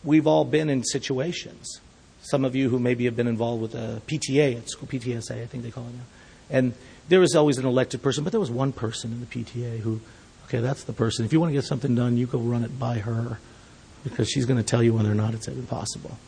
We've 0.03 0.27
all 0.27 0.45
been 0.45 0.71
in 0.71 0.85
situations. 0.85 1.81
Some 2.23 2.45
of 2.45 2.57
you 2.57 2.71
who 2.71 2.79
maybe 2.79 3.05
have 3.05 3.15
been 3.15 3.27
involved 3.27 3.63
with 3.63 3.75
a 3.75 4.01
PTA 4.07 4.57
at 4.57 4.71
school, 4.71 4.89
PTSA, 4.89 5.43
I 5.43 5.47
think 5.47 5.63
they 5.63 5.71
call 5.71 5.85
it 5.85 5.95
now. 5.95 6.05
And 6.51 6.75
there 7.09 7.21
was 7.21 7.35
always 7.35 7.59
an 7.59 7.67
elected 7.67 8.03
person, 8.03 8.25
but 8.25 8.31
there 8.31 8.41
was 8.41 8.51
one 8.51 8.73
person 8.73 9.13
in 9.13 9.21
the 9.21 9.27
PTA 9.27 9.81
who, 9.81 10.01
okay, 10.47 10.61
that's 10.61 10.85
the 10.85 10.93
person. 10.93 11.25
If 11.25 11.33
you 11.33 11.41
want 11.41 11.51
to 11.51 11.55
get 11.55 11.65
something 11.65 11.95
done, 11.95 12.17
you 12.17 12.27
go 12.27 12.39
run 12.39 12.65
it 12.65 12.79
by 12.79 12.99
her 12.99 13.39
because 14.03 14.31
she's 14.31 14.47
going 14.47 14.57
to 14.57 14.65
tell 14.65 14.83
you 14.83 14.95
whether 14.95 15.11
or 15.11 15.15
not 15.15 15.35
it's 15.35 15.49
impossible. 15.49 16.19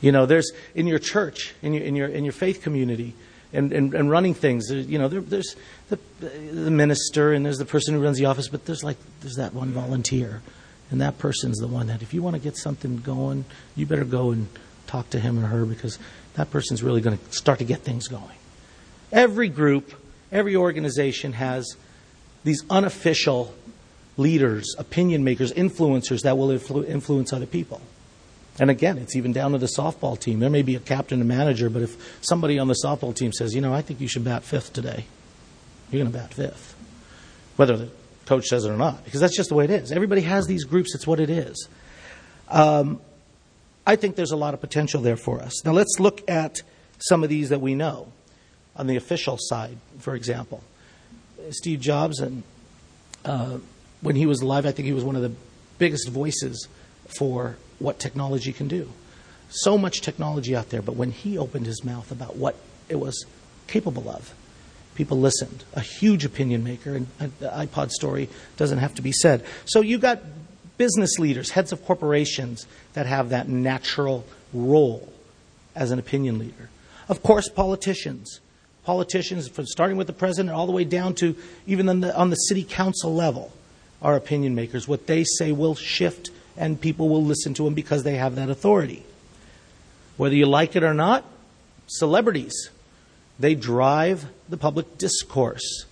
You 0.00 0.12
know, 0.12 0.26
there's 0.26 0.52
in 0.74 0.86
your 0.86 0.98
church, 0.98 1.54
in 1.62 1.72
your, 1.72 1.82
in 1.82 1.96
your, 1.96 2.08
in 2.08 2.24
your 2.24 2.32
faith 2.32 2.62
community, 2.62 3.14
and, 3.52 3.72
and, 3.72 3.94
and 3.94 4.10
running 4.10 4.34
things, 4.34 4.70
you 4.70 4.98
know, 4.98 5.08
there, 5.08 5.20
there's 5.20 5.56
the, 5.88 5.98
the 6.20 6.70
minister 6.70 7.32
and 7.32 7.46
there's 7.46 7.58
the 7.58 7.64
person 7.64 7.94
who 7.94 8.02
runs 8.02 8.18
the 8.18 8.26
office, 8.26 8.48
but 8.48 8.66
there's 8.66 8.84
like, 8.84 8.96
there's 9.20 9.36
that 9.36 9.54
one 9.54 9.70
volunteer. 9.70 10.42
And 10.90 11.00
that 11.00 11.18
person's 11.18 11.58
the 11.58 11.66
one 11.66 11.88
that 11.88 12.02
if 12.02 12.14
you 12.14 12.22
want 12.22 12.36
to 12.36 12.42
get 12.42 12.56
something 12.56 12.98
going, 12.98 13.44
you 13.74 13.86
better 13.86 14.04
go 14.04 14.30
and 14.30 14.48
talk 14.86 15.10
to 15.10 15.20
him 15.20 15.42
or 15.42 15.48
her 15.48 15.64
because 15.64 15.98
that 16.34 16.50
person's 16.50 16.82
really 16.82 17.00
going 17.00 17.18
to 17.18 17.32
start 17.32 17.58
to 17.58 17.64
get 17.64 17.80
things 17.80 18.08
going. 18.08 18.36
Every 19.10 19.48
group, 19.48 19.94
every 20.30 20.54
organization 20.54 21.32
has 21.32 21.76
these 22.44 22.64
unofficial 22.70 23.54
leaders, 24.16 24.74
opinion 24.78 25.24
makers, 25.24 25.52
influencers 25.52 26.22
that 26.22 26.38
will 26.38 26.48
influ- 26.48 26.86
influence 26.86 27.32
other 27.32 27.46
people. 27.46 27.80
And 28.58 28.70
again, 28.70 28.98
it's 28.98 29.14
even 29.16 29.32
down 29.32 29.52
to 29.52 29.58
the 29.58 29.66
softball 29.66 30.18
team. 30.18 30.40
There 30.40 30.50
may 30.50 30.62
be 30.62 30.76
a 30.76 30.80
captain 30.80 31.20
and 31.20 31.28
manager, 31.28 31.68
but 31.68 31.82
if 31.82 32.18
somebody 32.22 32.58
on 32.58 32.68
the 32.68 32.76
softball 32.84 33.14
team 33.14 33.32
says, 33.32 33.54
you 33.54 33.60
know, 33.60 33.74
I 33.74 33.82
think 33.82 34.00
you 34.00 34.08
should 34.08 34.24
bat 34.24 34.44
fifth 34.44 34.72
today, 34.72 35.04
you're 35.90 36.02
going 36.02 36.12
to 36.12 36.18
bat 36.18 36.32
fifth. 36.32 36.74
Whether 37.56 37.76
the 37.76 37.88
coach 38.24 38.46
says 38.46 38.64
it 38.64 38.70
or 38.70 38.76
not, 38.76 39.04
because 39.04 39.20
that's 39.20 39.36
just 39.36 39.50
the 39.50 39.54
way 39.54 39.64
it 39.64 39.70
is. 39.70 39.92
Everybody 39.92 40.22
has 40.22 40.46
these 40.46 40.64
groups, 40.64 40.94
it's 40.94 41.06
what 41.06 41.20
it 41.20 41.30
is. 41.30 41.68
Um, 42.48 43.00
I 43.86 43.96
think 43.96 44.16
there's 44.16 44.32
a 44.32 44.36
lot 44.36 44.54
of 44.54 44.60
potential 44.60 45.00
there 45.00 45.16
for 45.16 45.40
us. 45.40 45.64
Now, 45.64 45.72
let's 45.72 46.00
look 46.00 46.28
at 46.28 46.62
some 46.98 47.22
of 47.22 47.28
these 47.28 47.50
that 47.50 47.60
we 47.60 47.74
know. 47.74 48.12
On 48.74 48.86
the 48.86 48.96
official 48.96 49.38
side, 49.40 49.78
for 50.00 50.14
example, 50.14 50.62
Steve 51.48 51.80
Jobs, 51.80 52.20
and 52.20 52.42
uh, 53.24 53.56
when 54.02 54.16
he 54.16 54.26
was 54.26 54.42
alive, 54.42 54.66
I 54.66 54.70
think 54.70 54.84
he 54.84 54.92
was 54.92 55.02
one 55.02 55.16
of 55.16 55.22
the 55.22 55.32
biggest 55.78 56.10
voices 56.10 56.68
for 57.18 57.56
what 57.78 57.98
technology 57.98 58.52
can 58.52 58.68
do. 58.68 58.90
So 59.48 59.78
much 59.78 60.00
technology 60.00 60.56
out 60.56 60.70
there, 60.70 60.82
but 60.82 60.96
when 60.96 61.10
he 61.10 61.38
opened 61.38 61.66
his 61.66 61.84
mouth 61.84 62.10
about 62.10 62.36
what 62.36 62.56
it 62.88 62.96
was 62.96 63.24
capable 63.66 64.08
of, 64.08 64.34
people 64.94 65.18
listened. 65.18 65.64
A 65.74 65.80
huge 65.80 66.24
opinion 66.24 66.64
maker, 66.64 66.94
and 66.94 67.06
the 67.38 67.48
iPod 67.48 67.90
story 67.90 68.28
doesn't 68.56 68.78
have 68.78 68.94
to 68.96 69.02
be 69.02 69.12
said. 69.12 69.44
So 69.64 69.80
you 69.80 69.98
got 69.98 70.20
business 70.78 71.18
leaders, 71.18 71.50
heads 71.50 71.72
of 71.72 71.84
corporations 71.84 72.66
that 72.94 73.06
have 73.06 73.30
that 73.30 73.48
natural 73.48 74.24
role 74.52 75.12
as 75.74 75.90
an 75.90 75.98
opinion 75.98 76.38
leader. 76.38 76.70
Of 77.08 77.22
course, 77.22 77.48
politicians. 77.48 78.40
Politicians, 78.84 79.48
from 79.48 79.66
starting 79.66 79.96
with 79.96 80.06
the 80.06 80.12
president 80.12 80.54
all 80.54 80.66
the 80.66 80.72
way 80.72 80.84
down 80.84 81.14
to 81.16 81.36
even 81.66 81.88
on 81.88 82.00
the, 82.00 82.16
on 82.16 82.30
the 82.30 82.36
city 82.36 82.64
council 82.64 83.14
level, 83.14 83.52
are 84.02 84.16
opinion 84.16 84.54
makers. 84.54 84.86
What 84.86 85.06
they 85.06 85.24
say 85.24 85.52
will 85.52 85.74
shift 85.74 86.30
and 86.56 86.80
people 86.80 87.08
will 87.08 87.24
listen 87.24 87.54
to 87.54 87.64
them 87.64 87.74
because 87.74 88.02
they 88.02 88.16
have 88.16 88.36
that 88.36 88.50
authority. 88.50 89.02
Whether 90.16 90.34
you 90.34 90.46
like 90.46 90.76
it 90.76 90.82
or 90.82 90.94
not, 90.94 91.24
celebrities, 91.86 92.70
they 93.38 93.54
drive 93.54 94.26
the 94.48 94.56
public 94.56 94.98
discourse. 94.98 95.84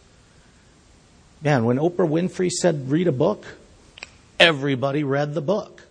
Man, 1.43 1.65
when 1.65 1.77
Oprah 1.77 2.09
Winfrey 2.09 2.51
said, 2.51 2.91
read 2.91 3.07
a 3.07 3.13
book, 3.13 3.45
everybody 4.41 5.05
read 5.05 5.35
the 5.35 5.43
book. 5.43 5.83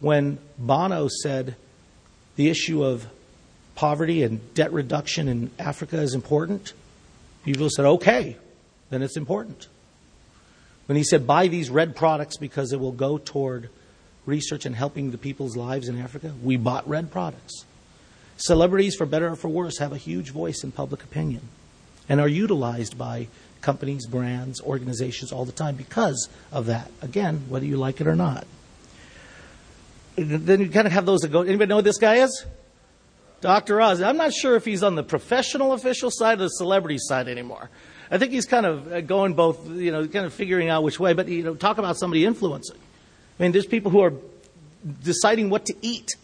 When 0.00 0.38
Bono 0.58 1.08
said, 1.08 1.56
the 2.36 2.50
issue 2.50 2.84
of 2.84 3.06
poverty 3.74 4.22
and 4.22 4.52
debt 4.54 4.72
reduction 4.72 5.28
in 5.28 5.50
Africa 5.58 5.98
is 5.98 6.14
important, 6.14 6.74
people 7.44 7.70
said, 7.70 7.86
okay, 7.86 8.36
then 8.90 9.02
it's 9.02 9.16
important. 9.16 9.68
When 10.86 10.96
he 10.96 11.04
said, 11.04 11.26
buy 11.26 11.48
these 11.48 11.70
red 11.70 11.96
products 11.96 12.36
because 12.36 12.72
it 12.72 12.80
will 12.80 12.92
go 12.92 13.16
toward 13.16 13.70
research 14.30 14.64
and 14.64 14.74
helping 14.74 15.10
the 15.10 15.18
people's 15.18 15.56
lives 15.56 15.88
in 15.88 16.00
Africa, 16.00 16.32
we 16.42 16.56
bought 16.56 16.88
red 16.88 17.10
products. 17.10 17.66
Celebrities, 18.38 18.94
for 18.94 19.04
better 19.04 19.28
or 19.32 19.36
for 19.36 19.48
worse, 19.48 19.78
have 19.78 19.92
a 19.92 19.98
huge 19.98 20.30
voice 20.30 20.64
in 20.64 20.72
public 20.72 21.02
opinion. 21.02 21.42
and 22.10 22.20
are 22.20 22.28
utilized 22.28 22.98
by 22.98 23.28
companies, 23.62 24.04
brands, 24.06 24.60
organizations 24.60 25.32
all 25.32 25.44
the 25.44 25.52
time 25.52 25.76
because 25.76 26.28
of 26.50 26.66
that. 26.66 26.90
Again, 27.00 27.44
whether 27.48 27.64
you 27.64 27.76
like 27.76 28.00
it 28.00 28.06
or 28.08 28.16
not. 28.16 28.46
Then 30.16 30.60
you 30.60 30.68
kind 30.68 30.86
of 30.86 30.92
have 30.92 31.06
those 31.06 31.20
that 31.20 31.28
go, 31.28 31.42
anybody 31.42 31.68
know 31.68 31.76
who 31.76 31.82
this 31.82 31.98
guy 31.98 32.16
is? 32.16 32.44
Dr. 33.40 33.80
Oz. 33.80 34.02
I'm 34.02 34.16
not 34.16 34.34
sure 34.34 34.56
if 34.56 34.64
he's 34.64 34.82
on 34.82 34.96
the 34.96 35.04
professional 35.04 35.72
official 35.72 36.10
side 36.10 36.40
or 36.40 36.44
the 36.44 36.48
celebrity 36.48 36.98
side 36.98 37.28
anymore. 37.28 37.70
I 38.10 38.18
think 38.18 38.32
he's 38.32 38.44
kind 38.44 38.66
of 38.66 39.06
going 39.06 39.34
both, 39.34 39.70
you 39.70 39.92
know, 39.92 40.06
kind 40.08 40.26
of 40.26 40.34
figuring 40.34 40.68
out 40.68 40.82
which 40.82 40.98
way. 40.98 41.12
But, 41.12 41.28
you 41.28 41.44
know, 41.44 41.54
talk 41.54 41.78
about 41.78 41.96
somebody 41.96 42.26
influencing. 42.26 42.76
I 43.40 43.44
mean, 43.44 43.52
there's 43.52 43.66
people 43.66 43.90
who 43.90 44.00
are 44.00 44.12
deciding 45.02 45.48
what 45.48 45.64
to 45.66 45.74
eat 45.80 46.14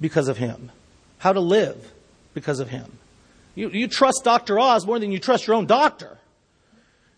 because 0.00 0.28
of 0.28 0.38
him, 0.38 0.72
how 1.18 1.34
to 1.34 1.40
live 1.40 1.92
because 2.32 2.58
of 2.58 2.70
him. 2.70 2.90
You, 3.54 3.68
you 3.68 3.86
trust 3.86 4.22
Dr. 4.24 4.58
Oz 4.58 4.86
more 4.86 4.98
than 4.98 5.12
you 5.12 5.18
trust 5.18 5.46
your 5.46 5.56
own 5.56 5.66
doctor. 5.66 6.16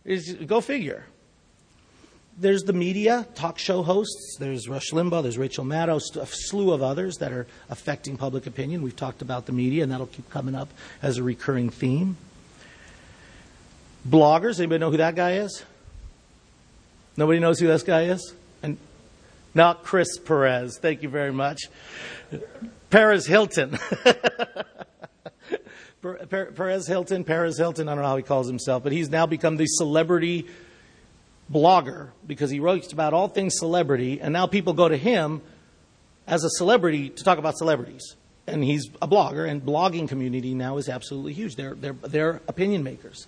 Is, 0.05 0.33
go 0.33 0.61
figure. 0.61 1.05
There's 2.39 2.65
the 2.65 2.73
media, 2.73 3.25
talk 3.37 3.59
show 3.59 3.83
hosts. 3.83 4.37
There's 4.41 4.69
Rush 4.69 4.91
Limbaugh. 4.91 5.23
There's 5.23 5.39
Rachel 5.39 5.65
Maddow, 5.65 6.01
a 6.17 6.27
slew 6.27 6.73
of 6.73 6.83
others 6.83 7.19
that 7.19 7.33
are 7.33 7.47
affecting 7.69 8.17
public 8.17 8.49
opinion. 8.49 8.83
We've 8.83 8.97
talked 8.97 9.23
about 9.23 9.47
the 9.47 9.53
media, 9.53 9.85
and 9.85 9.93
that'll 9.93 10.07
keep 10.07 10.29
coming 10.31 10.57
up 10.57 10.71
as 11.03 11.19
a 11.19 11.23
recurring 11.23 11.71
theme. 11.71 12.17
Bloggers. 14.09 14.59
Anybody 14.59 14.81
know 14.81 14.91
who 14.91 14.97
that 14.97 15.15
guy 15.15 15.35
is? 15.35 15.63
Nobody 17.17 17.39
knows 17.39 17.61
who 17.61 17.69
this 17.69 17.85
guy 17.85 18.05
is? 18.05 18.35
Not 19.55 19.83
Chris 19.83 20.19
Perez. 20.19 20.79
Thank 20.79 21.03
you 21.03 21.09
very 21.09 21.33
much. 21.33 21.63
Perez 22.91 23.27
Hilton. 23.27 23.79
Perez 26.01 26.87
Hilton, 26.87 27.25
Perez 27.25 27.59
Hilton, 27.59 27.89
I 27.89 27.95
don't 27.95 28.03
know 28.03 28.09
how 28.09 28.17
he 28.17 28.23
calls 28.23 28.47
himself, 28.47 28.83
but 28.83 28.93
he's 28.93 29.11
now 29.11 29.27
become 29.27 29.57
the 29.57 29.67
celebrity 29.67 30.47
blogger 31.53 32.09
because 32.27 32.51
he 32.51 32.59
writes 32.59 32.93
about 32.93 33.13
all 33.13 33.29
things 33.29 33.59
celebrity, 33.59 34.21
and 34.21 34.33
now 34.33 34.47
people 34.47 34.73
go 34.73 34.89
to 34.89 34.97
him 34.97 35.43
as 36.27 36.45
a 36.45 36.51
celebrity 36.51 37.11
to 37.11 37.25
talk 37.25 37.39
about 37.39 37.59
celebrities. 37.59 38.17
And 38.47 38.65
he's 38.65 38.89
a 39.03 39.07
blogger, 39.07 39.49
and 39.49 39.63
blogging 39.63 40.09
community 40.09 40.55
now 40.55 40.79
is 40.79 40.89
absolutely 40.89 41.35
huge. 41.35 41.57
They're, 41.57 41.75
they're, 41.75 41.93
they're 41.93 42.41
opinion 42.49 42.83
makers. 42.83 43.27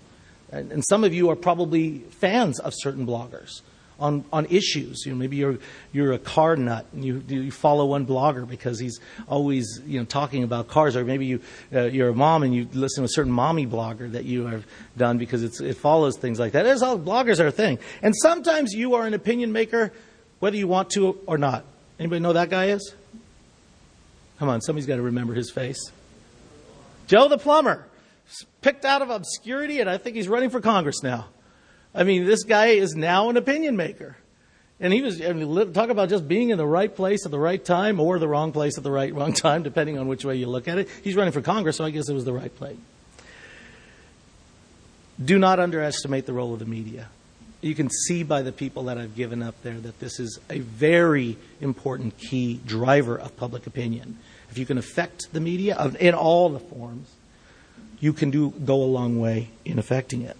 And, 0.50 0.72
and 0.72 0.84
some 0.88 1.04
of 1.04 1.12
you 1.12 1.30
are 1.30 1.36
probably 1.36 1.98
fans 1.98 2.58
of 2.58 2.72
certain 2.74 3.06
bloggers 3.06 3.60
on, 4.02 4.24
on 4.32 4.46
issues. 4.46 5.06
You 5.06 5.12
know, 5.12 5.18
maybe 5.18 5.36
you're, 5.36 5.58
you're 5.92 6.12
a 6.12 6.18
car 6.18 6.56
nut 6.56 6.84
and 6.92 7.04
you, 7.04 7.22
you 7.28 7.50
follow 7.50 7.86
one 7.86 8.04
blogger 8.04 8.46
because 8.46 8.78
he's 8.78 9.00
always 9.28 9.80
you 9.86 10.00
know, 10.00 10.04
talking 10.04 10.42
about 10.42 10.68
cars, 10.68 10.96
or 10.96 11.04
maybe 11.04 11.26
you, 11.26 11.40
uh, 11.72 11.84
you're 11.84 12.08
a 12.08 12.14
mom 12.14 12.42
and 12.42 12.54
you 12.54 12.68
listen 12.72 13.02
to 13.02 13.06
a 13.06 13.08
certain 13.08 13.32
mommy 13.32 13.66
blogger 13.66 14.10
that 14.12 14.24
you 14.24 14.46
have 14.46 14.66
done 14.96 15.18
because 15.18 15.42
it's, 15.42 15.60
it 15.60 15.76
follows 15.76 16.18
things 16.18 16.40
like 16.40 16.52
that. 16.52 16.66
It's 16.66 16.82
all, 16.82 16.98
bloggers 16.98 17.38
are 17.40 17.46
a 17.46 17.52
thing. 17.52 17.78
And 18.02 18.14
sometimes 18.16 18.72
you 18.72 18.94
are 18.94 19.06
an 19.06 19.14
opinion 19.14 19.52
maker 19.52 19.92
whether 20.40 20.56
you 20.56 20.66
want 20.66 20.90
to 20.90 21.20
or 21.26 21.38
not. 21.38 21.64
Anybody 22.00 22.20
know 22.20 22.32
that 22.32 22.50
guy 22.50 22.66
is? 22.66 22.94
Come 24.40 24.48
on, 24.48 24.60
somebody's 24.60 24.86
got 24.86 24.96
to 24.96 25.02
remember 25.02 25.34
his 25.34 25.52
face. 25.52 25.92
Joe 27.06 27.28
the 27.28 27.38
plumber, 27.38 27.86
picked 28.60 28.84
out 28.84 29.02
of 29.02 29.10
obscurity, 29.10 29.80
and 29.80 29.88
I 29.88 29.98
think 29.98 30.16
he's 30.16 30.26
running 30.26 30.50
for 30.50 30.60
Congress 30.60 31.02
now. 31.02 31.26
I 31.94 32.04
mean, 32.04 32.24
this 32.24 32.44
guy 32.44 32.68
is 32.68 32.94
now 32.94 33.28
an 33.28 33.36
opinion 33.36 33.76
maker. 33.76 34.16
And 34.80 34.92
he 34.92 35.00
was, 35.00 35.22
I 35.22 35.32
mean, 35.32 35.72
talk 35.72 35.90
about 35.90 36.08
just 36.08 36.26
being 36.26 36.50
in 36.50 36.58
the 36.58 36.66
right 36.66 36.94
place 36.94 37.24
at 37.24 37.30
the 37.30 37.38
right 37.38 37.64
time 37.64 38.00
or 38.00 38.18
the 38.18 38.26
wrong 38.26 38.50
place 38.50 38.76
at 38.76 38.82
the 38.82 38.90
right 38.90 39.14
wrong 39.14 39.32
time, 39.32 39.62
depending 39.62 39.98
on 39.98 40.08
which 40.08 40.24
way 40.24 40.36
you 40.36 40.48
look 40.48 40.66
at 40.66 40.78
it. 40.78 40.88
He's 41.04 41.14
running 41.14 41.32
for 41.32 41.40
Congress, 41.40 41.76
so 41.76 41.84
I 41.84 41.90
guess 41.90 42.08
it 42.08 42.14
was 42.14 42.24
the 42.24 42.32
right 42.32 42.54
place. 42.56 42.78
Do 45.24 45.38
not 45.38 45.60
underestimate 45.60 46.26
the 46.26 46.32
role 46.32 46.52
of 46.52 46.58
the 46.58 46.66
media. 46.66 47.08
You 47.60 47.76
can 47.76 47.90
see 47.90 48.24
by 48.24 48.42
the 48.42 48.50
people 48.50 48.84
that 48.84 48.98
I've 48.98 49.14
given 49.14 49.40
up 49.40 49.54
there 49.62 49.78
that 49.78 50.00
this 50.00 50.18
is 50.18 50.40
a 50.50 50.58
very 50.58 51.36
important 51.60 52.18
key 52.18 52.60
driver 52.66 53.16
of 53.16 53.36
public 53.36 53.68
opinion. 53.68 54.18
If 54.50 54.58
you 54.58 54.66
can 54.66 54.78
affect 54.78 55.32
the 55.32 55.38
media 55.38 55.80
in 56.00 56.14
all 56.14 56.48
the 56.48 56.58
forms, 56.58 57.08
you 58.00 58.12
can 58.12 58.32
do 58.32 58.50
go 58.50 58.82
a 58.82 58.84
long 58.84 59.20
way 59.20 59.50
in 59.64 59.78
affecting 59.78 60.22
it. 60.22 60.36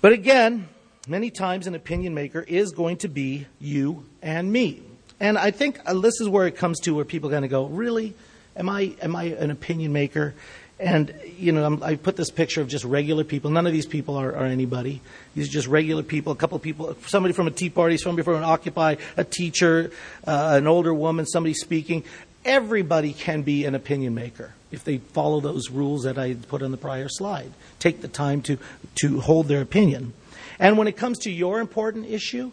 But 0.00 0.12
again, 0.12 0.68
many 1.06 1.30
times 1.30 1.66
an 1.66 1.74
opinion 1.74 2.14
maker 2.14 2.40
is 2.40 2.72
going 2.72 2.98
to 2.98 3.08
be 3.08 3.46
you 3.58 4.04
and 4.22 4.50
me. 4.50 4.82
And 5.18 5.36
I 5.36 5.50
think 5.50 5.78
uh, 5.84 5.94
this 5.94 6.20
is 6.20 6.28
where 6.28 6.46
it 6.46 6.56
comes 6.56 6.80
to 6.80 6.94
where 6.94 7.04
people 7.04 7.28
are 7.28 7.32
going 7.32 7.42
to 7.42 7.48
go, 7.48 7.66
really? 7.66 8.14
Am 8.56 8.68
I, 8.70 8.94
am 9.02 9.14
I 9.14 9.24
an 9.24 9.50
opinion 9.50 9.92
maker? 9.92 10.34
And, 10.78 11.14
you 11.36 11.52
know, 11.52 11.62
I'm, 11.62 11.82
i 11.82 11.96
put 11.96 12.16
this 12.16 12.30
picture 12.30 12.62
of 12.62 12.68
just 12.68 12.86
regular 12.86 13.22
people. 13.22 13.50
None 13.50 13.66
of 13.66 13.72
these 13.74 13.84
people 13.84 14.16
are, 14.16 14.34
are 14.34 14.46
anybody. 14.46 15.02
These 15.34 15.48
are 15.48 15.52
just 15.52 15.68
regular 15.68 16.02
people, 16.02 16.32
a 16.32 16.36
couple 16.36 16.56
of 16.56 16.62
people, 16.62 16.96
somebody 17.06 17.34
from 17.34 17.46
a 17.46 17.50
Tea 17.50 17.68
Party, 17.68 17.98
somebody 17.98 18.24
from 18.24 18.36
an 18.36 18.44
Occupy, 18.44 18.96
a 19.18 19.24
teacher, 19.24 19.90
uh, 20.26 20.54
an 20.54 20.66
older 20.66 20.94
woman, 20.94 21.26
somebody 21.26 21.52
speaking. 21.52 22.02
Everybody 22.44 23.12
can 23.12 23.42
be 23.42 23.64
an 23.64 23.74
opinion 23.74 24.14
maker 24.14 24.54
if 24.70 24.84
they 24.84 24.98
follow 24.98 25.40
those 25.40 25.70
rules 25.70 26.04
that 26.04 26.18
I 26.18 26.34
put 26.34 26.62
on 26.62 26.70
the 26.70 26.76
prior 26.76 27.08
slide. 27.08 27.52
Take 27.78 28.00
the 28.00 28.08
time 28.08 28.40
to, 28.42 28.58
to 29.02 29.20
hold 29.20 29.48
their 29.48 29.60
opinion. 29.60 30.12
And 30.58 30.78
when 30.78 30.88
it 30.88 30.96
comes 30.96 31.18
to 31.20 31.30
your 31.30 31.60
important 31.60 32.06
issue, 32.06 32.52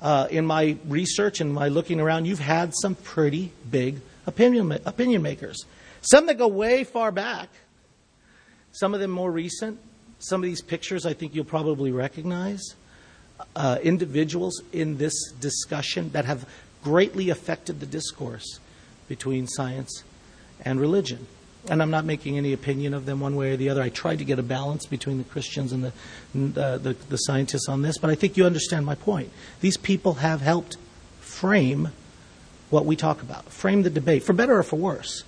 uh, 0.00 0.28
in 0.30 0.44
my 0.44 0.76
research 0.86 1.40
and 1.40 1.52
my 1.52 1.68
looking 1.68 2.00
around, 2.00 2.26
you've 2.26 2.38
had 2.38 2.72
some 2.74 2.94
pretty 2.94 3.52
big 3.70 4.00
opinion, 4.26 4.70
opinion 4.84 5.22
makers. 5.22 5.64
Some 6.00 6.26
that 6.26 6.38
go 6.38 6.48
way 6.48 6.84
far 6.84 7.10
back, 7.10 7.48
some 8.72 8.92
of 8.92 9.00
them 9.00 9.10
more 9.10 9.30
recent. 9.30 9.78
Some 10.18 10.42
of 10.42 10.44
these 10.44 10.62
pictures 10.62 11.04
I 11.04 11.12
think 11.12 11.34
you'll 11.34 11.44
probably 11.44 11.92
recognize. 11.92 12.74
Uh, 13.54 13.78
individuals 13.82 14.62
in 14.72 14.96
this 14.96 15.32
discussion 15.32 16.10
that 16.10 16.24
have 16.24 16.48
greatly 16.82 17.30
affected 17.30 17.80
the 17.80 17.86
discourse 17.86 18.58
between 19.14 19.46
science 19.46 20.02
and 20.64 20.80
religion 20.80 21.26
and 21.68 21.80
I'm 21.80 21.90
not 21.90 22.04
making 22.04 22.36
any 22.36 22.52
opinion 22.52 22.94
of 22.94 23.06
them 23.06 23.20
one 23.20 23.36
way 23.36 23.52
or 23.52 23.56
the 23.56 23.70
other. 23.70 23.82
I 23.82 23.88
tried 23.88 24.18
to 24.18 24.24
get 24.24 24.38
a 24.38 24.42
balance 24.42 24.86
between 24.86 25.18
the 25.18 25.24
Christians 25.24 25.72
and 25.72 25.84
the, 25.84 26.60
uh, 26.60 26.78
the, 26.78 26.96
the 27.08 27.16
scientists 27.16 27.68
on 27.68 27.82
this, 27.82 27.96
but 27.98 28.10
I 28.10 28.14
think 28.14 28.36
you 28.36 28.44
understand 28.44 28.84
my 28.84 28.94
point. 28.94 29.30
These 29.60 29.76
people 29.76 30.14
have 30.14 30.40
helped 30.40 30.76
frame 31.20 31.90
what 32.70 32.84
we 32.84 32.96
talk 32.96 33.22
about, 33.22 33.50
frame 33.50 33.82
the 33.82 33.90
debate, 33.90 34.24
for 34.24 34.32
better 34.32 34.58
or 34.58 34.62
for 34.62 34.76
worse. 34.76 35.24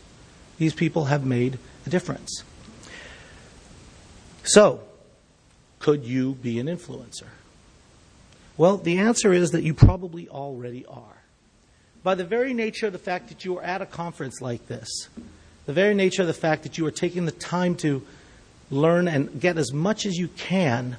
These 0.58 0.74
people 0.74 1.06
have 1.06 1.24
made 1.24 1.58
a 1.86 1.90
difference. 1.90 2.42
So, 4.44 4.80
could 5.78 6.04
you 6.04 6.34
be 6.34 6.58
an 6.58 6.66
influencer? 6.66 7.28
Well, 8.56 8.76
the 8.76 8.98
answer 8.98 9.32
is 9.32 9.50
that 9.50 9.62
you 9.62 9.74
probably 9.74 10.28
already 10.28 10.84
are. 10.86 11.15
By 12.06 12.14
the 12.14 12.22
very 12.24 12.54
nature 12.54 12.86
of 12.86 12.92
the 12.92 13.00
fact 13.00 13.30
that 13.30 13.44
you 13.44 13.58
are 13.58 13.64
at 13.64 13.82
a 13.82 13.84
conference 13.84 14.40
like 14.40 14.68
this, 14.68 15.08
the 15.64 15.72
very 15.72 15.92
nature 15.92 16.22
of 16.22 16.28
the 16.28 16.34
fact 16.34 16.62
that 16.62 16.78
you 16.78 16.86
are 16.86 16.92
taking 16.92 17.24
the 17.24 17.32
time 17.32 17.74
to 17.78 18.00
learn 18.70 19.08
and 19.08 19.40
get 19.40 19.58
as 19.58 19.72
much 19.72 20.06
as 20.06 20.16
you 20.16 20.28
can, 20.28 20.98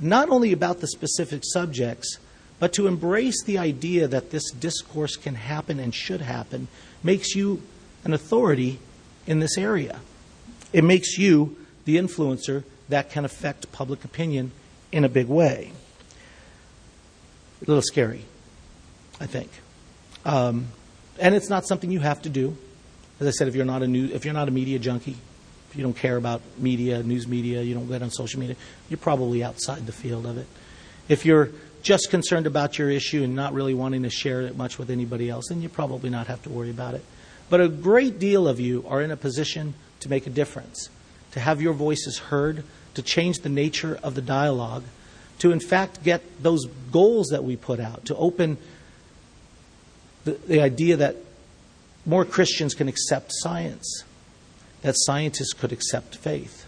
not 0.00 0.30
only 0.30 0.52
about 0.52 0.80
the 0.80 0.86
specific 0.86 1.42
subjects, 1.44 2.16
but 2.58 2.72
to 2.72 2.86
embrace 2.86 3.44
the 3.44 3.58
idea 3.58 4.08
that 4.08 4.30
this 4.30 4.50
discourse 4.52 5.16
can 5.16 5.34
happen 5.34 5.78
and 5.78 5.94
should 5.94 6.22
happen, 6.22 6.68
makes 7.02 7.34
you 7.34 7.60
an 8.02 8.14
authority 8.14 8.78
in 9.26 9.40
this 9.40 9.58
area. 9.58 10.00
It 10.72 10.82
makes 10.82 11.18
you 11.18 11.58
the 11.84 11.98
influencer 11.98 12.64
that 12.88 13.10
can 13.10 13.26
affect 13.26 13.70
public 13.70 14.02
opinion 14.02 14.52
in 14.90 15.04
a 15.04 15.10
big 15.10 15.28
way. 15.28 15.72
A 17.60 17.66
little 17.66 17.82
scary, 17.82 18.24
I 19.20 19.26
think. 19.26 19.50
Um, 20.26 20.66
and 21.20 21.34
it's 21.34 21.48
not 21.48 21.66
something 21.66 21.90
you 21.90 22.00
have 22.00 22.20
to 22.22 22.28
do. 22.28 22.56
As 23.20 23.28
I 23.28 23.30
said, 23.30 23.48
if 23.48 23.54
you're 23.54 23.64
not 23.64 23.82
a 23.82 23.86
new, 23.86 24.08
if 24.12 24.24
you're 24.24 24.34
not 24.34 24.48
a 24.48 24.50
media 24.50 24.78
junkie, 24.78 25.16
if 25.70 25.76
you 25.76 25.82
don't 25.82 25.96
care 25.96 26.16
about 26.16 26.42
media, 26.58 27.02
news 27.02 27.26
media, 27.26 27.62
you 27.62 27.74
don't 27.74 27.88
get 27.88 28.02
on 28.02 28.10
social 28.10 28.40
media, 28.40 28.56
you're 28.90 28.98
probably 28.98 29.42
outside 29.42 29.86
the 29.86 29.92
field 29.92 30.26
of 30.26 30.36
it. 30.36 30.46
If 31.08 31.24
you're 31.24 31.50
just 31.82 32.10
concerned 32.10 32.46
about 32.46 32.76
your 32.76 32.90
issue 32.90 33.22
and 33.22 33.36
not 33.36 33.54
really 33.54 33.72
wanting 33.72 34.02
to 34.02 34.10
share 34.10 34.42
it 34.42 34.56
much 34.56 34.78
with 34.78 34.90
anybody 34.90 35.30
else, 35.30 35.46
then 35.48 35.62
you 35.62 35.68
probably 35.68 36.10
not 36.10 36.26
have 36.26 36.42
to 36.42 36.50
worry 36.50 36.70
about 36.70 36.94
it. 36.94 37.04
But 37.48 37.60
a 37.60 37.68
great 37.68 38.18
deal 38.18 38.48
of 38.48 38.58
you 38.58 38.84
are 38.88 39.00
in 39.00 39.12
a 39.12 39.16
position 39.16 39.74
to 40.00 40.08
make 40.10 40.26
a 40.26 40.30
difference, 40.30 40.90
to 41.30 41.40
have 41.40 41.62
your 41.62 41.72
voices 41.72 42.18
heard, 42.18 42.64
to 42.94 43.02
change 43.02 43.38
the 43.38 43.48
nature 43.48 44.00
of 44.02 44.16
the 44.16 44.22
dialogue, 44.22 44.82
to 45.38 45.52
in 45.52 45.60
fact 45.60 46.02
get 46.02 46.42
those 46.42 46.66
goals 46.90 47.28
that 47.28 47.44
we 47.44 47.54
put 47.54 47.78
out, 47.78 48.04
to 48.06 48.16
open 48.16 48.58
the, 50.26 50.32
the 50.32 50.60
idea 50.60 50.96
that 50.96 51.16
more 52.04 52.24
Christians 52.24 52.74
can 52.74 52.88
accept 52.88 53.30
science, 53.32 54.04
that 54.82 54.94
scientists 54.98 55.52
could 55.52 55.72
accept 55.72 56.16
faith, 56.16 56.66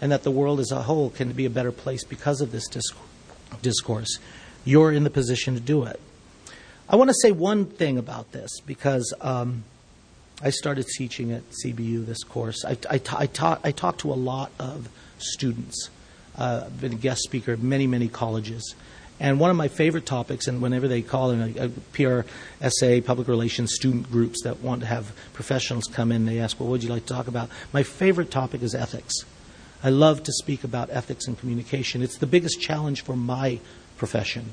and 0.00 0.10
that 0.10 0.22
the 0.22 0.30
world 0.30 0.60
as 0.60 0.70
a 0.70 0.82
whole 0.82 1.10
can 1.10 1.32
be 1.32 1.44
a 1.44 1.50
better 1.50 1.72
place 1.72 2.04
because 2.04 2.40
of 2.40 2.52
this 2.52 2.68
discourse. 3.60 4.18
You're 4.64 4.92
in 4.92 5.04
the 5.04 5.10
position 5.10 5.54
to 5.54 5.60
do 5.60 5.84
it. 5.84 6.00
I 6.88 6.96
want 6.96 7.10
to 7.10 7.16
say 7.20 7.32
one 7.32 7.66
thing 7.66 7.98
about 7.98 8.32
this 8.32 8.60
because 8.60 9.12
um, 9.20 9.64
I 10.42 10.50
started 10.50 10.86
teaching 10.86 11.32
at 11.32 11.42
CBU 11.50 12.06
this 12.06 12.22
course. 12.22 12.64
I, 12.64 12.76
I, 12.88 13.00
I, 13.16 13.26
taught, 13.26 13.60
I 13.64 13.72
talked 13.72 14.00
to 14.00 14.12
a 14.12 14.14
lot 14.14 14.52
of 14.58 14.88
students. 15.18 15.90
Uh, 16.36 16.64
I've 16.66 16.80
been 16.80 16.92
a 16.92 16.96
guest 16.96 17.22
speaker 17.22 17.52
at 17.52 17.60
many, 17.60 17.86
many 17.86 18.08
colleges. 18.08 18.74
And 19.22 19.38
one 19.38 19.50
of 19.50 19.56
my 19.56 19.68
favorite 19.68 20.04
topics, 20.04 20.48
and 20.48 20.60
whenever 20.60 20.88
they 20.88 21.00
call 21.00 21.30
in 21.30 21.56
a, 21.56 21.66
a 21.66 21.68
PR, 21.92 22.28
SA, 22.68 23.02
public 23.06 23.28
relations 23.28 23.72
student 23.72 24.10
groups 24.10 24.42
that 24.42 24.58
want 24.58 24.80
to 24.80 24.86
have 24.88 25.12
professionals 25.32 25.84
come 25.84 26.10
in, 26.10 26.26
they 26.26 26.40
ask, 26.40 26.58
well, 26.58 26.68
what 26.68 26.72
would 26.72 26.82
you 26.82 26.90
like 26.90 27.06
to 27.06 27.14
talk 27.14 27.28
about? 27.28 27.48
My 27.72 27.84
favorite 27.84 28.32
topic 28.32 28.64
is 28.64 28.74
ethics. 28.74 29.14
I 29.84 29.90
love 29.90 30.24
to 30.24 30.32
speak 30.32 30.64
about 30.64 30.90
ethics 30.90 31.28
and 31.28 31.38
communication. 31.38 32.02
It's 32.02 32.18
the 32.18 32.26
biggest 32.26 32.60
challenge 32.60 33.04
for 33.04 33.14
my 33.14 33.60
profession. 33.96 34.50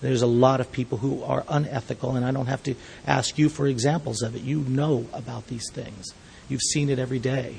There's 0.00 0.22
a 0.22 0.26
lot 0.26 0.60
of 0.60 0.72
people 0.72 0.96
who 0.96 1.22
are 1.22 1.44
unethical, 1.46 2.16
and 2.16 2.24
I 2.24 2.30
don't 2.30 2.46
have 2.46 2.62
to 2.62 2.76
ask 3.06 3.36
you 3.36 3.50
for 3.50 3.66
examples 3.66 4.22
of 4.22 4.34
it. 4.34 4.40
You 4.40 4.60
know 4.60 5.06
about 5.12 5.48
these 5.48 5.70
things, 5.70 6.14
you've 6.48 6.62
seen 6.62 6.88
it 6.88 6.98
every 6.98 7.18
day. 7.18 7.56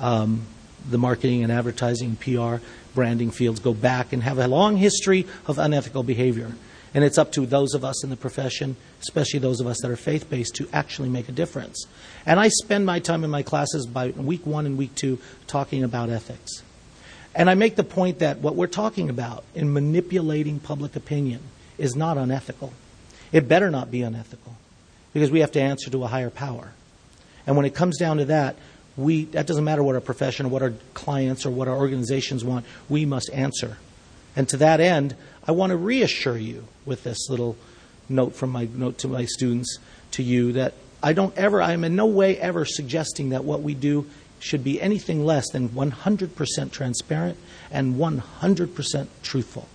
Um, 0.00 0.46
the 0.88 0.98
marketing 0.98 1.42
and 1.42 1.52
advertising, 1.52 2.16
PR, 2.16 2.56
branding 2.94 3.30
fields 3.30 3.60
go 3.60 3.74
back 3.74 4.12
and 4.12 4.22
have 4.22 4.38
a 4.38 4.48
long 4.48 4.76
history 4.76 5.26
of 5.46 5.58
unethical 5.58 6.02
behavior. 6.02 6.52
And 6.94 7.02
it's 7.02 7.18
up 7.18 7.32
to 7.32 7.44
those 7.44 7.74
of 7.74 7.84
us 7.84 8.04
in 8.04 8.10
the 8.10 8.16
profession, 8.16 8.76
especially 9.00 9.40
those 9.40 9.60
of 9.60 9.66
us 9.66 9.80
that 9.82 9.90
are 9.90 9.96
faith 9.96 10.30
based, 10.30 10.54
to 10.56 10.68
actually 10.72 11.08
make 11.08 11.28
a 11.28 11.32
difference. 11.32 11.86
And 12.24 12.38
I 12.38 12.48
spend 12.48 12.86
my 12.86 13.00
time 13.00 13.24
in 13.24 13.30
my 13.30 13.42
classes 13.42 13.86
by 13.86 14.10
week 14.10 14.46
one 14.46 14.64
and 14.64 14.78
week 14.78 14.94
two 14.94 15.18
talking 15.48 15.82
about 15.82 16.08
ethics. 16.08 16.62
And 17.34 17.50
I 17.50 17.54
make 17.54 17.74
the 17.74 17.84
point 17.84 18.20
that 18.20 18.38
what 18.38 18.54
we're 18.54 18.68
talking 18.68 19.10
about 19.10 19.42
in 19.56 19.72
manipulating 19.72 20.60
public 20.60 20.94
opinion 20.94 21.40
is 21.78 21.96
not 21.96 22.16
unethical. 22.16 22.72
It 23.32 23.48
better 23.48 23.70
not 23.70 23.90
be 23.90 24.02
unethical 24.02 24.56
because 25.12 25.32
we 25.32 25.40
have 25.40 25.52
to 25.52 25.60
answer 25.60 25.90
to 25.90 26.04
a 26.04 26.06
higher 26.06 26.30
power. 26.30 26.72
And 27.46 27.56
when 27.56 27.66
it 27.66 27.74
comes 27.74 27.98
down 27.98 28.18
to 28.18 28.24
that, 28.26 28.56
we, 28.96 29.24
that 29.26 29.46
doesn't 29.46 29.64
matter 29.64 29.82
what 29.82 29.94
our 29.94 30.00
profession 30.00 30.46
or 30.46 30.48
what 30.50 30.62
our 30.62 30.72
clients 30.94 31.44
or 31.44 31.50
what 31.50 31.68
our 31.68 31.76
organizations 31.76 32.44
want, 32.44 32.64
we 32.88 33.04
must 33.04 33.30
answer. 33.32 33.78
And 34.36 34.48
to 34.50 34.56
that 34.58 34.80
end, 34.80 35.16
I 35.46 35.52
want 35.52 35.70
to 35.70 35.76
reassure 35.76 36.36
you 36.36 36.64
with 36.84 37.04
this 37.04 37.28
little 37.28 37.56
note 38.08 38.34
from 38.34 38.50
my 38.50 38.68
note 38.72 38.98
to 38.98 39.08
my 39.08 39.24
students 39.24 39.78
to 40.12 40.22
you 40.22 40.52
that 40.52 40.74
I 41.02 41.12
don't 41.12 41.36
ever, 41.36 41.60
I 41.60 41.72
am 41.72 41.84
in 41.84 41.96
no 41.96 42.06
way 42.06 42.38
ever 42.38 42.64
suggesting 42.64 43.30
that 43.30 43.44
what 43.44 43.62
we 43.62 43.74
do 43.74 44.06
should 44.38 44.64
be 44.64 44.80
anything 44.80 45.24
less 45.24 45.50
than 45.50 45.70
100% 45.70 46.72
transparent 46.72 47.38
and 47.70 47.94
100% 47.96 49.06
truthful. 49.22 49.68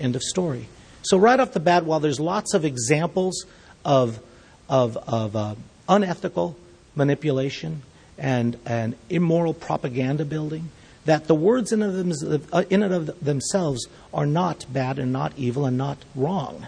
End 0.00 0.16
of 0.16 0.22
story. 0.22 0.68
So, 1.02 1.16
right 1.16 1.38
off 1.38 1.52
the 1.52 1.60
bat, 1.60 1.84
while 1.84 2.00
there's 2.00 2.18
lots 2.18 2.52
of 2.54 2.64
examples 2.64 3.46
of, 3.84 4.20
of, 4.68 4.96
of 4.96 5.36
uh, 5.36 5.54
unethical 5.88 6.56
manipulation, 6.94 7.82
and, 8.18 8.58
and 8.64 8.96
immoral 9.10 9.54
propaganda 9.54 10.24
building, 10.24 10.70
that 11.04 11.26
the 11.28 11.34
words 11.34 11.72
in, 11.72 11.80
them, 11.80 12.42
uh, 12.52 12.64
in 12.68 12.82
and 12.82 12.92
of 12.92 13.24
themselves 13.24 13.86
are 14.12 14.26
not 14.26 14.66
bad 14.72 14.98
and 14.98 15.12
not 15.12 15.32
evil 15.36 15.64
and 15.64 15.78
not 15.78 15.98
wrong. 16.14 16.66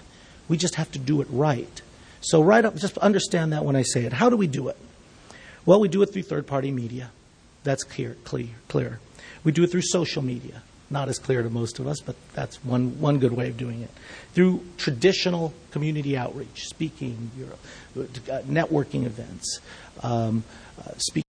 We 0.48 0.56
just 0.56 0.76
have 0.76 0.90
to 0.92 0.98
do 0.98 1.20
it 1.20 1.26
right. 1.30 1.82
So, 2.20 2.40
right 2.42 2.64
up, 2.64 2.76
just 2.76 2.98
understand 2.98 3.52
that 3.52 3.64
when 3.64 3.76
I 3.76 3.82
say 3.82 4.04
it. 4.04 4.12
How 4.12 4.30
do 4.30 4.36
we 4.36 4.46
do 4.46 4.68
it? 4.68 4.76
Well, 5.66 5.80
we 5.80 5.88
do 5.88 6.02
it 6.02 6.12
through 6.12 6.22
third 6.22 6.46
party 6.46 6.70
media. 6.70 7.10
That's 7.64 7.84
clear, 7.84 8.16
clear, 8.24 8.48
clear. 8.68 9.00
We 9.44 9.52
do 9.52 9.64
it 9.64 9.70
through 9.70 9.82
social 9.82 10.22
media. 10.22 10.62
Not 10.90 11.08
as 11.08 11.18
clear 11.18 11.42
to 11.42 11.50
most 11.50 11.78
of 11.78 11.86
us, 11.86 12.00
but 12.00 12.16
that's 12.32 12.64
one, 12.64 12.98
one 12.98 13.18
good 13.18 13.32
way 13.32 13.48
of 13.48 13.58
doing 13.58 13.82
it. 13.82 13.90
Through 14.32 14.64
traditional 14.78 15.52
community 15.70 16.16
outreach, 16.16 16.66
speaking, 16.66 17.30
uh, 17.94 18.00
networking 18.48 19.04
events, 19.04 19.60
um, 20.02 20.44
uh, 20.80 20.92
speaking 20.96 21.27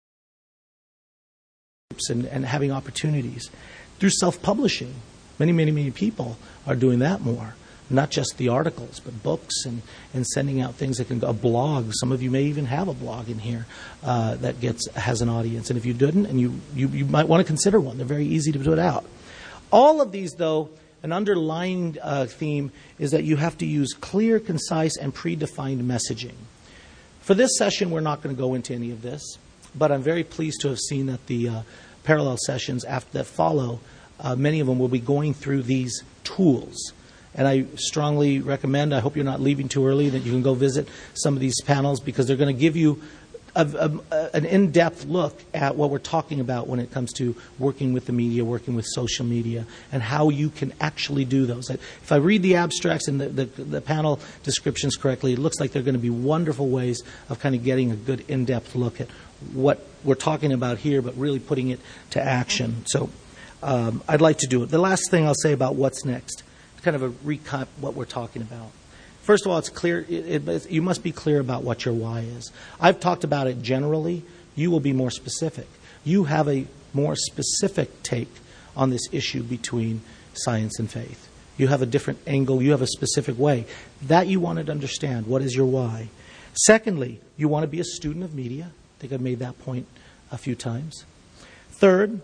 and, 2.09 2.25
and 2.25 2.45
having 2.45 2.71
opportunities. 2.71 3.49
Through 3.99 4.11
self 4.11 4.41
publishing, 4.41 4.93
many, 5.39 5.51
many, 5.51 5.71
many 5.71 5.91
people 5.91 6.37
are 6.65 6.75
doing 6.75 6.99
that 6.99 7.21
more. 7.21 7.55
Not 7.89 8.11
just 8.11 8.37
the 8.37 8.49
articles, 8.49 8.99
but 8.99 9.23
books 9.23 9.65
and, 9.65 9.81
and 10.13 10.27
sending 10.27 10.59
out 10.59 10.75
things 10.75 10.97
that 10.97 11.07
can 11.07 11.19
go, 11.19 11.27
a 11.27 11.33
blog. 11.33 11.91
Some 11.93 12.11
of 12.11 12.21
you 12.21 12.29
may 12.29 12.43
even 12.43 12.65
have 12.65 12.89
a 12.89 12.93
blog 12.93 13.29
in 13.29 13.39
here 13.39 13.65
uh, 14.03 14.35
that 14.35 14.59
gets 14.59 14.89
has 14.91 15.21
an 15.21 15.29
audience. 15.29 15.69
And 15.69 15.77
if 15.77 15.85
you 15.85 15.93
didn't, 15.93 16.25
and 16.25 16.39
you, 16.39 16.59
you, 16.75 16.89
you 16.89 17.05
might 17.05 17.29
want 17.29 17.39
to 17.39 17.45
consider 17.45 17.79
one, 17.79 17.97
they're 17.97 18.05
very 18.05 18.25
easy 18.25 18.51
to 18.51 18.59
put 18.59 18.77
out. 18.77 19.05
All 19.71 20.01
of 20.01 20.11
these, 20.11 20.33
though, 20.33 20.69
an 21.01 21.13
underlying 21.13 21.97
uh, 22.01 22.25
theme 22.25 22.73
is 22.99 23.11
that 23.11 23.23
you 23.23 23.37
have 23.37 23.57
to 23.59 23.65
use 23.65 23.93
clear, 23.93 24.39
concise, 24.41 24.97
and 24.97 25.15
predefined 25.15 25.81
messaging. 25.81 26.35
For 27.21 27.35
this 27.35 27.57
session, 27.57 27.89
we're 27.89 28.01
not 28.01 28.21
going 28.21 28.35
to 28.35 28.39
go 28.39 28.53
into 28.53 28.73
any 28.73 28.91
of 28.91 29.01
this, 29.01 29.37
but 29.77 29.91
I'm 29.91 30.01
very 30.01 30.23
pleased 30.23 30.61
to 30.61 30.69
have 30.69 30.79
seen 30.79 31.07
that 31.07 31.25
the 31.27 31.49
uh, 31.49 31.61
parallel 32.03 32.37
sessions 32.37 32.83
after 32.85 33.19
that 33.19 33.25
follow, 33.25 33.79
uh, 34.19 34.35
many 34.35 34.59
of 34.59 34.67
them 34.67 34.79
will 34.79 34.87
be 34.87 34.99
going 34.99 35.33
through 35.33 35.63
these 35.63 36.03
tools. 36.23 36.93
And 37.35 37.47
I 37.47 37.65
strongly 37.75 38.39
recommend, 38.39 38.95
I 38.95 38.99
hope 38.99 39.15
you're 39.15 39.25
not 39.25 39.41
leaving 39.41 39.69
too 39.69 39.85
early, 39.85 40.09
that 40.09 40.19
you 40.19 40.31
can 40.31 40.41
go 40.41 40.55
visit 40.55 40.87
some 41.13 41.35
of 41.35 41.39
these 41.39 41.61
panels 41.61 41.99
because 41.99 42.25
they're 42.25 42.37
going 42.37 42.53
to 42.53 42.59
give 42.59 42.75
you 42.75 43.01
a, 43.57 43.99
a, 44.11 44.35
an 44.35 44.45
in 44.45 44.71
depth 44.71 45.05
look 45.05 45.35
at 45.53 45.75
what 45.75 45.89
we're 45.89 45.97
talking 45.97 46.39
about 46.39 46.67
when 46.67 46.79
it 46.79 46.91
comes 46.91 47.11
to 47.13 47.35
working 47.57 47.91
with 47.91 48.05
the 48.05 48.13
media, 48.13 48.45
working 48.45 48.75
with 48.75 48.85
social 48.85 49.25
media, 49.25 49.65
and 49.91 50.03
how 50.03 50.29
you 50.29 50.49
can 50.49 50.73
actually 50.79 51.25
do 51.25 51.45
those. 51.45 51.69
If 51.69 52.11
I 52.11 52.17
read 52.17 52.43
the 52.43 52.55
abstracts 52.55 53.07
and 53.07 53.19
the, 53.19 53.29
the, 53.29 53.45
the 53.45 53.81
panel 53.81 54.19
descriptions 54.43 54.95
correctly, 54.95 55.33
it 55.33 55.39
looks 55.39 55.59
like 55.59 55.71
they're 55.71 55.81
going 55.81 55.95
to 55.95 55.99
be 55.99 56.11
wonderful 56.11 56.69
ways 56.69 57.01
of 57.29 57.39
kind 57.39 57.55
of 57.55 57.63
getting 57.63 57.91
a 57.91 57.95
good 57.95 58.23
in 58.27 58.45
depth 58.45 58.75
look 58.75 59.01
at 59.01 59.07
what 59.53 59.85
we're 60.03 60.15
talking 60.15 60.51
about 60.51 60.77
here, 60.77 61.01
but 61.01 61.15
really 61.15 61.39
putting 61.39 61.69
it 61.69 61.79
to 62.11 62.21
action. 62.21 62.85
So 62.85 63.09
um, 63.61 64.01
I'd 64.07 64.21
like 64.21 64.39
to 64.39 64.47
do 64.47 64.63
it. 64.63 64.69
The 64.69 64.77
last 64.77 65.09
thing 65.09 65.25
I'll 65.25 65.35
say 65.35 65.53
about 65.53 65.75
what's 65.75 66.05
next, 66.05 66.43
kind 66.81 66.95
of 66.95 67.03
a 67.03 67.09
recap 67.09 67.67
what 67.79 67.95
we're 67.95 68.05
talking 68.05 68.41
about. 68.41 68.71
First 69.23 69.45
of 69.45 69.51
all, 69.51 69.57
it's 69.57 69.69
clear. 69.69 70.05
It, 70.07 70.47
it, 70.47 70.71
you 70.71 70.81
must 70.81 71.03
be 71.03 71.11
clear 71.11 71.39
about 71.39 71.63
what 71.63 71.83
your 71.83 71.93
why 71.93 72.21
is. 72.21 72.51
I've 72.79 72.99
talked 72.99 73.25
about 73.25 73.47
it 73.47 73.61
generally. 73.61 74.23
You 74.55 74.71
will 74.71 74.79
be 74.79 74.93
more 74.93 75.11
specific. 75.11 75.67
You 76.05 76.23
have 76.23 76.47
a 76.47 76.65
more 76.93 77.15
specific 77.15 78.03
take 78.03 78.31
on 78.75 78.89
this 78.89 79.07
issue 79.11 79.43
between 79.43 80.01
science 80.33 80.79
and 80.79 80.89
faith. 80.89 81.27
You 81.57 81.67
have 81.67 81.81
a 81.81 81.85
different 81.85 82.19
angle. 82.25 82.61
You 82.61 82.71
have 82.71 82.81
a 82.81 82.87
specific 82.87 83.37
way. 83.37 83.65
That 84.03 84.27
you 84.27 84.39
want 84.39 84.65
to 84.65 84.71
understand. 84.71 85.27
What 85.27 85.41
is 85.41 85.55
your 85.55 85.65
why? 85.65 86.09
Secondly, 86.65 87.19
you 87.35 87.47
want 87.47 87.63
to 87.63 87.67
be 87.67 87.79
a 87.79 87.83
student 87.83 88.23
of 88.23 88.33
media. 88.33 88.71
I 88.97 89.01
think 89.01 89.13
I've 89.13 89.21
made 89.21 89.39
that 89.39 89.59
point 89.59 89.87
a 90.31 90.37
few 90.39 90.55
times. 90.55 91.05
Third, 91.73 92.19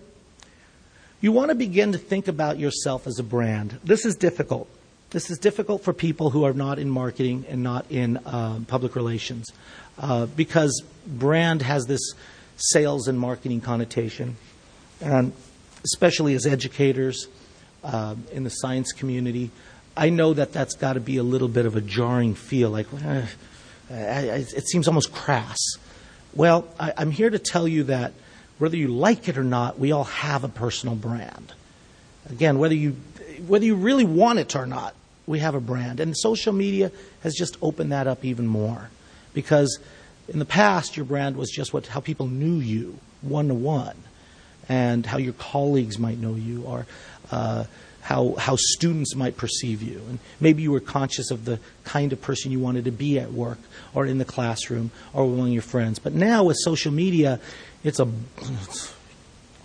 you 1.21 1.31
want 1.31 1.49
to 1.49 1.55
begin 1.55 1.91
to 1.91 1.99
think 1.99 2.27
about 2.27 2.57
yourself 2.57 3.05
as 3.05 3.19
a 3.19 3.23
brand. 3.23 3.79
This 3.83 4.05
is 4.05 4.15
difficult. 4.15 4.67
This 5.11 5.29
is 5.29 5.37
difficult 5.37 5.83
for 5.83 5.93
people 5.93 6.31
who 6.31 6.43
are 6.43 6.53
not 6.53 6.79
in 6.79 6.89
marketing 6.89 7.45
and 7.47 7.61
not 7.61 7.85
in 7.91 8.17
uh, 8.17 8.61
public 8.67 8.95
relations 8.95 9.51
uh, 9.99 10.25
because 10.25 10.83
brand 11.05 11.61
has 11.61 11.85
this 11.85 12.01
sales 12.57 13.07
and 13.07 13.19
marketing 13.19 13.61
connotation. 13.61 14.35
And 14.99 15.31
especially 15.85 16.33
as 16.33 16.47
educators 16.47 17.27
uh, 17.83 18.15
in 18.31 18.43
the 18.43 18.49
science 18.49 18.91
community, 18.91 19.51
I 19.95 20.09
know 20.09 20.33
that 20.33 20.51
that's 20.51 20.73
got 20.73 20.93
to 20.93 20.99
be 20.99 21.17
a 21.17 21.23
little 21.23 21.47
bit 21.47 21.67
of 21.67 21.75
a 21.75 21.81
jarring 21.81 22.33
feel. 22.33 22.71
Like, 22.71 22.87
eh, 23.01 23.27
it 23.91 24.67
seems 24.67 24.87
almost 24.87 25.13
crass. 25.13 25.59
Well, 26.35 26.67
I, 26.79 26.93
I'm 26.97 27.11
here 27.11 27.29
to 27.29 27.39
tell 27.39 27.67
you 27.67 27.83
that 27.85 28.13
whether 28.57 28.77
you 28.77 28.87
like 28.87 29.27
it 29.27 29.37
or 29.37 29.43
not, 29.43 29.79
we 29.79 29.91
all 29.91 30.05
have 30.05 30.43
a 30.43 30.49
personal 30.49 30.95
brand. 30.95 31.53
Again, 32.29 32.59
whether 32.59 32.75
you 32.75 32.95
whether 33.47 33.65
you 33.65 33.75
really 33.75 34.05
want 34.05 34.39
it 34.39 34.55
or 34.55 34.65
not, 34.65 34.95
we 35.25 35.39
have 35.39 35.55
a 35.55 35.59
brand. 35.59 35.99
And 35.99 36.15
social 36.15 36.53
media 36.53 36.91
has 37.23 37.35
just 37.35 37.57
opened 37.61 37.91
that 37.91 38.07
up 38.07 38.23
even 38.23 38.47
more. 38.47 38.89
Because 39.33 39.79
in 40.27 40.39
the 40.39 40.45
past, 40.45 40.95
your 40.95 41.05
brand 41.05 41.35
was 41.35 41.49
just 41.49 41.73
what, 41.73 41.87
how 41.87 41.99
people 41.99 42.27
knew 42.27 42.59
you 42.59 42.99
one 43.21 43.47
to 43.47 43.53
one, 43.53 43.97
and 44.69 45.05
how 45.05 45.17
your 45.17 45.33
colleagues 45.33 45.97
might 45.97 46.19
know 46.19 46.35
you, 46.35 46.63
or 46.63 46.85
uh, 47.31 47.65
how, 48.03 48.35
how 48.37 48.57
students 48.57 49.15
might 49.15 49.37
perceive 49.37 49.81
you. 49.81 50.01
And 50.09 50.19
maybe 50.41 50.61
you 50.61 50.71
were 50.71 50.81
conscious 50.81 51.31
of 51.31 51.45
the 51.45 51.59
kind 51.85 52.11
of 52.11 52.21
person 52.21 52.51
you 52.51 52.59
wanted 52.59 52.83
to 52.85 52.91
be 52.91 53.17
at 53.17 53.31
work 53.31 53.59
or 53.93 54.05
in 54.05 54.17
the 54.17 54.25
classroom 54.25 54.91
or 55.13 55.23
among 55.23 55.51
your 55.51 55.61
friends. 55.61 55.99
But 55.99 56.13
now 56.13 56.43
with 56.43 56.57
social 56.59 56.91
media, 56.91 57.39
it's 57.81 58.01
a 58.01 58.07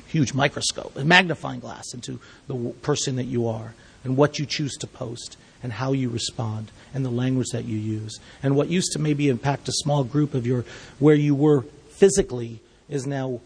huge 0.07 0.35
microscope, 0.35 0.97
a 0.97 1.05
magnifying 1.05 1.59
glass 1.59 1.93
into 1.93 2.21
the 2.47 2.55
person 2.81 3.17
that 3.17 3.25
you 3.25 3.49
are 3.49 3.75
and 4.05 4.17
what 4.17 4.39
you 4.39 4.47
choose 4.47 4.77
to 4.77 4.87
post 4.87 5.37
and 5.61 5.73
how 5.73 5.93
you 5.93 6.09
respond 6.09 6.71
and 6.95 7.05
the 7.05 7.11
language 7.11 7.49
that 7.53 7.65
you 7.65 7.77
use. 7.77 8.21
And 8.41 8.55
what 8.55 8.69
used 8.69 8.93
to 8.93 9.01
maybe 9.01 9.29
impact 9.29 9.69
a 9.69 9.73
small 9.73 10.05
group 10.05 10.35
of 10.35 10.47
your 10.47 10.65
where 11.01 11.17
you 11.17 11.35
were 11.35 11.63
physically 11.91 12.61
is 12.89 13.05
now 13.05 13.41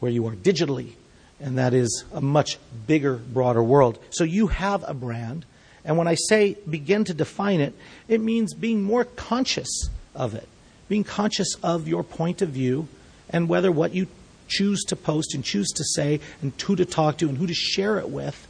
where 0.00 0.10
you 0.10 0.26
are 0.26 0.34
digitally 0.34 0.94
and 1.40 1.58
that 1.58 1.74
is 1.74 2.04
a 2.12 2.20
much 2.20 2.58
bigger, 2.86 3.16
broader 3.16 3.62
world. 3.62 3.98
So 4.10 4.24
you 4.24 4.48
have 4.48 4.84
a 4.88 4.94
brand, 4.94 5.44
and 5.84 5.96
when 5.96 6.06
I 6.06 6.14
say 6.14 6.56
begin 6.68 7.04
to 7.04 7.14
define 7.14 7.60
it, 7.60 7.74
it 8.08 8.20
means 8.20 8.54
being 8.54 8.82
more 8.82 9.04
conscious 9.04 9.88
of 10.14 10.34
it, 10.34 10.48
being 10.88 11.04
conscious 11.04 11.54
of 11.62 11.88
your 11.88 12.02
point 12.02 12.42
of 12.42 12.50
view 12.50 12.88
and 13.30 13.48
whether 13.48 13.72
what 13.72 13.94
you 13.94 14.06
choose 14.48 14.82
to 14.84 14.96
post 14.96 15.34
and 15.34 15.44
choose 15.44 15.68
to 15.68 15.84
say 15.84 16.20
and 16.42 16.52
who 16.60 16.76
to 16.76 16.84
talk 16.84 17.18
to 17.18 17.28
and 17.28 17.38
who 17.38 17.46
to 17.46 17.54
share 17.54 17.98
it 17.98 18.10
with 18.10 18.46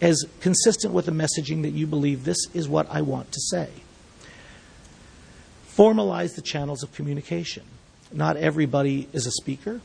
as 0.00 0.24
consistent 0.40 0.94
with 0.94 1.06
the 1.06 1.12
messaging 1.12 1.62
that 1.62 1.70
you 1.70 1.86
believe 1.86 2.24
this 2.24 2.46
is 2.54 2.68
what 2.68 2.88
I 2.90 3.02
want 3.02 3.32
to 3.32 3.40
say. 3.40 3.68
Formalize 5.76 6.36
the 6.36 6.42
channels 6.42 6.82
of 6.82 6.92
communication. 6.92 7.64
Not 8.12 8.36
everybody 8.36 9.08
is 9.12 9.26
a 9.26 9.32
speaker. 9.32 9.80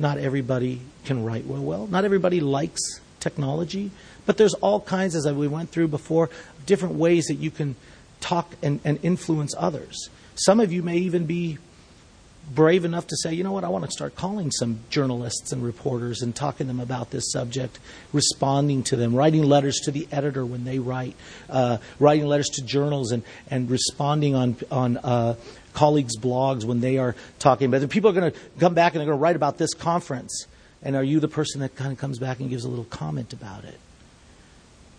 Not 0.00 0.18
everybody 0.18 0.80
can 1.04 1.24
write 1.24 1.46
well. 1.46 1.62
Well, 1.62 1.86
not 1.86 2.04
everybody 2.04 2.40
likes 2.40 2.80
technology, 3.20 3.90
but 4.26 4.38
there's 4.38 4.54
all 4.54 4.80
kinds, 4.80 5.14
as 5.14 5.30
we 5.30 5.46
went 5.46 5.70
through 5.70 5.88
before, 5.88 6.30
different 6.66 6.94
ways 6.94 7.26
that 7.26 7.34
you 7.34 7.50
can 7.50 7.76
talk 8.20 8.54
and, 8.62 8.80
and 8.82 8.98
influence 9.02 9.54
others. 9.56 10.08
Some 10.34 10.58
of 10.58 10.72
you 10.72 10.82
may 10.82 10.96
even 10.96 11.26
be 11.26 11.58
brave 12.54 12.84
enough 12.84 13.06
to 13.08 13.16
say, 13.16 13.32
you 13.32 13.44
know 13.44 13.52
what, 13.52 13.62
I 13.62 13.68
want 13.68 13.84
to 13.84 13.90
start 13.90 14.16
calling 14.16 14.50
some 14.50 14.80
journalists 14.90 15.52
and 15.52 15.62
reporters 15.62 16.22
and 16.22 16.34
talking 16.34 16.66
to 16.66 16.72
them 16.72 16.80
about 16.80 17.10
this 17.10 17.30
subject, 17.30 17.78
responding 18.12 18.82
to 18.84 18.96
them, 18.96 19.14
writing 19.14 19.42
letters 19.42 19.80
to 19.84 19.90
the 19.90 20.08
editor 20.10 20.44
when 20.44 20.64
they 20.64 20.78
write, 20.78 21.14
uh, 21.48 21.78
writing 21.98 22.26
letters 22.26 22.48
to 22.54 22.64
journals 22.64 23.12
and, 23.12 23.22
and 23.50 23.70
responding 23.70 24.34
on, 24.34 24.56
on 24.70 24.96
uh, 24.96 25.36
colleagues' 25.72 26.16
blogs 26.16 26.64
when 26.64 26.80
they 26.80 26.98
are 26.98 27.14
talking 27.38 27.66
about 27.66 27.82
it. 27.82 27.90
People 27.90 28.10
are 28.10 28.12
going 28.12 28.32
to 28.32 28.38
come 28.58 28.74
back 28.74 28.94
and 28.94 29.00
they're 29.00 29.06
going 29.06 29.18
to 29.18 29.22
write 29.22 29.36
about 29.36 29.58
this 29.58 29.74
conference. 29.74 30.46
And 30.82 30.96
are 30.96 31.04
you 31.04 31.20
the 31.20 31.28
person 31.28 31.60
that 31.60 31.76
kind 31.76 31.92
of 31.92 31.98
comes 31.98 32.18
back 32.18 32.40
and 32.40 32.48
gives 32.48 32.64
a 32.64 32.68
little 32.68 32.84
comment 32.84 33.32
about 33.32 33.64
it? 33.64 33.78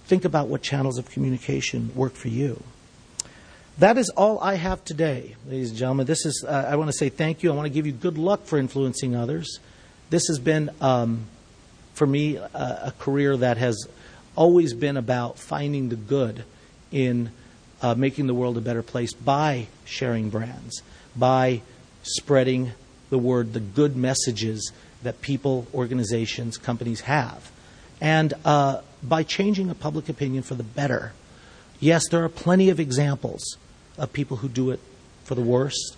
Think 0.05 0.25
about 0.25 0.47
what 0.47 0.61
channels 0.61 0.97
of 0.97 1.09
communication 1.09 1.91
work 1.95 2.13
for 2.13 2.27
you. 2.27 2.61
That 3.77 3.97
is 3.97 4.09
all 4.09 4.39
I 4.39 4.55
have 4.55 4.83
today, 4.83 5.35
ladies 5.47 5.69
and 5.69 5.79
gentlemen. 5.79 6.05
This 6.05 6.25
is, 6.25 6.45
uh, 6.47 6.67
I 6.69 6.75
want 6.75 6.89
to 6.91 6.97
say 6.97 7.09
thank 7.09 7.41
you. 7.41 7.51
I 7.51 7.55
want 7.55 7.65
to 7.65 7.73
give 7.73 7.85
you 7.85 7.93
good 7.93 8.17
luck 8.17 8.43
for 8.45 8.59
influencing 8.59 9.15
others. 9.15 9.59
This 10.09 10.27
has 10.27 10.37
been, 10.37 10.69
um, 10.81 11.25
for 11.93 12.05
me, 12.05 12.35
a, 12.35 12.47
a, 12.53 12.93
career 12.99 13.37
that 13.37 13.57
has 13.57 13.87
always 14.35 14.73
been 14.73 14.97
about 14.97 15.39
finding 15.39 15.89
the 15.89 15.95
good 15.95 16.43
in 16.91 17.31
uh, 17.81 17.95
making 17.95 18.27
the 18.27 18.33
world 18.33 18.57
a 18.57 18.61
better 18.61 18.83
place 18.83 19.13
by 19.13 19.67
sharing 19.85 20.29
brands, 20.29 20.83
by 21.15 21.61
spreading 22.03 22.71
the 23.09 23.17
word, 23.17 23.53
the 23.53 23.59
good 23.59 23.95
messages 23.95 24.71
that 25.03 25.21
people, 25.21 25.67
organizations, 25.73 26.57
companies 26.57 27.01
have, 27.01 27.51
and 27.99 28.33
uh, 28.45 28.81
by 29.03 29.23
changing 29.23 29.69
a 29.69 29.75
public 29.75 30.09
opinion 30.09 30.43
for 30.43 30.55
the 30.55 30.63
better. 30.63 31.13
Yes, 31.79 32.07
there 32.09 32.23
are 32.23 32.29
plenty 32.29 32.69
of 32.69 32.79
examples 32.79 33.57
of 33.97 34.13
people 34.13 34.37
who 34.37 34.47
do 34.47 34.69
it 34.69 34.79
for 35.23 35.35
the 35.35 35.41
worst, 35.41 35.95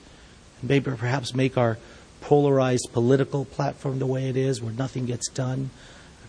maybe 0.61 0.91
perhaps 0.91 1.36
make 1.36 1.57
our 1.57 1.77
polarized 2.21 2.88
political 2.93 3.43
platform 3.45 3.99
the 3.99 4.05
way 4.05 4.29
it 4.29 4.38
is, 4.38 4.61
where 4.61 4.73
nothing 4.73 5.05
gets 5.05 5.29
done. 5.29 5.69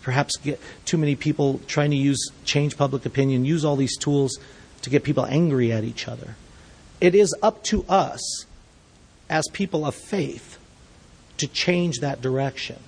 Perhaps 0.02 0.36
get 0.36 0.60
too 0.84 0.98
many 0.98 1.14
people 1.14 1.60
trying 1.66 1.90
to 1.90 1.96
use 1.96 2.30
change 2.44 2.76
public 2.76 3.06
opinion, 3.06 3.44
use 3.44 3.64
all 3.64 3.76
these 3.76 3.96
tools 3.96 4.38
to 4.84 4.90
get 4.90 5.02
people 5.02 5.24
angry 5.24 5.72
at 5.72 5.82
each 5.82 6.06
other. 6.06 6.36
It 7.00 7.14
is 7.14 7.34
up 7.42 7.64
to 7.64 7.84
us 7.88 8.44
as 9.30 9.44
people 9.52 9.86
of 9.86 9.94
faith 9.94 10.58
to 11.38 11.46
change 11.46 12.00
that 12.00 12.20
direction 12.20 12.78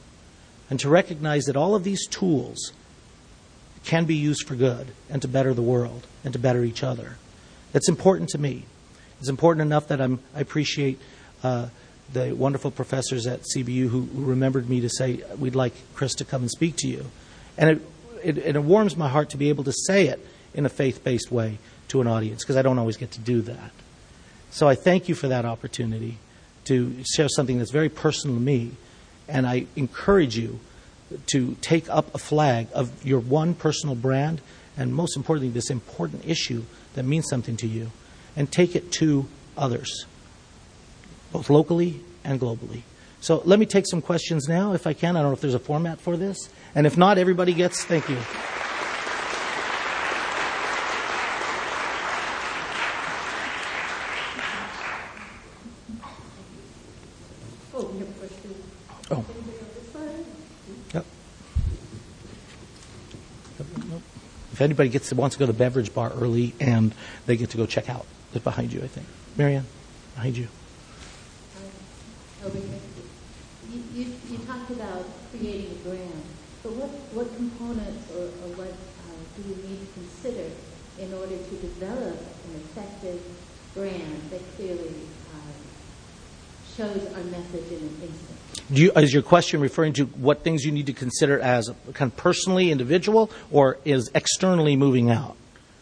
and 0.69 0.79
to 0.81 0.91
recognize 0.91 1.45
that 1.47 1.57
all 1.57 1.75
of 1.75 1.85
these 1.85 2.07
tools 2.07 2.73
can 3.85 4.05
be 4.05 4.15
used 4.15 4.47
for 4.47 4.55
good 4.55 4.89
and 5.09 5.23
to 5.23 5.29
better 5.29 5.55
the 5.55 5.63
world 5.63 6.07
and 6.23 6.35
to 6.35 6.39
better 6.39 6.65
each 6.65 6.83
other. 6.83 7.17
That's 7.73 7.89
important 7.89 8.29
to 8.31 8.39
me. 8.39 8.65
It's 9.21 9.31
important 9.31 9.63
enough 9.63 9.89
that 9.89 10.01
I'm, 10.01 10.21
i 10.35 10.41
appreciate 10.41 11.01
uh, 11.43 11.69
the 12.13 12.33
wonderful 12.35 12.71
professors 12.71 13.27
at 13.27 13.41
CBU 13.41 13.89
who, 13.89 14.03
who, 14.03 14.25
remembered 14.25 14.69
me 14.69 14.81
to 14.83 14.91
say, 14.91 15.23
We'd 15.39 15.55
like 15.55 15.73
Chris 15.95 16.15
to 16.17 16.25
come 16.27 16.43
and 16.43 16.51
speak 16.51 16.77
to 16.79 16.89
you. 16.89 17.07
And 17.57 17.71
it, 17.71 17.83
it, 18.23 18.57
it 18.57 18.63
warms 18.63 18.97
my 18.97 19.09
heart 19.09 19.31
to 19.31 19.39
be 19.39 19.49
able 19.49 19.65
to 19.65 19.73
say 19.73 20.09
it 20.09 20.25
in 20.53 20.67
a 20.67 20.69
faith 20.69 21.03
based 21.03 21.33
way 21.33 21.59
to 21.89 22.01
an 22.01 22.07
audience 22.07 22.43
because 22.43 22.57
I 22.57 22.63
don't 22.63 22.79
always 22.79 22.97
get 22.97 23.13
to 23.13 23.21
do 23.21 23.43
that. 23.43 23.71
So 24.51 24.69
I 24.69 24.75
thank 24.75 25.09
you 25.09 25.15
for 25.15 25.29
that 25.29 25.45
opportunity 25.45 26.19
to 26.65 27.05
share 27.05 27.29
something 27.29 27.59
that's 27.59 27.71
very 27.71 27.89
personal 27.89 28.37
to 28.37 28.43
me. 28.43 28.73
And 29.29 29.47
I 29.47 29.67
encourage 29.77 30.37
you 30.37 30.61
to 31.27 31.57
take 31.61 31.89
up 31.89 32.15
a 32.15 32.19
flag 32.19 32.69
of 32.75 33.05
your 33.05 33.21
one 33.21 33.55
personal 33.55 33.95
brand 33.95 34.41
and, 34.77 34.95
most 34.95 35.17
importantly, 35.17 35.51
this 35.51 35.71
important 35.71 36.27
issue 36.27 36.65
that 36.95 37.05
means 37.05 37.27
something 37.29 37.57
to 37.59 37.67
you 37.67 37.91
and 38.35 38.51
take 38.51 38.77
it 38.77 38.93
to 38.93 39.27
others, 39.57 40.07
both 41.33 41.49
locally 41.49 42.01
and 42.25 42.41
globally. 42.41 42.83
So 43.21 43.43
let 43.45 43.59
me 43.59 43.67
take 43.67 43.87
some 43.89 44.03
questions 44.03 44.49
now, 44.49 44.73
if 44.73 44.87
I 44.87 44.93
can. 44.93 45.17
I 45.17 45.21
don't 45.21 45.31
know 45.31 45.35
if 45.35 45.41
there's 45.41 45.55
a 45.55 45.59
format 45.59 46.01
for 46.01 46.17
this. 46.17 46.49
And 46.75 46.87
if 46.87 46.97
not, 46.97 47.19
everybody 47.19 47.55
gets 47.55 47.85
thank 47.85 48.09
you. 48.09 48.19
Anybody 64.67 64.89
gets 64.89 65.13
wants 65.13 65.37
to 65.37 65.39
go 65.39 65.47
to 65.47 65.53
the 65.53 65.59
beverage 65.59 65.95
bar 65.95 66.13
early 66.13 66.53
and 66.61 66.93
they 67.25 67.37
get 67.37 67.51
to 67.51 67.57
go 67.57 67.67
check 67.67 67.89
out, 67.89 68.05
they're 68.33 68.43
behind 68.43 68.73
you, 68.73 68.83
I 68.83 68.89
think. 68.89 69.07
Marianne, 69.37 69.67
behind 70.15 70.37
you. 70.37 70.49
You, 73.73 73.83
you, 73.95 74.13
you 74.29 74.39
talked 74.47 74.71
about 74.71 75.05
creating 75.31 75.71
a 75.73 75.89
brand, 75.89 76.23
but 76.63 76.73
what, 76.73 76.91
what 77.15 77.35
components 77.37 78.11
or, 78.15 78.27
or 78.27 78.49
what 78.59 78.71
uh, 78.71 79.19
do 79.37 79.49
you 79.49 79.57
need 79.69 79.81
to 79.81 79.89
consider 79.95 80.51
in 80.99 81.13
order 81.15 81.37
to 81.37 81.55
develop 81.63 82.17
an 82.17 82.53
effective 82.55 83.21
brand 83.75 84.31
that 84.31 84.41
clearly 84.57 84.95
shows 86.77 87.07
our 87.15 87.23
message 87.25 87.71
in 87.71 87.79
an 87.79 87.97
instant? 88.03 88.37
Do 88.73 88.83
you, 88.83 88.93
is 88.93 89.13
your 89.13 89.23
question 89.23 89.61
referring 89.61 89.95
to 89.95 90.05
what 90.05 90.43
things 90.43 90.65
you 90.65 90.73
need 90.73 90.87
to 90.87 90.93
consider 90.93 91.41
as 91.41 91.71
kind 91.95 92.11
of 92.11 92.17
personally 92.17 92.71
individual 92.71 93.31
or 93.51 93.79
is 93.85 94.11
externally 94.15 94.77
moving 94.77 95.11
out? 95.11 95.37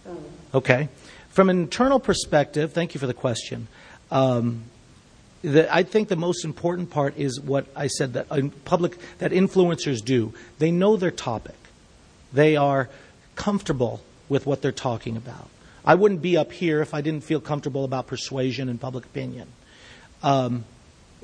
Oh. 0.06 0.16
Okay. 0.54 0.88
From 1.30 1.50
an 1.50 1.58
internal 1.58 1.98
perspective, 1.98 2.72
thank 2.72 2.94
you 2.94 3.00
for 3.00 3.06
the 3.06 3.14
question. 3.14 3.66
Um, 4.10 4.64
the, 5.42 5.72
I 5.74 5.82
think 5.82 6.08
the 6.08 6.16
most 6.16 6.44
important 6.44 6.90
part 6.90 7.18
is 7.18 7.40
what 7.40 7.66
I 7.74 7.88
said 7.88 8.12
that 8.14 8.28
public 8.64 8.96
that 9.18 9.32
influencers 9.32 10.04
do. 10.04 10.32
They 10.58 10.70
know 10.70 10.96
their 10.96 11.10
topic. 11.10 11.56
They 12.32 12.56
are 12.56 12.88
comfortable 13.34 14.00
with 14.28 14.46
what 14.46 14.62
they're 14.62 14.72
talking 14.72 15.16
about. 15.16 15.48
I 15.84 15.96
wouldn't 15.96 16.22
be 16.22 16.36
up 16.36 16.52
here 16.52 16.80
if 16.80 16.94
I 16.94 17.00
didn't 17.00 17.24
feel 17.24 17.40
comfortable 17.40 17.84
about 17.84 18.06
persuasion 18.06 18.68
and 18.68 18.80
public 18.80 19.04
opinion. 19.04 19.48
Um, 20.22 20.64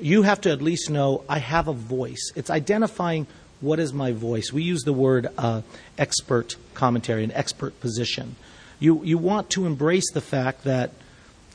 you 0.01 0.23
have 0.23 0.41
to 0.41 0.51
at 0.51 0.61
least 0.61 0.89
know 0.89 1.23
I 1.29 1.39
have 1.39 1.67
a 1.67 1.73
voice. 1.73 2.31
It's 2.35 2.49
identifying 2.49 3.27
what 3.61 3.79
is 3.79 3.93
my 3.93 4.11
voice. 4.11 4.51
We 4.51 4.63
use 4.63 4.81
the 4.81 4.93
word 4.93 5.27
uh, 5.37 5.61
expert 5.97 6.55
commentary, 6.73 7.23
an 7.23 7.31
expert 7.31 7.79
position. 7.79 8.35
You, 8.79 9.03
you 9.03 9.17
want 9.17 9.51
to 9.51 9.65
embrace 9.65 10.11
the 10.11 10.21
fact 10.21 10.63
that 10.63 10.91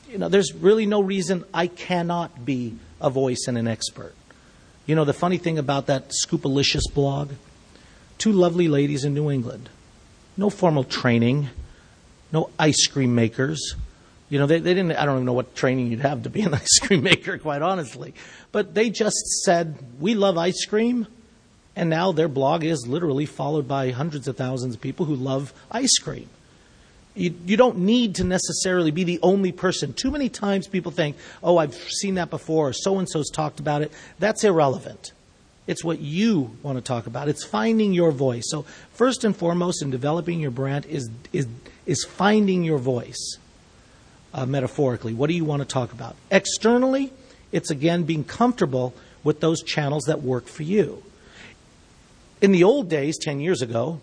you 0.09 0.17
know, 0.17 0.29
there's 0.29 0.53
really 0.53 0.85
no 0.85 1.01
reason 1.01 1.43
I 1.53 1.67
cannot 1.67 2.45
be 2.45 2.75
a 3.01 3.09
voice 3.09 3.45
and 3.47 3.57
an 3.57 3.67
expert. 3.67 4.15
You 4.85 4.95
know, 4.95 5.03
the 5.03 5.13
funny 5.13 5.37
thing 5.37 5.57
about 5.57 5.87
that 5.87 6.11
Scoopalicious 6.25 6.93
blog, 6.93 7.33
two 8.17 8.31
lovely 8.31 8.69
ladies 8.69 9.03
in 9.03 9.13
New 9.13 9.29
England, 9.29 9.69
no 10.37 10.49
formal 10.49 10.85
training, 10.85 11.49
no 12.31 12.49
ice 12.57 12.87
cream 12.87 13.13
makers, 13.13 13.75
you 14.29 14.39
know, 14.39 14.45
they, 14.45 14.59
they 14.59 14.73
didn't, 14.73 14.93
I 14.93 15.05
don't 15.05 15.15
even 15.15 15.25
know 15.25 15.33
what 15.33 15.55
training 15.55 15.87
you'd 15.87 16.01
have 16.01 16.23
to 16.23 16.29
be 16.29 16.41
an 16.41 16.53
ice 16.53 16.79
cream 16.81 17.03
maker, 17.03 17.37
quite 17.37 17.61
honestly. 17.61 18.13
But 18.51 18.73
they 18.73 18.89
just 18.89 19.43
said, 19.43 19.77
we 19.99 20.15
love 20.15 20.37
ice 20.37 20.65
cream. 20.65 21.07
And 21.75 21.89
now 21.89 22.11
their 22.11 22.27
blog 22.27 22.63
is 22.63 22.87
literally 22.87 23.25
followed 23.25 23.67
by 23.67 23.91
hundreds 23.91 24.27
of 24.27 24.35
thousands 24.35 24.75
of 24.75 24.81
people 24.81 25.05
who 25.05 25.15
love 25.15 25.53
ice 25.71 25.97
cream. 25.99 26.27
You, 27.13 27.35
you 27.45 27.55
don't 27.55 27.79
need 27.79 28.15
to 28.15 28.23
necessarily 28.23 28.91
be 28.91 29.03
the 29.03 29.19
only 29.21 29.51
person. 29.51 29.93
Too 29.93 30.11
many 30.11 30.27
times 30.27 30.67
people 30.67 30.91
think, 30.91 31.17
oh, 31.43 31.57
I've 31.57 31.75
seen 31.75 32.15
that 32.15 32.29
before, 32.29 32.69
or 32.69 32.73
so 32.73 32.99
and 32.99 33.07
so's 33.07 33.29
talked 33.29 33.59
about 33.59 33.81
it. 33.81 33.91
That's 34.19 34.43
irrelevant. 34.43 35.13
It's 35.67 35.83
what 35.83 35.99
you 35.99 36.57
want 36.63 36.77
to 36.77 36.81
talk 36.81 37.07
about. 37.07 37.27
It's 37.27 37.43
finding 37.43 37.93
your 37.93 38.11
voice. 38.11 38.43
So, 38.47 38.63
first 38.93 39.23
and 39.23 39.35
foremost, 39.35 39.81
in 39.81 39.89
developing 39.89 40.39
your 40.39 40.51
brand 40.51 40.85
is, 40.85 41.09
is, 41.33 41.47
is 41.85 42.05
finding 42.05 42.63
your 42.63 42.77
voice 42.77 43.37
uh, 44.33 44.45
metaphorically. 44.45 45.13
What 45.13 45.27
do 45.27 45.33
you 45.33 45.45
want 45.45 45.61
to 45.61 45.67
talk 45.67 45.93
about? 45.93 46.15
Externally, 46.31 47.11
it's 47.51 47.71
again 47.71 48.03
being 48.03 48.23
comfortable 48.23 48.93
with 49.23 49.39
those 49.39 49.63
channels 49.63 50.03
that 50.03 50.21
work 50.21 50.47
for 50.47 50.63
you. 50.63 51.03
In 52.41 52.51
the 52.51 52.63
old 52.63 52.89
days, 52.89 53.17
10 53.17 53.39
years 53.39 53.61
ago, 53.61 53.99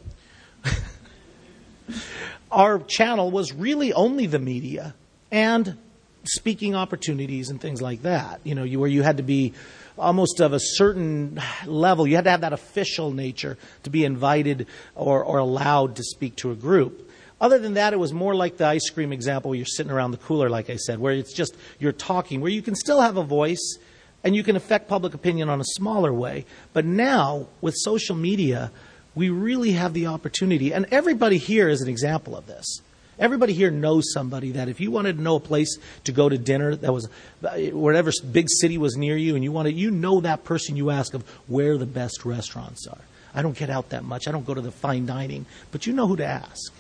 our 2.50 2.78
channel 2.80 3.30
was 3.30 3.52
really 3.52 3.92
only 3.92 4.26
the 4.26 4.38
media 4.38 4.94
and 5.30 5.76
speaking 6.24 6.74
opportunities 6.74 7.50
and 7.50 7.60
things 7.60 7.80
like 7.80 8.02
that. 8.02 8.40
You 8.44 8.54
know, 8.54 8.64
you, 8.64 8.80
where 8.80 8.88
you 8.88 9.02
had 9.02 9.18
to 9.18 9.22
be 9.22 9.52
almost 9.98 10.40
of 10.40 10.52
a 10.52 10.60
certain 10.60 11.40
level. 11.66 12.06
You 12.06 12.16
had 12.16 12.24
to 12.24 12.30
have 12.30 12.40
that 12.40 12.52
official 12.52 13.12
nature 13.12 13.56
to 13.84 13.90
be 13.90 14.04
invited 14.04 14.66
or, 14.94 15.22
or 15.22 15.38
allowed 15.38 15.96
to 15.96 16.02
speak 16.02 16.36
to 16.36 16.50
a 16.50 16.54
group. 16.54 17.10
Other 17.40 17.58
than 17.58 17.74
that, 17.74 17.92
it 17.92 17.98
was 17.98 18.12
more 18.12 18.34
like 18.34 18.56
the 18.56 18.66
ice 18.66 18.88
cream 18.90 19.12
example 19.12 19.50
where 19.50 19.56
you're 19.56 19.66
sitting 19.66 19.92
around 19.92 20.12
the 20.12 20.18
cooler, 20.18 20.48
like 20.48 20.70
I 20.70 20.76
said, 20.76 20.98
where 20.98 21.12
it's 21.12 21.32
just 21.32 21.56
you're 21.78 21.92
talking, 21.92 22.40
where 22.40 22.50
you 22.50 22.62
can 22.62 22.74
still 22.74 23.00
have 23.00 23.16
a 23.16 23.24
voice 23.24 23.78
and 24.22 24.34
you 24.34 24.42
can 24.42 24.56
affect 24.56 24.88
public 24.88 25.14
opinion 25.14 25.48
on 25.48 25.60
a 25.60 25.64
smaller 25.64 26.12
way. 26.12 26.46
But 26.72 26.84
now, 26.84 27.48
with 27.60 27.74
social 27.76 28.16
media, 28.16 28.70
we 29.14 29.28
really 29.28 29.72
have 29.72 29.94
the 29.94 30.06
opportunity, 30.06 30.72
and 30.72 30.86
everybody 30.90 31.38
here 31.38 31.68
is 31.68 31.82
an 31.82 31.88
example 31.88 32.36
of 32.36 32.46
this. 32.46 32.80
Everybody 33.18 33.52
here 33.52 33.70
knows 33.70 34.12
somebody 34.12 34.52
that 34.52 34.68
if 34.68 34.80
you 34.80 34.90
wanted 34.90 35.18
to 35.18 35.22
know 35.22 35.36
a 35.36 35.40
place 35.40 35.78
to 36.04 36.10
go 36.10 36.28
to 36.28 36.36
dinner 36.36 36.74
that 36.74 36.92
was 36.92 37.08
whatever 37.40 38.10
big 38.32 38.46
city 38.48 38.76
was 38.76 38.96
near 38.96 39.16
you 39.16 39.36
and 39.36 39.44
you 39.44 39.52
wanted 39.52 39.76
you 39.76 39.92
know 39.92 40.20
that 40.22 40.42
person 40.42 40.74
you 40.74 40.90
ask 40.90 41.14
of 41.14 41.22
where 41.46 41.78
the 41.78 41.86
best 41.86 42.24
restaurants 42.24 42.88
are. 42.88 42.98
I 43.32 43.42
don't 43.42 43.56
get 43.56 43.70
out 43.70 43.90
that 43.90 44.02
much. 44.02 44.26
I 44.26 44.32
don't 44.32 44.44
go 44.44 44.54
to 44.54 44.60
the 44.60 44.72
fine 44.72 45.06
dining, 45.06 45.46
but 45.70 45.86
you 45.86 45.92
know 45.92 46.08
who 46.08 46.16
to 46.16 46.26
ask. 46.26 46.72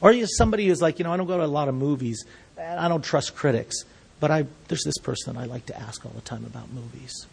Or 0.00 0.12
you're 0.12 0.26
somebody 0.26 0.66
who's 0.66 0.82
like, 0.82 0.98
you 0.98 1.04
know, 1.04 1.12
I 1.12 1.16
don't 1.16 1.26
go 1.26 1.38
to 1.38 1.44
a 1.44 1.46
lot 1.46 1.68
of 1.68 1.74
movies. 1.74 2.24
And 2.58 2.80
I 2.80 2.88
don't 2.88 3.04
trust 3.04 3.34
critics. 3.34 3.84
But 4.20 4.30
I, 4.30 4.46
there's 4.68 4.84
this 4.84 4.98
person 4.98 5.36
I 5.36 5.44
like 5.44 5.66
to 5.66 5.78
ask 5.78 6.04
all 6.04 6.12
the 6.12 6.20
time 6.22 6.44
about 6.44 6.72
movies 6.72 7.26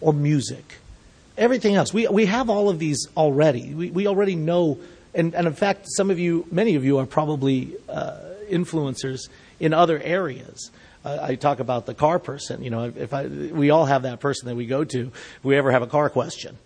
or 0.00 0.12
music. 0.12 0.78
Everything 1.36 1.74
else. 1.74 1.92
We, 1.92 2.06
we 2.06 2.26
have 2.26 2.48
all 2.48 2.68
of 2.68 2.78
these 2.78 3.08
already. 3.16 3.74
We, 3.74 3.90
we 3.90 4.06
already 4.06 4.36
know. 4.36 4.78
And, 5.14 5.34
and 5.34 5.46
in 5.46 5.54
fact, 5.54 5.86
some 5.88 6.10
of 6.10 6.18
you, 6.18 6.46
many 6.50 6.76
of 6.76 6.84
you 6.84 6.98
are 6.98 7.06
probably 7.06 7.74
uh, 7.88 8.18
influencers 8.48 9.28
in 9.58 9.72
other 9.72 10.00
areas. 10.00 10.70
I 11.04 11.34
talk 11.34 11.60
about 11.60 11.84
the 11.84 11.92
car 11.92 12.18
person. 12.18 12.62
You 12.62 12.70
know, 12.70 12.92
if 12.96 13.12
I, 13.12 13.26
we 13.26 13.68
all 13.70 13.84
have 13.84 14.02
that 14.02 14.20
person 14.20 14.48
that 14.48 14.54
we 14.54 14.64
go 14.64 14.84
to 14.84 15.00
if 15.08 15.44
we 15.44 15.54
ever 15.56 15.70
have 15.70 15.82
a 15.82 15.86
car 15.86 16.08
question. 16.08 16.56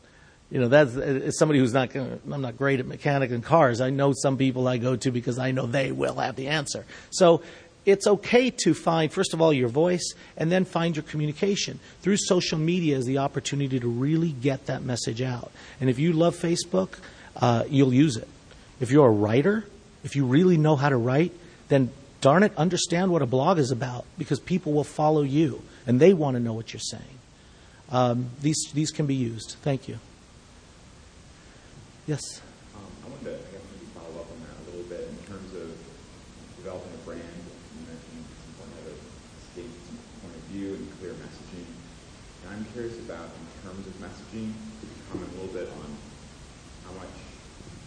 You 0.51 0.61
know, 0.61 0.69
that's 0.69 0.97
as 0.97 1.39
somebody 1.39 1.59
who's 1.59 1.75
not 1.75 1.91
gonna, 1.93 2.19
I'm 2.31 2.41
not 2.41 2.57
great 2.57 2.81
at 2.81 2.87
mechanic 2.87 3.31
and 3.31 3.45
cars. 3.45 3.81
I 3.81 3.91
know 3.91 4.15
some 4.15 4.39
people 4.39 4.67
I 4.67 4.79
go 4.79 4.97
to 4.97 5.11
because 5.11 5.39
I 5.39 5.51
know 5.51 5.67
they 5.67 5.93
will 5.93 6.15
have 6.15 6.37
the 6.37 6.49
answer. 6.49 6.87
So 7.11 7.43
it's 7.85 8.07
okay 8.07 8.51
to 8.51 8.75
find, 8.75 9.13
first 9.13 9.35
of 9.35 9.43
all, 9.43 9.53
your 9.53 9.69
voice 9.69 10.15
and 10.37 10.51
then 10.51 10.65
find 10.65 10.97
your 10.97 11.03
communication. 11.03 11.81
Through 12.01 12.17
social 12.19 12.59
media 12.59 12.97
is 12.97 13.05
the 13.05 13.19
opportunity 13.19 13.79
to 13.79 13.89
really 13.89 14.31
get 14.31 14.67
that 14.67 14.83
message 14.83 15.21
out. 15.21 15.53
And 15.81 15.91
if 15.91 15.99
you 15.99 16.13
love 16.13 16.35
Facebook, 16.35 16.99
uh, 17.37 17.65
you'll 17.69 17.95
use 17.95 18.17
it. 18.17 18.29
If 18.81 18.91
you're 18.91 19.07
a 19.07 19.11
writer, 19.11 19.65
if 20.03 20.17
you 20.17 20.25
really 20.25 20.57
know 20.57 20.77
how 20.77 20.89
to 20.89 20.97
write, 20.97 21.33
then 21.69 21.91
darn 22.21 22.43
it, 22.43 22.53
understand 22.57 23.11
what 23.11 23.23
a 23.23 23.27
blog 23.27 23.59
is 23.59 23.71
about 23.71 24.05
because 24.17 24.41
people 24.41 24.73
will 24.73 24.85
follow 24.85 25.23
you 25.23 25.63
and 25.87 26.01
they 26.01 26.15
want 26.15 26.37
to 26.37 26.41
know 26.41 26.53
what 26.53 26.73
you're 26.73 26.81
saying. 26.81 27.03
Um, 27.91 28.31
these, 28.41 28.71
these 28.73 28.91
can 28.91 29.07
be 29.07 29.15
used. 29.15 29.57
Thank 29.63 29.89
you. 29.89 29.99
Yes. 32.09 32.41
Um, 32.73 32.89
I 33.05 33.13
wanted 33.13 33.29
to, 33.29 33.37
I 33.37 33.49
guess, 33.53 33.61
maybe 33.69 33.85
follow 33.93 34.25
up 34.25 34.33
on 34.33 34.41
that 34.41 34.57
a 34.57 34.65
little 34.73 34.89
bit 34.89 35.13
in 35.13 35.21
terms 35.29 35.53
of 35.53 35.69
developing 36.57 36.89
a 36.97 37.03
brand. 37.05 37.21
You 37.21 37.85
mentioned 37.85 38.25
some 38.49 38.65
point 38.65 38.73
of 38.81 38.97
a 38.97 39.65
point 40.25 40.33
of 40.33 40.45
view 40.49 40.73
and 40.73 40.89
clear 40.97 41.13
messaging. 41.21 41.69
And 41.69 42.47
I'm 42.49 42.65
curious 42.73 42.97
about, 43.05 43.29
in 43.29 43.45
terms 43.61 43.85
of 43.85 43.93
messaging, 44.01 44.57
could 44.81 44.89
you 44.89 45.01
comment 45.13 45.29
a 45.29 45.35
little 45.37 45.53
bit 45.53 45.69
on 45.69 45.89
how 46.89 46.97
much 46.97 47.13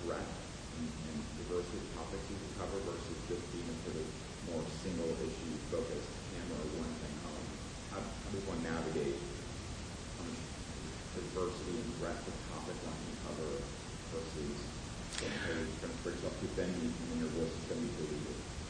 breadth 0.06 0.22
and, 0.22 0.86
and 0.86 1.18
diversity 1.42 1.82
of 1.82 1.90
topics 1.98 2.22
you 2.30 2.38
can 2.38 2.54
cover 2.62 2.78
versus 2.94 3.18
just 3.26 3.42
being 3.58 3.66
a 3.74 3.78
sort 3.90 4.06
of 4.06 4.08
more 4.54 4.62
single 4.86 5.10
issue 5.18 5.54
focused 5.74 6.14
camera 6.38 6.62
one 6.78 6.94
thing 7.02 7.16
on? 7.26 7.42
How, 7.90 8.02
how 8.06 8.30
does 8.30 8.46
one 8.46 8.62
navigate 8.62 9.18
how 9.18 10.30
much 10.30 10.46
diversity 11.18 11.74
and 11.74 11.90
breadth 11.98 12.22
of 12.22 12.38
topic 12.54 12.78
one 12.86 12.94
can 13.02 13.18
cover 13.26 13.81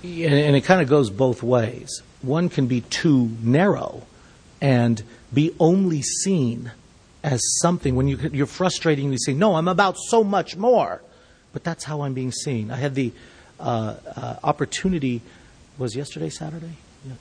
and 0.04 0.56
it 0.56 0.62
kind 0.62 0.82
of 0.82 0.90
goes 0.90 1.10
both 1.10 1.44
ways. 1.44 2.02
One 2.22 2.50
can 2.50 2.68
be 2.68 2.82
too 2.82 3.32
narrow 3.42 4.04
and 4.60 5.02
be 5.34 5.56
only 5.60 6.02
seen 6.02 6.72
as 7.24 7.42
something 7.62 7.96
when 7.96 8.08
you, 8.08 8.18
you're 8.32 8.48
frustratingly 8.48 9.18
saying, 9.20 9.38
No, 9.38 9.56
I'm 9.56 9.68
about 9.68 9.98
so 9.98 10.24
much 10.24 10.56
more. 10.58 11.02
But 11.54 11.64
that's 11.64 11.84
how 11.84 12.02
I'm 12.02 12.14
being 12.14 12.32
seen. 12.32 12.72
I 12.72 12.78
had 12.78 12.96
the 12.96 13.12
uh, 13.60 13.96
uh, 14.16 14.36
opportunity, 14.44 15.22
was 15.78 15.96
yesterday 15.96 16.30
Saturday? 16.30 16.78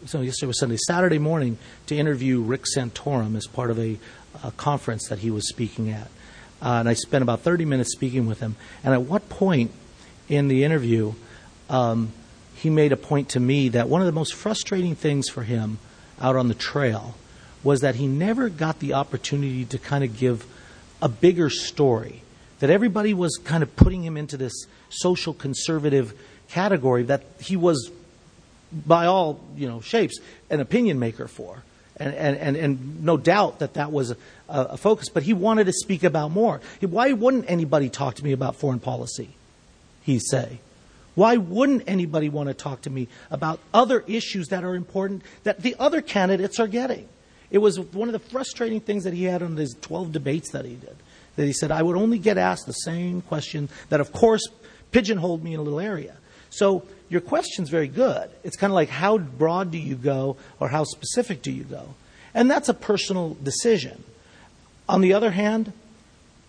So 0.06 0.20
yesterday 0.20 0.46
was 0.46 0.60
Sunday. 0.60 0.76
Saturday 0.86 1.18
morning 1.18 1.58
to 1.86 1.96
interview 1.96 2.40
Rick 2.40 2.64
Santorum 2.76 3.36
as 3.36 3.46
part 3.46 3.70
of 3.70 3.78
a, 3.78 3.98
a 4.44 4.52
conference 4.52 5.08
that 5.08 5.20
he 5.20 5.30
was 5.30 5.48
speaking 5.48 5.90
at. 5.90 6.08
Uh, 6.62 6.76
and 6.80 6.88
I 6.88 6.94
spent 6.94 7.22
about 7.22 7.40
30 7.40 7.64
minutes 7.64 7.92
speaking 7.92 8.26
with 8.26 8.40
him. 8.40 8.56
And 8.84 8.92
at 8.92 9.02
what 9.02 9.28
point 9.28 9.70
in 10.28 10.48
the 10.48 10.64
interview, 10.64 11.14
um, 11.68 12.12
he 12.54 12.68
made 12.70 12.92
a 12.92 12.96
point 12.96 13.30
to 13.30 13.40
me 13.40 13.70
that 13.70 13.88
one 13.88 14.02
of 14.02 14.06
the 14.06 14.12
most 14.12 14.34
frustrating 14.34 14.94
things 14.94 15.28
for 15.28 15.42
him 15.42 15.78
out 16.20 16.36
on 16.36 16.48
the 16.48 16.54
trail 16.54 17.14
was 17.62 17.80
that 17.80 17.94
he 17.94 18.06
never 18.06 18.48
got 18.48 18.78
the 18.78 18.94
opportunity 18.94 19.64
to 19.64 19.78
kind 19.78 20.04
of 20.04 20.16
give 20.18 20.46
a 21.02 21.08
bigger 21.08 21.50
story. 21.50 22.22
That 22.58 22.70
everybody 22.70 23.14
was 23.14 23.38
kind 23.42 23.62
of 23.62 23.74
putting 23.76 24.02
him 24.02 24.16
into 24.16 24.36
this 24.36 24.66
social 24.90 25.32
conservative 25.32 26.12
category 26.48 27.04
that 27.04 27.22
he 27.40 27.56
was, 27.56 27.90
by 28.86 29.06
all 29.06 29.40
you 29.56 29.66
know 29.66 29.80
shapes, 29.80 30.18
an 30.50 30.60
opinion 30.60 30.98
maker 30.98 31.26
for. 31.26 31.62
And, 32.00 32.14
and, 32.14 32.36
and, 32.38 32.56
and 32.56 33.04
no 33.04 33.18
doubt 33.18 33.58
that 33.58 33.74
that 33.74 33.92
was 33.92 34.12
a, 34.12 34.16
a 34.48 34.76
focus, 34.78 35.10
but 35.10 35.22
he 35.22 35.34
wanted 35.34 35.66
to 35.66 35.72
speak 35.72 36.02
about 36.02 36.30
more. 36.30 36.62
Why 36.80 37.12
wouldn't 37.12 37.44
anybody 37.48 37.90
talk 37.90 38.14
to 38.16 38.24
me 38.24 38.32
about 38.32 38.56
foreign 38.56 38.80
policy? 38.80 39.28
He 40.02 40.18
say. 40.18 40.60
Why 41.14 41.36
wouldn't 41.36 41.84
anybody 41.86 42.30
want 42.30 42.48
to 42.48 42.54
talk 42.54 42.82
to 42.82 42.90
me 42.90 43.08
about 43.30 43.60
other 43.74 44.02
issues 44.06 44.48
that 44.48 44.64
are 44.64 44.74
important 44.74 45.22
that 45.42 45.60
the 45.60 45.76
other 45.78 46.00
candidates 46.00 46.58
are 46.58 46.66
getting? 46.66 47.06
It 47.50 47.58
was 47.58 47.78
one 47.78 48.08
of 48.08 48.12
the 48.12 48.30
frustrating 48.30 48.80
things 48.80 49.04
that 49.04 49.12
he 49.12 49.24
had 49.24 49.42
on 49.42 49.56
his 49.56 49.76
12 49.82 50.12
debates 50.12 50.52
that 50.52 50.64
he 50.64 50.76
did. 50.76 50.96
That 51.36 51.44
he 51.46 51.52
said, 51.52 51.70
I 51.70 51.82
would 51.82 51.96
only 51.96 52.18
get 52.18 52.38
asked 52.38 52.66
the 52.66 52.72
same 52.72 53.20
question 53.22 53.68
that, 53.90 54.00
of 54.00 54.12
course, 54.12 54.46
pigeonholed 54.92 55.44
me 55.44 55.54
in 55.54 55.60
a 55.60 55.62
little 55.62 55.80
area. 55.80 56.16
So 56.48 56.84
your 57.10 57.20
question's 57.20 57.68
very 57.68 57.88
good. 57.88 58.30
It's 58.44 58.56
kind 58.56 58.70
of 58.70 58.74
like 58.76 58.88
how 58.88 59.18
broad 59.18 59.70
do 59.70 59.78
you 59.78 59.96
go 59.96 60.36
or 60.60 60.68
how 60.68 60.84
specific 60.84 61.42
do 61.42 61.50
you 61.50 61.64
go? 61.64 61.94
And 62.32 62.50
that's 62.50 62.68
a 62.68 62.74
personal 62.74 63.36
decision. 63.42 64.04
On 64.88 65.00
the 65.00 65.12
other 65.12 65.32
hand, 65.32 65.72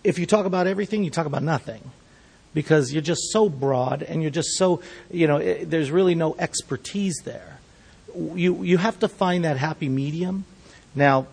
if 0.04 0.18
you 0.18 0.26
talk 0.26 0.46
about 0.46 0.66
everything, 0.66 1.04
you 1.04 1.10
talk 1.10 1.26
about 1.26 1.42
nothing 1.42 1.90
because 2.54 2.92
you're 2.92 3.02
just 3.02 3.32
so 3.32 3.48
broad 3.48 4.02
and 4.02 4.22
you're 4.22 4.30
just 4.30 4.56
so, 4.56 4.80
you 5.10 5.26
know, 5.26 5.38
it, 5.38 5.68
there's 5.68 5.90
really 5.90 6.14
no 6.14 6.36
expertise 6.38 7.20
there. 7.24 7.58
You, 8.14 8.62
you 8.62 8.78
have 8.78 8.98
to 9.00 9.08
find 9.08 9.44
that 9.44 9.56
happy 9.56 9.88
medium. 9.88 10.44
Now, 10.94 11.26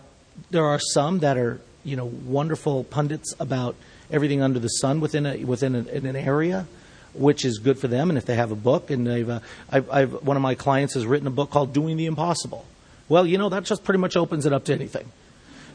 there 0.50 0.64
are 0.64 0.80
some 0.80 1.20
that 1.20 1.36
are, 1.36 1.60
you 1.84 1.96
know, 1.96 2.06
wonderful 2.06 2.84
pundits 2.84 3.34
about 3.38 3.76
everything 4.10 4.42
under 4.42 4.58
the 4.58 4.68
sun 4.68 5.00
within, 5.00 5.26
a, 5.26 5.44
within 5.44 5.74
an 5.74 6.16
area, 6.16 6.66
which 7.14 7.44
is 7.44 7.58
good 7.58 7.78
for 7.78 7.88
them. 7.88 8.08
And 8.08 8.18
if 8.18 8.26
they 8.26 8.34
have 8.34 8.50
a 8.50 8.56
book, 8.56 8.90
and 8.90 9.06
they've, 9.06 9.28
uh, 9.28 9.40
I've, 9.70 9.90
I've, 9.90 10.12
one 10.22 10.36
of 10.36 10.42
my 10.42 10.54
clients 10.54 10.94
has 10.94 11.06
written 11.06 11.26
a 11.26 11.30
book 11.30 11.50
called 11.50 11.72
Doing 11.72 11.96
the 11.96 12.06
Impossible. 12.06 12.66
Well, 13.08 13.26
you 13.26 13.38
know, 13.38 13.48
that 13.48 13.64
just 13.64 13.84
pretty 13.84 13.98
much 13.98 14.16
opens 14.16 14.46
it 14.46 14.52
up 14.52 14.64
to 14.66 14.72
anything. 14.72 15.10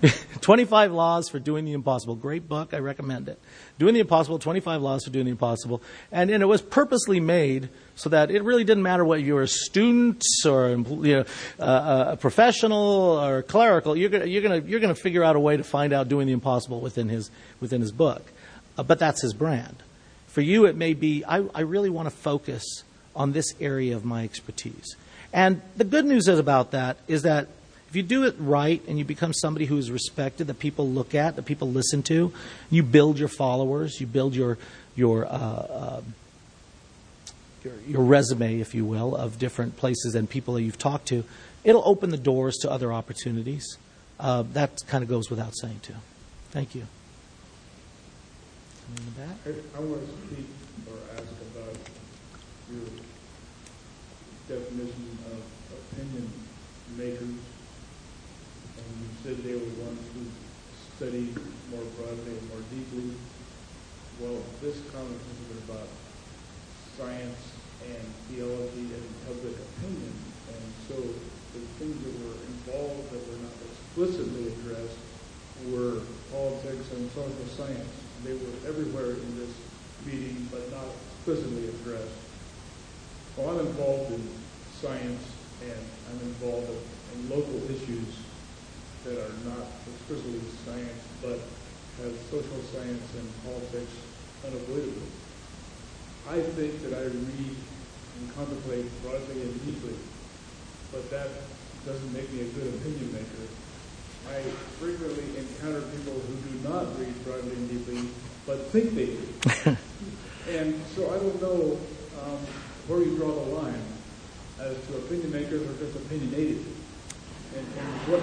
25 0.42 0.92
Laws 0.92 1.30
for 1.30 1.40
Doing 1.40 1.66
the 1.66 1.74
Impossible. 1.74 2.16
Great 2.16 2.48
book. 2.48 2.74
I 2.74 2.80
recommend 2.80 3.30
it. 3.30 3.40
Doing 3.80 3.94
the 3.94 4.00
Impossible, 4.00 4.40
25 4.40 4.82
Laws 4.82 5.04
for 5.04 5.10
Doing 5.10 5.26
the 5.26 5.32
Impossible. 5.32 5.82
And, 6.12 6.30
and 6.30 6.44
it 6.44 6.46
was 6.46 6.62
purposely 6.62 7.20
made 7.20 7.70
so 7.96 8.10
that 8.10 8.32
it 8.32 8.44
really 8.44 8.64
didn't 8.64 8.84
matter 8.84 9.06
whether 9.06 9.22
you 9.22 9.36
were 9.36 9.44
a 9.44 9.48
student 9.48 10.24
or 10.46 10.70
you 10.70 10.86
know, 11.04 11.26
uh, 11.60 12.06
a 12.10 12.18
professional 12.18 13.20
or 13.22 13.42
clerical. 13.44 13.96
You're 13.96 14.10
going 14.10 14.30
you're 14.30 14.42
gonna, 14.42 14.60
you're 14.60 14.80
gonna 14.80 14.96
figure 14.96 15.24
out 15.24 15.36
a 15.36 15.40
way 15.40 15.58
to 15.58 15.64
find 15.64 15.94
out 15.94 16.10
doing 16.10 16.28
the 16.28 16.34
impossible 16.34 16.82
within 16.82 17.10
his, 17.10 17.32
within 17.60 17.82
his 17.82 17.92
book. 17.92 18.24
Uh, 18.78 18.84
but 18.84 19.00
that's 19.00 19.22
his 19.22 19.34
brand. 19.34 19.78
For 20.36 20.42
you, 20.42 20.66
it 20.66 20.76
may 20.76 20.94
be, 20.94 21.24
I, 21.24 21.46
I 21.56 21.62
really 21.62 21.90
want 21.90 22.10
to 22.10 22.14
focus 22.14 22.84
on 23.16 23.32
this 23.32 23.54
area 23.62 23.96
of 23.96 24.04
my 24.04 24.26
expertise. 24.26 24.98
And 25.32 25.62
the 25.78 25.86
good 25.86 26.04
news 26.04 26.28
is 26.28 26.38
about 26.40 26.72
that 26.72 26.98
is 27.08 27.22
that 27.22 27.48
if 27.88 27.96
you 27.96 28.04
do 28.04 28.26
it 28.26 28.36
right 28.38 28.84
and 28.86 29.00
you 29.00 29.06
become 29.06 29.32
somebody 29.32 29.66
who 29.66 29.78
is 29.78 29.90
respected, 29.90 30.48
that 30.48 30.60
people 30.60 30.90
look 30.90 31.16
at, 31.16 31.38
that 31.38 31.44
people 31.44 31.72
listen 31.72 32.04
to, 32.04 32.34
you 32.70 32.84
build 32.84 33.18
your 33.18 33.30
followers, 33.30 34.02
you 34.02 34.08
build 34.08 34.36
your 34.36 34.58
your 34.94 35.26
uh, 35.26 35.30
uh, 35.30 36.02
your, 37.64 37.74
your 37.88 38.04
resume, 38.04 38.60
if 38.60 38.76
you 38.76 38.84
will, 38.84 39.16
of 39.16 39.40
different 39.40 39.78
places 39.78 40.16
and 40.16 40.30
people 40.30 40.56
that 40.56 40.64
you've 40.64 40.78
talked 40.78 41.08
to. 41.08 41.24
It'll 41.64 41.88
open 41.88 42.10
the 42.10 42.18
doors 42.18 42.58
to 42.58 42.70
other 42.70 42.92
opportunities. 42.92 43.78
Uh, 44.20 44.44
that 44.52 44.82
kind 44.90 45.02
of 45.02 45.10
goes 45.10 45.30
without 45.30 45.56
saying, 45.56 45.80
too. 45.82 45.96
Thank 46.52 46.76
you. 46.76 46.88
In 48.86 49.02
the 49.02 49.18
back? 49.18 49.38
I, 49.74 49.80
want 49.82 50.06
to 50.06 50.14
speak 50.30 50.46
or 50.86 50.94
ask 51.18 51.34
about 51.50 51.74
your 52.70 52.86
definition 54.46 55.18
of 55.34 55.42
opinion 55.74 56.30
makers. 56.94 57.42
and 58.78 58.90
you 59.02 59.10
said 59.26 59.42
they 59.42 59.58
were 59.58 59.74
ones 59.90 60.06
who 60.14 60.22
studied 60.98 61.34
more 61.74 61.82
broadly 61.98 62.38
and 62.38 62.46
more 62.54 62.62
deeply. 62.70 63.18
Well, 64.22 64.38
this 64.62 64.78
conference 64.94 65.34
is 65.50 65.58
about 65.66 65.90
science 66.96 67.42
and 67.90 68.06
theology 68.30 68.86
and 68.94 69.06
public 69.26 69.58
opinion, 69.66 70.14
and 70.54 70.64
so 70.88 70.96
the 71.58 71.62
things 71.82 71.98
that 72.06 72.16
were 72.22 72.38
involved 72.54 73.10
that 73.10 73.22
were 73.34 73.42
not 73.42 73.58
explicitly 73.66 74.54
addressed 74.54 75.02
were 75.74 76.06
politics 76.30 76.86
and 76.94 77.10
social 77.18 77.50
science. 77.50 78.05
They 78.24 78.34
were 78.34 78.68
everywhere 78.68 79.12
in 79.12 79.38
this 79.38 79.54
meeting, 80.06 80.48
but 80.52 80.72
not 80.72 80.86
explicitly 81.12 81.68
addressed. 81.68 82.20
Well, 83.38 83.50
I'm 83.50 83.68
involved 83.68 84.14
in 84.14 84.30
science 84.82 85.24
and 85.62 85.82
I'm 86.10 86.20
involved 86.22 86.70
in 87.14 87.30
local 87.30 87.62
issues 87.70 88.16
that 89.04 89.18
are 89.18 89.34
not 89.46 89.68
explicitly 89.94 90.42
science, 90.66 91.04
but 91.22 91.40
have 92.02 92.16
social 92.32 92.62
science 92.74 93.06
and 93.14 93.28
politics 93.44 93.94
unavoidably. 94.44 95.10
I 96.28 96.42
think 96.42 96.82
that 96.84 96.94
I 96.98 97.04
read 97.04 97.56
and 98.18 98.36
contemplate 98.36 98.86
broadly 99.04 99.42
and 99.44 99.54
deeply, 99.66 99.94
but 100.92 101.10
that 101.12 101.30
doesn't 101.86 102.14
make 102.14 102.32
me 102.34 102.42
a 102.42 102.46
good 102.46 102.74
opinion 102.74 103.14
maker. 103.14 103.65
I 104.32 104.42
frequently 104.80 105.38
encounter 105.38 105.82
people 105.82 106.14
who 106.14 106.36
do 106.50 106.70
not 106.70 107.00
read 107.00 107.24
broadly 107.24 107.52
and 107.52 107.70
deeply, 107.70 108.10
but 108.46 108.60
think 108.68 108.96
they 108.96 109.06
do. 109.08 109.78
and 110.50 110.82
so 110.96 111.14
I 111.14 111.18
don't 111.20 111.42
know 111.42 111.78
um, 112.24 112.38
where 112.88 113.00
you 113.00 113.16
draw 113.16 113.32
the 113.32 113.52
line 113.56 113.82
as 114.60 114.76
to 114.88 114.98
opinion 114.98 115.32
makers 115.32 115.62
or 115.62 115.74
just 115.78 115.96
opinionated. 115.96 116.66
And, 117.56 117.68
and 117.78 117.88
what, 118.12 118.22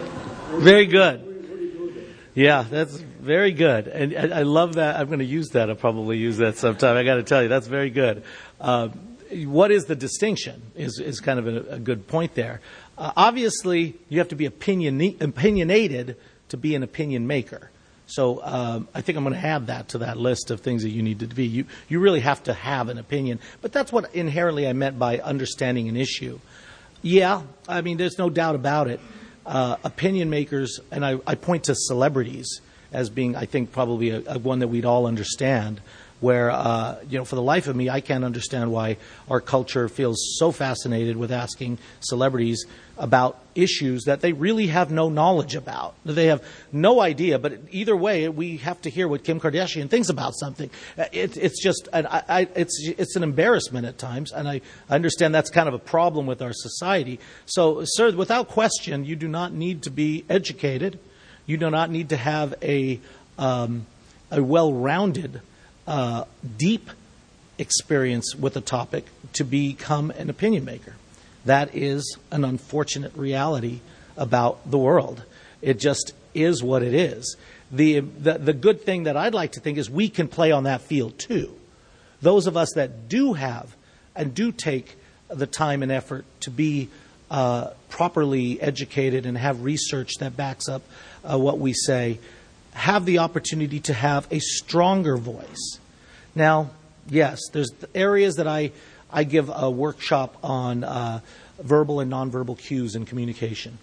Very 0.61 0.87
good. 0.87 1.25
Where, 1.25 1.35
where 1.35 1.95
go? 1.95 2.01
Yeah, 2.35 2.65
that's 2.69 2.97
very 2.97 3.53
good, 3.53 3.89
and 3.89 4.15
I 4.17 4.41
I 4.41 4.43
love 4.43 4.75
that. 4.75 4.97
I'm 4.97 5.07
going 5.07 5.21
to 5.21 5.25
use 5.25 5.51
that. 5.51 5.71
I'll 5.71 5.77
probably 5.77 6.19
use 6.19 6.39
that 6.39 6.57
sometime. 6.57 6.97
I 6.97 7.05
got 7.05 7.17
to 7.17 7.23
tell 7.23 7.43
you, 7.43 7.49
that's 7.49 7.69
very 7.69 7.91
good. 7.91 8.25
Uh, 8.61 8.89
what 9.45 9.71
is 9.71 9.85
the 9.85 9.95
distinction? 9.95 10.63
Is 10.75 10.99
is 10.99 11.21
kind 11.21 11.39
of 11.39 11.47
a, 11.47 11.75
a 11.75 11.79
good 11.79 12.07
point 12.07 12.35
there. 12.35 12.61
Uh, 12.99 13.13
obviously, 13.17 13.95
you 14.09 14.19
have 14.19 14.29
to 14.29 14.37
be 14.37 14.47
opinion, 14.47 15.01
opinionated 15.21 16.17
to 16.51 16.57
be 16.57 16.75
an 16.75 16.83
opinion 16.83 17.27
maker. 17.27 17.71
So 18.07 18.43
um, 18.45 18.89
I 18.95 19.01
think 19.01 19.17
I'm 19.17 19.25
going 19.25 19.35
to 19.35 19.47
add 19.47 19.69
that 19.69 19.89
to 19.91 19.99
that 19.99 20.19
list 20.19 20.51
of 20.51 20.61
things 20.61 20.83
that 20.83 20.91
you 20.91 21.03
need 21.03 21.21
to 21.21 21.27
be. 21.27 21.47
You 21.47 21.65
you 21.89 21.99
really 21.99 22.21
have 22.21 22.43
to 22.45 22.53
have 22.53 22.91
an 22.91 22.99
opinion, 22.99 23.39
but 23.63 23.73
that's 23.73 23.91
what 23.91 24.15
inherently 24.15 24.69
I 24.69 24.75
meant 24.75 24.99
by 24.99 25.19
understanding 25.19 25.89
an 25.89 25.97
issue. 25.97 26.39
Yeah, 27.01 27.43
I 27.67 27.81
mean, 27.81 27.97
there's 27.97 28.19
no 28.19 28.29
doubt 28.29 28.55
about 28.55 28.89
it. 28.89 29.01
Uh, 29.47 29.77
opinion 29.83 30.31
makers, 30.31 30.79
and 30.91 31.05
I, 31.05 31.19
I 31.27 31.35
point 31.35 31.65
to 31.65 31.75
celebrities 31.75 32.61
as 32.93 33.09
being, 33.09 33.35
I 33.35 33.47
think, 33.47 33.73
probably 33.73 34.11
a, 34.11 34.23
a 34.27 34.39
one 34.39 34.59
that 34.59 34.69
we'd 34.69 34.85
all 34.85 35.07
understand. 35.07 35.81
Where, 36.23 36.53
uh, 36.53 37.01
you 37.11 37.19
know, 37.19 37.25
for 37.25 37.35
the 37.35 37.43
life 37.43 37.67
of 37.67 37.75
me, 37.75 37.91
I 37.91 38.01
can't 38.01 38.25
understand 38.25 38.71
why 38.71 38.97
our 39.29 39.41
culture 39.41 39.89
feels 39.89 40.37
so 40.39 40.53
fascinated 40.53 41.17
with 41.17 41.33
asking 41.33 41.79
celebrities 42.01 42.65
about 42.97 43.41
issues 43.57 44.05
that 44.05 44.21
they 44.21 44.33
really 44.33 44.69
have 44.69 44.93
no 44.93 45.09
knowledge 45.09 45.57
about. 45.57 45.97
They 46.05 46.27
have 46.27 46.45
no 46.71 47.01
idea, 47.01 47.41
but 47.41 47.59
either 47.73 47.97
way, 47.97 48.29
we 48.29 48.59
have 48.59 48.81
to 48.83 48.91
hear 48.91 49.09
what 49.09 49.25
Kim 49.25 49.41
Kardashian 49.41 49.91
thinks 49.91 50.11
about 50.11 50.35
something. 50.37 50.71
Uh, 50.97 51.07
It, 51.13 51.37
it's 51.37 51.61
just, 51.61 51.89
and 51.93 52.07
I, 52.07 52.47
it's, 52.55 52.81
it's 52.87 53.17
an 53.17 53.25
embarrassment 53.25 53.87
at 53.87 53.99
times, 53.99 54.31
and 54.31 54.47
I 54.47 54.61
understand 54.89 55.35
that's 55.35 55.51
kind 55.51 55.67
of 55.67 55.75
a 55.75 55.81
problem 55.81 56.27
with 56.27 56.41
our 56.41 56.53
society. 56.53 57.19
So, 57.47 57.83
sir, 57.85 58.13
without 58.15 58.47
question, 58.47 59.05
you 59.05 59.17
do 59.17 59.27
not 59.27 59.53
need 59.53 59.83
to 59.83 59.91
be 59.91 60.25
educated. 60.29 61.01
You 61.47 61.57
do 61.57 61.69
not 61.69 61.91
need 61.91 62.11
to 62.11 62.17
have 62.17 62.55
a, 62.63 63.01
um, 63.39 63.87
a 64.31 64.41
well-rounded, 64.41 65.37
uh, 65.37 65.41
deep 66.57 66.91
experience 67.59 68.35
with 68.35 68.57
a 68.57 68.61
topic 68.61 69.07
to 69.35 69.45
become 69.45 70.11
an 70.13 70.31
opinion 70.31 70.65
maker. 70.65 70.95
That 71.45 71.75
is 71.75 72.17
an 72.31 72.45
unfortunate 72.45 73.15
reality 73.17 73.81
about 74.17 74.71
the 74.71 74.79
world. 74.79 75.25
It 75.61 75.79
just 75.79 76.13
is 76.35 76.63
what 76.63 76.83
it 76.83 76.95
is. 76.95 77.37
The, 77.71 78.01
the, 78.01 78.35
the 78.35 78.53
good 78.53 78.83
thing 78.83 79.05
that 79.05 79.17
I'd 79.17 79.35
like 79.35 79.53
to 79.53 79.61
think 79.61 79.79
is 79.79 79.89
we 79.89 80.09
can 80.09 80.29
play 80.29 80.53
on 80.53 80.65
that 80.65 80.83
field 80.83 81.19
too. 81.19 81.55
Those 82.21 82.47
of 82.47 82.57
us 82.57 82.73
that 82.75 83.09
do 83.09 83.33
have 83.33 83.75
and 84.15 84.35
do 84.35 84.53
take 84.53 84.97
the 85.29 85.47
time 85.47 85.83
and 85.83 85.91
effort 85.91 86.25
to 86.41 86.51
be 86.51 86.89
uh, 87.31 87.71
properly 87.89 88.61
educated 88.61 89.25
and 89.25 89.39
have 89.39 89.65
research 89.65 90.13
that 90.21 90.37
backs 90.37 90.69
up 90.69 90.83
uh, 91.25 91.39
what 91.39 91.59
we 91.59 91.73
say 91.73 92.19
have 92.73 93.05
the 93.05 93.19
opportunity 93.19 93.81
to 93.81 93.95
have 93.95 94.27
a 94.31 94.39
stronger 94.39 95.17
voice. 95.17 95.79
Now, 96.35 96.71
yes, 97.09 97.41
there's 97.53 97.71
areas 97.95 98.37
that 98.37 98.47
I, 98.47 98.73
I 99.11 99.25
give 99.25 99.51
a 99.55 99.71
workshop 99.71 100.37
on 100.43 100.85
uh, 100.85 101.21
verbal 101.61 102.01
and 102.01 102.11
nonverbal 102.11 102.59
cues 102.59 102.95
in 102.95 103.05
communication. 103.05 103.79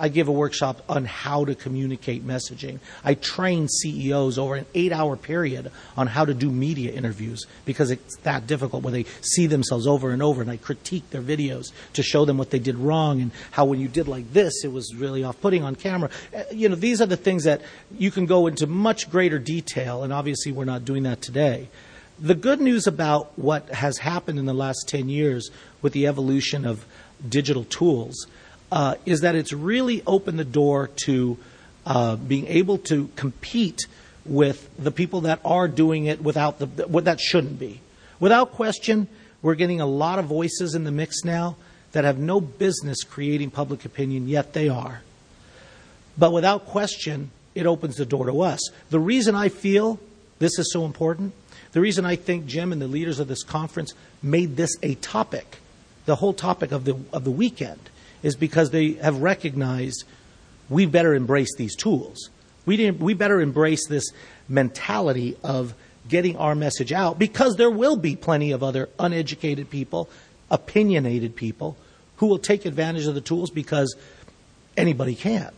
I 0.00 0.08
give 0.08 0.28
a 0.28 0.32
workshop 0.32 0.82
on 0.88 1.04
how 1.04 1.44
to 1.44 1.54
communicate 1.54 2.26
messaging. 2.26 2.78
I 3.04 3.14
train 3.14 3.68
CEOs 3.68 4.38
over 4.38 4.54
an 4.54 4.64
eight 4.74 4.92
hour 4.92 5.14
period 5.14 5.70
on 5.94 6.06
how 6.06 6.24
to 6.24 6.32
do 6.32 6.50
media 6.50 6.90
interviews 6.92 7.46
because 7.66 7.90
it's 7.90 8.16
that 8.22 8.46
difficult 8.46 8.82
where 8.82 8.92
they 8.92 9.04
see 9.20 9.46
themselves 9.46 9.86
over 9.86 10.10
and 10.10 10.22
over 10.22 10.40
and 10.40 10.50
I 10.50 10.56
critique 10.56 11.10
their 11.10 11.20
videos 11.20 11.72
to 11.92 12.02
show 12.02 12.24
them 12.24 12.38
what 12.38 12.50
they 12.50 12.58
did 12.58 12.76
wrong 12.76 13.20
and 13.20 13.30
how 13.50 13.66
when 13.66 13.78
you 13.78 13.88
did 13.88 14.08
like 14.08 14.32
this, 14.32 14.64
it 14.64 14.72
was 14.72 14.94
really 14.94 15.22
off 15.22 15.38
putting 15.42 15.62
on 15.62 15.74
camera. 15.74 16.08
Uh, 16.34 16.44
You 16.50 16.70
know, 16.70 16.76
these 16.76 17.02
are 17.02 17.06
the 17.06 17.18
things 17.18 17.44
that 17.44 17.60
you 17.98 18.10
can 18.10 18.24
go 18.24 18.46
into 18.46 18.66
much 18.66 19.10
greater 19.10 19.38
detail 19.38 20.02
and 20.02 20.14
obviously 20.14 20.50
we're 20.50 20.64
not 20.64 20.86
doing 20.86 21.02
that 21.02 21.20
today. 21.20 21.68
The 22.18 22.34
good 22.34 22.60
news 22.60 22.86
about 22.86 23.38
what 23.38 23.68
has 23.68 23.98
happened 23.98 24.38
in 24.38 24.46
the 24.46 24.54
last 24.54 24.88
10 24.88 25.10
years 25.10 25.50
with 25.82 25.92
the 25.92 26.06
evolution 26.06 26.64
of 26.64 26.86
digital 27.28 27.64
tools 27.64 28.26
uh, 28.72 28.94
is 29.06 29.20
that 29.20 29.34
it's 29.34 29.52
really 29.52 30.02
opened 30.06 30.38
the 30.38 30.44
door 30.44 30.90
to 31.04 31.38
uh, 31.86 32.16
being 32.16 32.46
able 32.46 32.78
to 32.78 33.08
compete 33.16 33.86
with 34.24 34.68
the 34.78 34.90
people 34.90 35.22
that 35.22 35.40
are 35.44 35.66
doing 35.66 36.06
it 36.06 36.22
without 36.22 36.58
the 36.58 36.66
what 36.86 37.04
that 37.06 37.20
shouldn't 37.20 37.58
be. 37.58 37.80
Without 38.18 38.52
question, 38.52 39.08
we're 39.42 39.54
getting 39.54 39.80
a 39.80 39.86
lot 39.86 40.18
of 40.18 40.26
voices 40.26 40.74
in 40.74 40.84
the 40.84 40.90
mix 40.90 41.24
now 41.24 41.56
that 41.92 42.04
have 42.04 42.18
no 42.18 42.40
business 42.40 43.02
creating 43.02 43.50
public 43.50 43.84
opinion, 43.84 44.28
yet 44.28 44.52
they 44.52 44.68
are. 44.68 45.02
But 46.18 46.32
without 46.32 46.66
question, 46.66 47.30
it 47.54 47.66
opens 47.66 47.96
the 47.96 48.04
door 48.04 48.26
to 48.26 48.42
us. 48.42 48.60
The 48.90 49.00
reason 49.00 49.34
I 49.34 49.48
feel 49.48 49.98
this 50.38 50.58
is 50.58 50.72
so 50.72 50.84
important, 50.84 51.32
the 51.72 51.80
reason 51.80 52.04
I 52.04 52.16
think 52.16 52.46
Jim 52.46 52.72
and 52.72 52.80
the 52.80 52.86
leaders 52.86 53.18
of 53.18 53.28
this 53.28 53.42
conference 53.42 53.94
made 54.22 54.56
this 54.56 54.76
a 54.82 54.94
topic, 54.96 55.58
the 56.04 56.16
whole 56.16 56.32
topic 56.32 56.72
of 56.72 56.84
the, 56.84 56.96
of 57.12 57.24
the 57.24 57.30
weekend, 57.30 57.80
is 58.22 58.36
because 58.36 58.70
they 58.70 58.92
have 58.94 59.22
recognized 59.22 60.04
we 60.68 60.86
better 60.86 61.14
embrace 61.14 61.54
these 61.56 61.74
tools. 61.74 62.30
We, 62.64 62.76
didn't, 62.76 63.00
we 63.00 63.14
better 63.14 63.40
embrace 63.40 63.86
this 63.88 64.12
mentality 64.48 65.36
of 65.42 65.74
getting 66.08 66.36
our 66.36 66.54
message 66.54 66.92
out 66.92 67.18
because 67.18 67.56
there 67.56 67.70
will 67.70 67.96
be 67.96 68.16
plenty 68.16 68.52
of 68.52 68.62
other 68.62 68.88
uneducated 68.98 69.70
people, 69.70 70.08
opinionated 70.50 71.34
people 71.36 71.76
who 72.16 72.26
will 72.26 72.38
take 72.38 72.64
advantage 72.66 73.06
of 73.06 73.14
the 73.14 73.20
tools 73.20 73.50
because 73.50 73.96
anybody 74.76 75.14
can. 75.14 75.50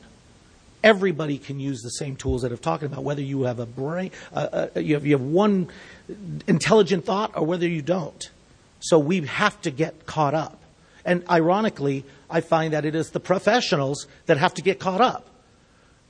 Everybody 0.82 1.38
can 1.38 1.60
use 1.60 1.80
the 1.82 1.90
same 1.90 2.16
tools 2.16 2.42
that 2.42 2.50
I've 2.50 2.60
talked 2.60 2.82
about, 2.82 3.04
whether 3.04 3.22
you 3.22 3.42
have 3.42 3.60
a 3.60 3.66
brain, 3.66 4.10
uh, 4.32 4.68
uh, 4.74 4.80
you, 4.80 4.94
have, 4.94 5.06
you 5.06 5.12
have 5.12 5.20
one 5.20 5.68
intelligent 6.48 7.04
thought 7.04 7.32
or 7.36 7.44
whether 7.44 7.68
you 7.68 7.82
don't. 7.82 8.30
So 8.80 8.98
we 8.98 9.20
have 9.20 9.60
to 9.62 9.70
get 9.70 10.06
caught 10.06 10.34
up. 10.34 10.61
And 11.04 11.24
ironically, 11.28 12.04
I 12.30 12.40
find 12.40 12.72
that 12.72 12.84
it 12.84 12.94
is 12.94 13.10
the 13.10 13.20
professionals 13.20 14.06
that 14.26 14.36
have 14.38 14.54
to 14.54 14.62
get 14.62 14.78
caught 14.78 15.00
up. 15.00 15.28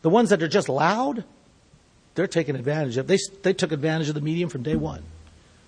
The 0.02 0.10
ones 0.10 0.30
that 0.30 0.42
are 0.42 0.48
just 0.48 0.68
loud, 0.68 1.24
they're 2.14 2.26
taking 2.26 2.56
advantage 2.56 2.96
of. 2.96 3.06
They, 3.06 3.18
they 3.42 3.52
took 3.52 3.72
advantage 3.72 4.08
of 4.08 4.14
the 4.14 4.20
medium 4.20 4.48
from 4.50 4.62
day 4.62 4.76
one. 4.76 5.02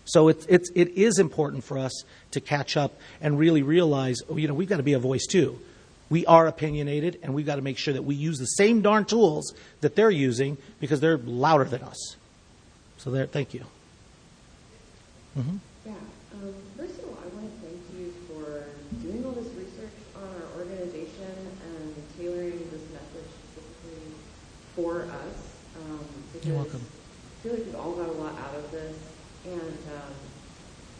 So 0.04 0.28
it's, 0.28 0.44
it's, 0.46 0.70
it 0.74 0.90
is 0.90 1.18
important 1.18 1.64
for 1.64 1.78
us 1.78 2.04
to 2.32 2.40
catch 2.40 2.76
up 2.76 2.92
and 3.20 3.38
really 3.38 3.62
realize, 3.62 4.18
oh, 4.28 4.36
you 4.36 4.48
know, 4.48 4.54
we've 4.54 4.68
got 4.68 4.76
to 4.76 4.82
be 4.82 4.92
a 4.92 4.98
voice 4.98 5.26
too. 5.26 5.58
We 6.10 6.26
are 6.26 6.46
opinionated, 6.46 7.18
and 7.22 7.32
we've 7.32 7.46
got 7.46 7.56
to 7.56 7.62
make 7.62 7.78
sure 7.78 7.94
that 7.94 8.02
we 8.02 8.14
use 8.14 8.38
the 8.38 8.44
same 8.44 8.82
darn 8.82 9.06
tools 9.06 9.54
that 9.80 9.96
they're 9.96 10.10
using 10.10 10.58
because 10.78 11.00
they're 11.00 11.16
louder 11.16 11.64
than 11.64 11.82
us. 11.82 12.16
So 12.98 13.10
there, 13.10 13.26
thank 13.26 13.54
you. 13.54 13.64
hmm 15.34 15.56
Yeah. 15.86 15.92
Um, 16.34 16.54
first 16.76 16.98
of 16.98 17.04
all, 17.08 17.18
I 17.24 17.26
want 17.34 17.48
to 17.48 17.66
thank 17.66 17.80
you 17.96 18.12
for 18.28 18.66
doing 19.02 19.24
all 19.24 19.32
this 19.32 19.48
research 19.54 19.96
on 20.14 20.28
our 20.28 20.60
organization 20.60 21.32
and 21.64 21.94
tailoring 22.18 22.58
this 22.70 22.84
message 22.92 23.28
specifically 23.56 24.12
for 24.74 25.02
us. 25.02 25.54
Um, 25.76 26.04
because 26.32 26.48
You're 26.48 26.56
welcome. 26.56 26.80
I 26.80 27.42
feel 27.42 27.52
like 27.54 27.64
we've 27.66 27.76
all 27.76 27.92
got 27.92 28.08
a 28.08 28.12
lot 28.12 28.38
out 28.38 28.54
of 28.54 28.70
this, 28.70 28.96
and 29.44 29.60
um, 29.60 30.14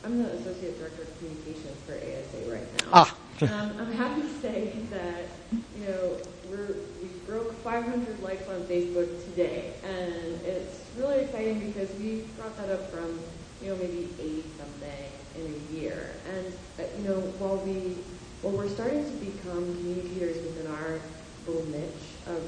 I'm 0.05 0.23
the 0.23 0.31
associate 0.33 0.79
director 0.79 1.03
of 1.03 1.19
communications 1.19 1.79
for 1.87 1.95
ASA 1.95 2.53
right 2.53 2.83
now. 2.83 2.91
Ah. 2.93 3.17
um, 3.43 3.77
I'm 3.81 3.93
happy 3.93 4.23
to 4.23 4.29
say 4.41 4.73
that 4.91 5.25
you 5.53 5.87
know 5.87 6.17
we're 6.49 6.77
we 7.03 7.09
broke 7.27 7.53
500 7.63 8.23
likes 8.23 8.49
on 8.49 8.61
Facebook 8.63 9.09
today, 9.25 9.73
and 9.83 10.41
it's 10.45 10.81
really 10.97 11.21
exciting 11.23 11.73
because 11.73 11.93
we 11.99 12.23
brought 12.37 12.57
that 12.59 12.71
up 12.71 12.91
from 12.93 13.19
you 13.63 13.71
know 13.71 13.77
maybe 13.77 14.09
80 14.21 14.45
something 14.59 15.05
in 15.37 15.55
a 15.55 15.81
year, 15.81 16.15
and 16.29 16.53
uh, 16.79 16.83
you 16.99 17.09
know 17.09 17.21
while 17.39 17.57
we 17.57 17.97
while 18.43 18.53
we're 18.53 18.69
starting 18.69 19.05
to 19.05 19.17
become 19.25 19.75
communicators 19.79 20.37
within 20.37 20.71
our 20.71 21.01
little 21.47 21.65
niche 21.71 22.13
of 22.27 22.43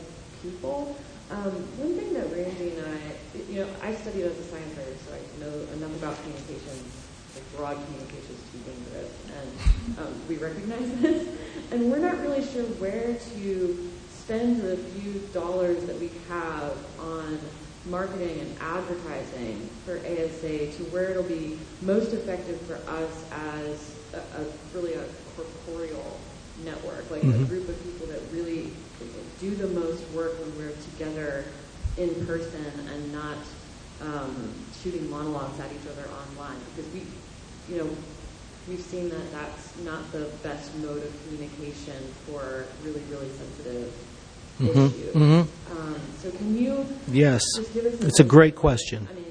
people. 0.51 0.97
Um, 1.31 1.53
one 1.83 1.99
thing 1.99 2.15
that 2.15 2.31
Randy 2.31 2.79
and 2.79 2.87
I, 2.87 3.03
you 3.51 3.61
know, 3.61 3.69
I 3.83 3.95
studied 3.95 4.23
as 4.23 4.39
a 4.39 4.45
science 4.45 4.77
writer, 4.79 4.95
so 5.07 5.11
I 5.11 5.21
know 5.43 5.55
enough 5.75 5.95
about 5.99 6.15
communications, 6.23 6.87
like 7.35 7.47
broad 7.57 7.77
communications 7.87 8.39
to 8.39 8.49
be 8.55 8.63
dangerous, 8.71 9.11
and 9.35 9.99
um, 9.99 10.15
we 10.29 10.37
recognize 10.37 10.87
this. 11.03 11.29
And 11.73 11.91
we're 11.91 11.99
not 11.99 12.21
really 12.21 12.47
sure 12.47 12.63
where 12.79 13.15
to 13.15 13.91
spend 14.09 14.63
the 14.63 14.77
few 14.77 15.21
dollars 15.35 15.85
that 15.87 15.99
we 15.99 16.11
have 16.29 16.77
on 17.01 17.39
marketing 17.87 18.41
and 18.41 18.57
advertising 18.61 19.69
for 19.85 19.99
ASA 19.99 20.73
to 20.73 20.83
where 20.91 21.11
it'll 21.11 21.23
be 21.23 21.59
most 21.83 22.13
effective 22.13 22.61
for 22.63 22.75
us 22.91 23.25
as 23.33 23.95
a, 24.15 24.19
a 24.19 24.47
really 24.75 24.95
a 24.95 25.05
corporeal 25.37 26.19
network, 26.65 27.09
like 27.11 27.23
a 27.23 27.45
group 27.45 27.69
of 27.69 27.83
people 27.85 28.07
that 28.07 28.21
really 28.33 28.73
do 29.41 29.55
the 29.55 29.69
most 29.69 30.09
work 30.11 30.39
when 30.41 30.57
we're 30.59 30.77
together 30.93 31.45
in 31.97 32.15
person 32.27 32.65
and 32.93 33.13
not 33.13 33.37
um, 34.03 34.53
shooting 34.83 35.09
monologues 35.11 35.59
at 35.61 35.71
each 35.73 35.89
other 35.91 36.09
online. 36.11 36.59
Because 36.75 36.93
we, 36.93 37.03
you 37.73 37.83
know, 37.83 37.91
we've 38.69 38.81
seen 38.81 39.09
that 39.11 39.33
that's 39.33 39.77
not 39.85 40.11
the 40.13 40.31
best 40.43 40.75
mode 40.79 41.03
of 41.03 41.29
communication 41.29 41.97
for 42.27 42.67
really, 42.85 43.03
really 43.11 43.29
sensitive 43.31 43.93
issues. 44.61 45.17
Um, 45.71 46.01
so 46.19 46.31
can 46.31 46.57
you 46.57 46.87
Yes. 47.09 47.43
just 47.57 47.73
give 47.75 47.87
us 47.87 48.01
It's 48.03 48.21
a 48.21 48.25
great 48.25 48.55
question. 48.55 49.09
I 49.11 49.15
mean, 49.15 49.25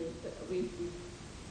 we've, 0.50 0.72
we've 0.80 0.92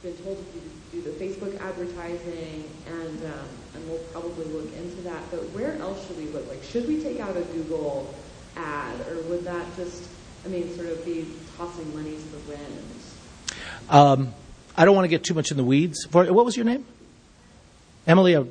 been 0.01 0.23
told 0.23 0.37
to 0.37 0.59
do 0.95 1.01
the 1.01 1.11
Facebook 1.11 1.59
advertising, 1.61 2.63
and 2.87 3.25
um, 3.25 3.47
we'll 3.95 4.21
probably 4.21 4.45
look 4.45 4.73
into 4.77 5.01
that. 5.03 5.21
But 5.31 5.41
where 5.51 5.73
else 5.77 6.07
should 6.07 6.17
we 6.17 6.25
look? 6.27 6.47
Like, 6.47 6.63
should 6.63 6.87
we 6.87 7.01
take 7.01 7.19
out 7.19 7.35
a 7.35 7.41
Google 7.41 8.13
ad, 8.55 8.99
or 9.07 9.21
would 9.23 9.43
that 9.43 9.65
just, 9.75 10.07
I 10.45 10.49
mean, 10.49 10.73
sort 10.75 10.87
of 10.87 11.03
be 11.05 11.25
tossing 11.57 11.93
money 11.95 12.11
to 12.15 12.29
the 12.29 12.39
wind? 12.49 12.83
Um, 13.89 14.33
I 14.77 14.85
don't 14.85 14.95
want 14.95 15.05
to 15.05 15.09
get 15.09 15.23
too 15.23 15.33
much 15.33 15.51
in 15.51 15.57
the 15.57 15.63
weeds. 15.63 16.05
For, 16.09 16.31
what 16.31 16.45
was 16.45 16.55
your 16.55 16.65
name? 16.65 16.85
Emily, 18.07 18.35
uh, 18.35 18.43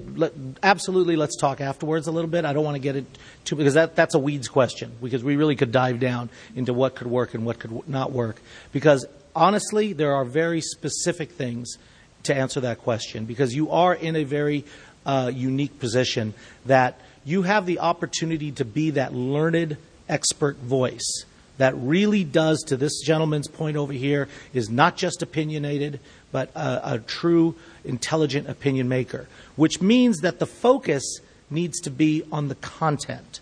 absolutely. 0.62 1.14
Let's 1.14 1.36
talk 1.36 1.61
afterwards 1.61 2.09
a 2.09 2.11
little 2.11 2.30
bit. 2.30 2.45
I 2.45 2.53
don't 2.53 2.64
want 2.64 2.74
to 2.74 2.80
get 2.80 2.97
it 2.97 3.07
too 3.45 3.55
because 3.55 3.74
that 3.74 3.95
that's 3.95 4.14
a 4.14 4.18
weeds 4.18 4.49
question 4.49 4.90
because 5.01 5.22
we 5.22 5.36
really 5.36 5.55
could 5.55 5.70
dive 5.70 6.01
down 6.01 6.28
into 6.57 6.72
what 6.74 6.97
could 6.97 7.07
work 7.07 7.34
and 7.34 7.47
what 7.47 7.61
could 7.61 7.88
not 7.88 8.11
work. 8.11 8.40
Because 8.72 9.07
honestly, 9.34 9.92
there 9.92 10.14
are 10.14 10.24
very 10.24 10.61
specific 10.61 11.30
things 11.32 11.78
to 12.24 12.34
answer 12.34 12.61
that 12.61 12.78
question 12.80 13.26
because 13.26 13.55
you 13.55 13.70
are 13.70 13.95
in 13.95 14.16
a 14.16 14.24
very 14.24 14.64
uh, 15.07 15.30
unique 15.34 15.78
position 15.78 16.34
that 16.66 17.00
you 17.24 17.42
have 17.42 17.66
the 17.66 17.78
opportunity 17.78 18.52
to 18.52 18.64
be 18.64 18.90
that 18.90 19.14
learned 19.14 19.76
expert 20.09 20.57
voice 20.59 21.24
that 21.59 21.74
really 21.76 22.24
does, 22.24 22.62
to 22.66 22.76
this 22.76 23.00
gentleman's 23.00 23.48
point 23.48 23.76
over 23.76 23.92
here, 23.92 24.28
is 24.52 24.68
not 24.68 24.96
just 24.96 25.22
opinionated, 25.22 26.00
but 26.32 26.50
a, 26.55 26.94
a 26.94 26.98
true 26.98 27.55
intelligent 27.84 28.48
opinion 28.48 28.88
maker, 28.88 29.28
which 29.57 29.80
means 29.80 30.20
that 30.20 30.38
the 30.38 30.46
focus 30.46 31.20
needs 31.50 31.80
to 31.80 31.90
be 31.90 32.24
on 32.32 32.48
the 32.48 32.55
content, 32.57 33.40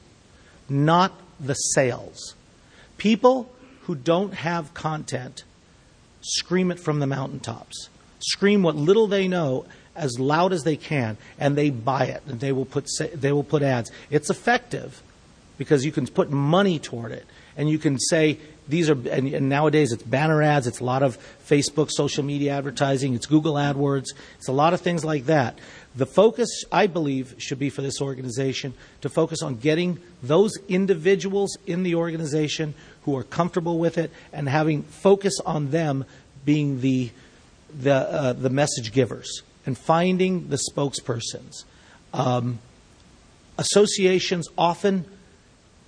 not 0.69 1.13
the 1.41 1.55
sales. 1.55 2.35
People 2.99 3.51
who 3.83 3.95
don't 3.95 4.35
have 4.35 4.75
content 4.75 5.45
scream 6.21 6.71
it 6.71 6.79
from 6.79 7.01
the 7.01 7.07
mountaintops, 7.07 7.89
scream 8.21 8.63
what 8.63 8.77
little 8.77 9.07
they 9.07 9.27
know 9.27 9.65
as 9.95 10.19
loud 10.19 10.53
as 10.53 10.65
they 10.65 10.77
can, 10.77 11.17
and 11.39 11.57
they 11.57 11.71
buy 11.71 12.07
it, 12.07 12.23
and 12.27 12.41
they 12.41 12.53
will 12.53 12.65
put 12.65 12.89
they 13.15 13.33
will 13.33 13.45
put 13.45 13.63
ads. 13.63 13.91
It's 14.11 14.31
effective 14.31 15.03
because 15.59 15.85
you 15.85 15.93
can 15.93 16.07
put 16.07 16.31
money 16.31 16.79
toward 16.79 17.13
it, 17.13 17.27
and 17.57 17.69
you 17.69 17.79
can 17.79 17.99
say 17.99 18.39
these 18.69 18.89
are. 18.89 19.09
And, 19.09 19.29
and 19.29 19.49
nowadays, 19.49 19.93
it's 19.93 20.03
banner 20.03 20.43
ads, 20.43 20.67
it's 20.67 20.81
a 20.81 20.85
lot 20.85 21.03
of 21.03 21.19
Facebook, 21.47 21.91
social 21.91 22.25
media 22.25 22.53
advertising, 22.53 23.15
it's 23.15 23.27
Google 23.27 23.55
AdWords, 23.55 24.09
it's 24.39 24.49
a 24.49 24.53
lot 24.53 24.75
of 24.75 24.81
things 24.81 25.05
like 25.05 25.27
that. 25.27 25.59
The 25.95 26.07
focus, 26.07 26.65
I 26.73 26.87
believe, 26.87 27.35
should 27.37 27.59
be 27.59 27.69
for 27.69 27.83
this 27.83 28.01
organization 28.01 28.73
to 29.03 29.11
focus 29.11 29.43
on 29.43 29.57
getting 29.57 29.99
those 30.23 30.57
individuals 30.69 31.59
in 31.67 31.83
the 31.83 31.97
organization 31.97 32.73
who 33.03 33.17
are 33.17 33.25
comfortable 33.25 33.79
with 33.79 33.99
it 33.99 34.11
and 34.33 34.49
having 34.49 34.85
focus 34.85 35.39
on 35.45 35.71
them 35.71 36.07
being 36.45 36.81
the 36.81 37.11
the 37.79 37.95
uh, 37.95 38.33
the 38.33 38.51
message 38.51 38.93
givers 38.93 39.43
and 39.67 39.77
finding 39.77 40.49
the 40.49 40.59
spokespersons. 40.71 41.65
Um, 42.13 42.59
associations 43.59 44.49
often 44.59 45.05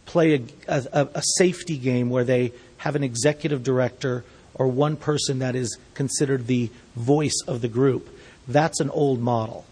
play 0.07 0.35
a, 0.35 0.43
a, 0.69 1.09
a 1.15 1.23
safety 1.39 1.79
game 1.79 2.11
where 2.11 2.25
they 2.25 2.53
have 2.79 2.97
an 2.97 3.03
executive 3.03 3.63
director 3.63 4.25
or 4.55 4.69
one 4.69 4.97
person 4.97 5.41
that 5.41 5.57
is 5.57 5.79
considered 5.95 6.47
the 6.47 6.71
voice 6.95 7.41
of 7.47 7.61
the 7.61 7.69
group. 7.69 8.09
That's 8.47 8.81
an 8.81 8.91
old 8.91 9.21
model. 9.21 9.65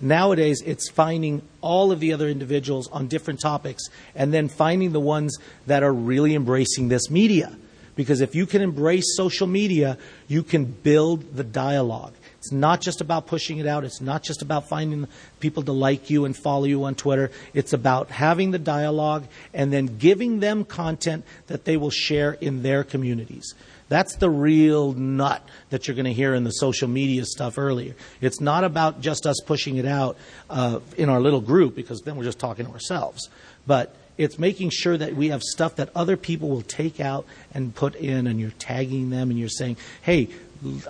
Nowadays, 0.00 0.60
it's 0.66 0.90
finding 0.90 1.42
all 1.60 1.92
of 1.92 2.00
the 2.00 2.12
other 2.12 2.28
individuals 2.28 2.88
on 2.88 3.06
different 3.06 3.40
topics 3.40 3.84
and 4.14 4.34
then 4.34 4.48
finding 4.48 4.92
the 4.92 5.00
ones 5.00 5.38
that 5.66 5.82
are 5.82 5.92
really 5.92 6.34
embracing 6.34 6.88
this 6.88 7.10
media. 7.10 7.56
Because 7.96 8.20
if 8.20 8.34
you 8.34 8.46
can 8.46 8.62
embrace 8.62 9.16
social 9.16 9.46
media, 9.46 9.98
you 10.26 10.42
can 10.42 10.64
build 10.64 11.36
the 11.36 11.44
dialogue. 11.44 12.14
It's 12.38 12.52
not 12.52 12.82
just 12.82 13.00
about 13.00 13.26
pushing 13.26 13.56
it 13.56 13.66
out. 13.66 13.84
It's 13.84 14.02
not 14.02 14.22
just 14.22 14.42
about 14.42 14.68
finding 14.68 15.08
people 15.40 15.62
to 15.62 15.72
like 15.72 16.10
you 16.10 16.26
and 16.26 16.36
follow 16.36 16.64
you 16.64 16.84
on 16.84 16.94
Twitter. 16.94 17.30
It's 17.54 17.72
about 17.72 18.10
having 18.10 18.50
the 18.50 18.58
dialogue 18.58 19.26
and 19.54 19.72
then 19.72 19.96
giving 19.96 20.40
them 20.40 20.64
content 20.64 21.24
that 21.46 21.64
they 21.64 21.78
will 21.78 21.90
share 21.90 22.32
in 22.32 22.62
their 22.62 22.84
communities. 22.84 23.54
That's 23.88 24.16
the 24.16 24.28
real 24.28 24.92
nut 24.92 25.42
that 25.70 25.86
you're 25.86 25.94
going 25.94 26.04
to 26.04 26.12
hear 26.12 26.34
in 26.34 26.44
the 26.44 26.50
social 26.50 26.88
media 26.88 27.24
stuff 27.24 27.56
earlier. 27.56 27.94
It's 28.20 28.40
not 28.40 28.64
about 28.64 29.00
just 29.00 29.26
us 29.26 29.40
pushing 29.46 29.76
it 29.76 29.86
out 29.86 30.18
uh, 30.50 30.80
in 30.98 31.08
our 31.08 31.20
little 31.20 31.40
group 31.40 31.74
because 31.74 32.00
then 32.02 32.16
we're 32.16 32.24
just 32.24 32.38
talking 32.38 32.66
to 32.66 32.72
ourselves. 32.72 33.30
But 33.66 33.94
it's 34.16 34.38
making 34.38 34.70
sure 34.70 34.96
that 34.96 35.14
we 35.14 35.28
have 35.28 35.42
stuff 35.42 35.76
that 35.76 35.90
other 35.94 36.16
people 36.16 36.48
will 36.48 36.62
take 36.62 37.00
out 37.00 37.26
and 37.52 37.74
put 37.74 37.94
in, 37.96 38.26
and 38.26 38.38
you're 38.40 38.52
tagging 38.58 39.10
them 39.10 39.30
and 39.30 39.38
you're 39.38 39.48
saying, 39.48 39.76
hey, 40.02 40.28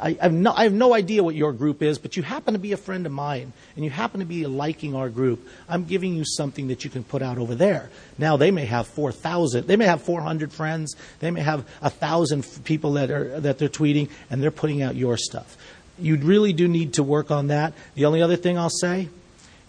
I, 0.01 0.17
have 0.21 0.33
no, 0.33 0.53
I 0.53 0.65
have 0.65 0.73
no 0.73 0.95
idea 0.95 1.25
what 1.25 1.35
your 1.35 1.53
group 1.53 1.83
is, 1.83 1.99
but 1.99 2.17
you 2.17 2.23
happen 2.23 2.55
to 2.55 2.61
be 2.61 2.73
a 2.73 2.77
friend 2.77 3.07
of 3.07 3.13
mine, 3.13 3.53
and 3.75 3.85
you 3.85 3.91
happen 3.91 4.21
to 4.21 4.27
be 4.27 4.47
liking 4.47 4.95
our 4.95 5.09
group. 5.09 5.47
I'm 5.69 5.85
giving 5.85 6.15
you 6.15 6.25
something 6.25 6.69
that 6.69 6.85
you 6.85 6.91
can 6.91 7.03
put 7.03 7.23
out 7.23 7.39
over 7.39 7.55
there. 7.55 7.91
Now 8.19 8.37
they 8.37 8.51
may 8.51 8.67
have 8.67 8.87
4,000, 8.87 9.67
they 9.67 9.77
may 9.77 9.87
have 9.87 10.03
400 10.03 10.53
friends, 10.53 10.95
they 11.21 11.31
may 11.31 11.41
have 11.41 11.67
a 11.83 11.91
thousand 11.91 12.47
people 12.65 12.93
that 12.93 13.11
are 13.11 13.41
that 13.41 13.59
they're 13.59 13.69
tweeting, 13.69 14.11
and 14.31 14.43
they're 14.43 14.51
putting 14.51 14.83
out 14.83 14.95
your 14.95 15.17
stuff. 15.17 15.57
You 15.99 16.17
really 16.17 16.53
do 16.53 16.69
need 16.69 16.95
to 16.95 17.03
work 17.03 17.31
on 17.31 17.49
that. 17.49 17.73
The 17.95 18.05
only 18.05 18.23
other 18.23 18.37
thing 18.37 18.59
I'll 18.59 18.71
say 18.71 19.09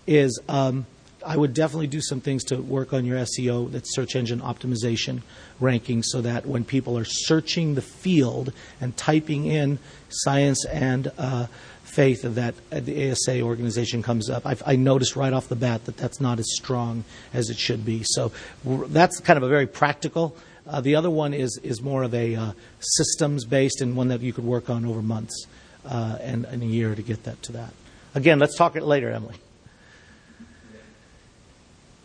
is. 0.05 0.39
Um, 0.47 0.85
I 1.25 1.35
would 1.37 1.53
definitely 1.53 1.87
do 1.87 2.01
some 2.01 2.21
things 2.21 2.43
to 2.45 2.57
work 2.57 2.93
on 2.93 3.05
your 3.05 3.17
SEO, 3.17 3.71
that's 3.71 3.93
search 3.95 4.15
engine 4.15 4.41
optimization 4.41 5.21
ranking, 5.59 6.03
so 6.03 6.21
that 6.21 6.45
when 6.45 6.63
people 6.63 6.97
are 6.97 7.05
searching 7.05 7.75
the 7.75 7.81
field 7.81 8.53
and 8.79 8.95
typing 8.95 9.45
in 9.45 9.79
science 10.09 10.65
and 10.65 11.11
uh, 11.17 11.47
faith, 11.83 12.21
that 12.23 12.53
uh, 12.71 12.79
the 12.79 13.11
ASA 13.11 13.41
organization 13.41 14.03
comes 14.03 14.29
up. 14.29 14.45
I've, 14.45 14.61
I 14.65 14.75
noticed 14.75 15.15
right 15.15 15.33
off 15.33 15.47
the 15.47 15.55
bat 15.55 15.85
that 15.85 15.97
that's 15.97 16.21
not 16.21 16.39
as 16.39 16.45
strong 16.53 17.03
as 17.33 17.49
it 17.49 17.57
should 17.57 17.85
be. 17.85 18.03
So 18.03 18.31
that's 18.63 19.19
kind 19.19 19.37
of 19.37 19.43
a 19.43 19.47
very 19.49 19.67
practical. 19.67 20.35
Uh, 20.67 20.81
the 20.81 20.95
other 20.95 21.09
one 21.09 21.33
is 21.33 21.59
is 21.63 21.81
more 21.81 22.03
of 22.03 22.13
a 22.13 22.35
uh, 22.35 22.51
systems 22.79 23.45
based 23.45 23.81
and 23.81 23.95
one 23.95 24.07
that 24.07 24.21
you 24.21 24.33
could 24.33 24.43
work 24.43 24.69
on 24.69 24.85
over 24.85 25.01
months 25.01 25.45
uh, 25.85 26.17
and, 26.21 26.45
and 26.45 26.63
a 26.63 26.65
year 26.65 26.95
to 26.95 27.01
get 27.01 27.23
that 27.23 27.41
to 27.43 27.51
that. 27.53 27.73
Again, 28.15 28.39
let's 28.39 28.55
talk 28.55 28.75
it 28.75 28.83
later, 28.83 29.09
Emily. 29.11 29.35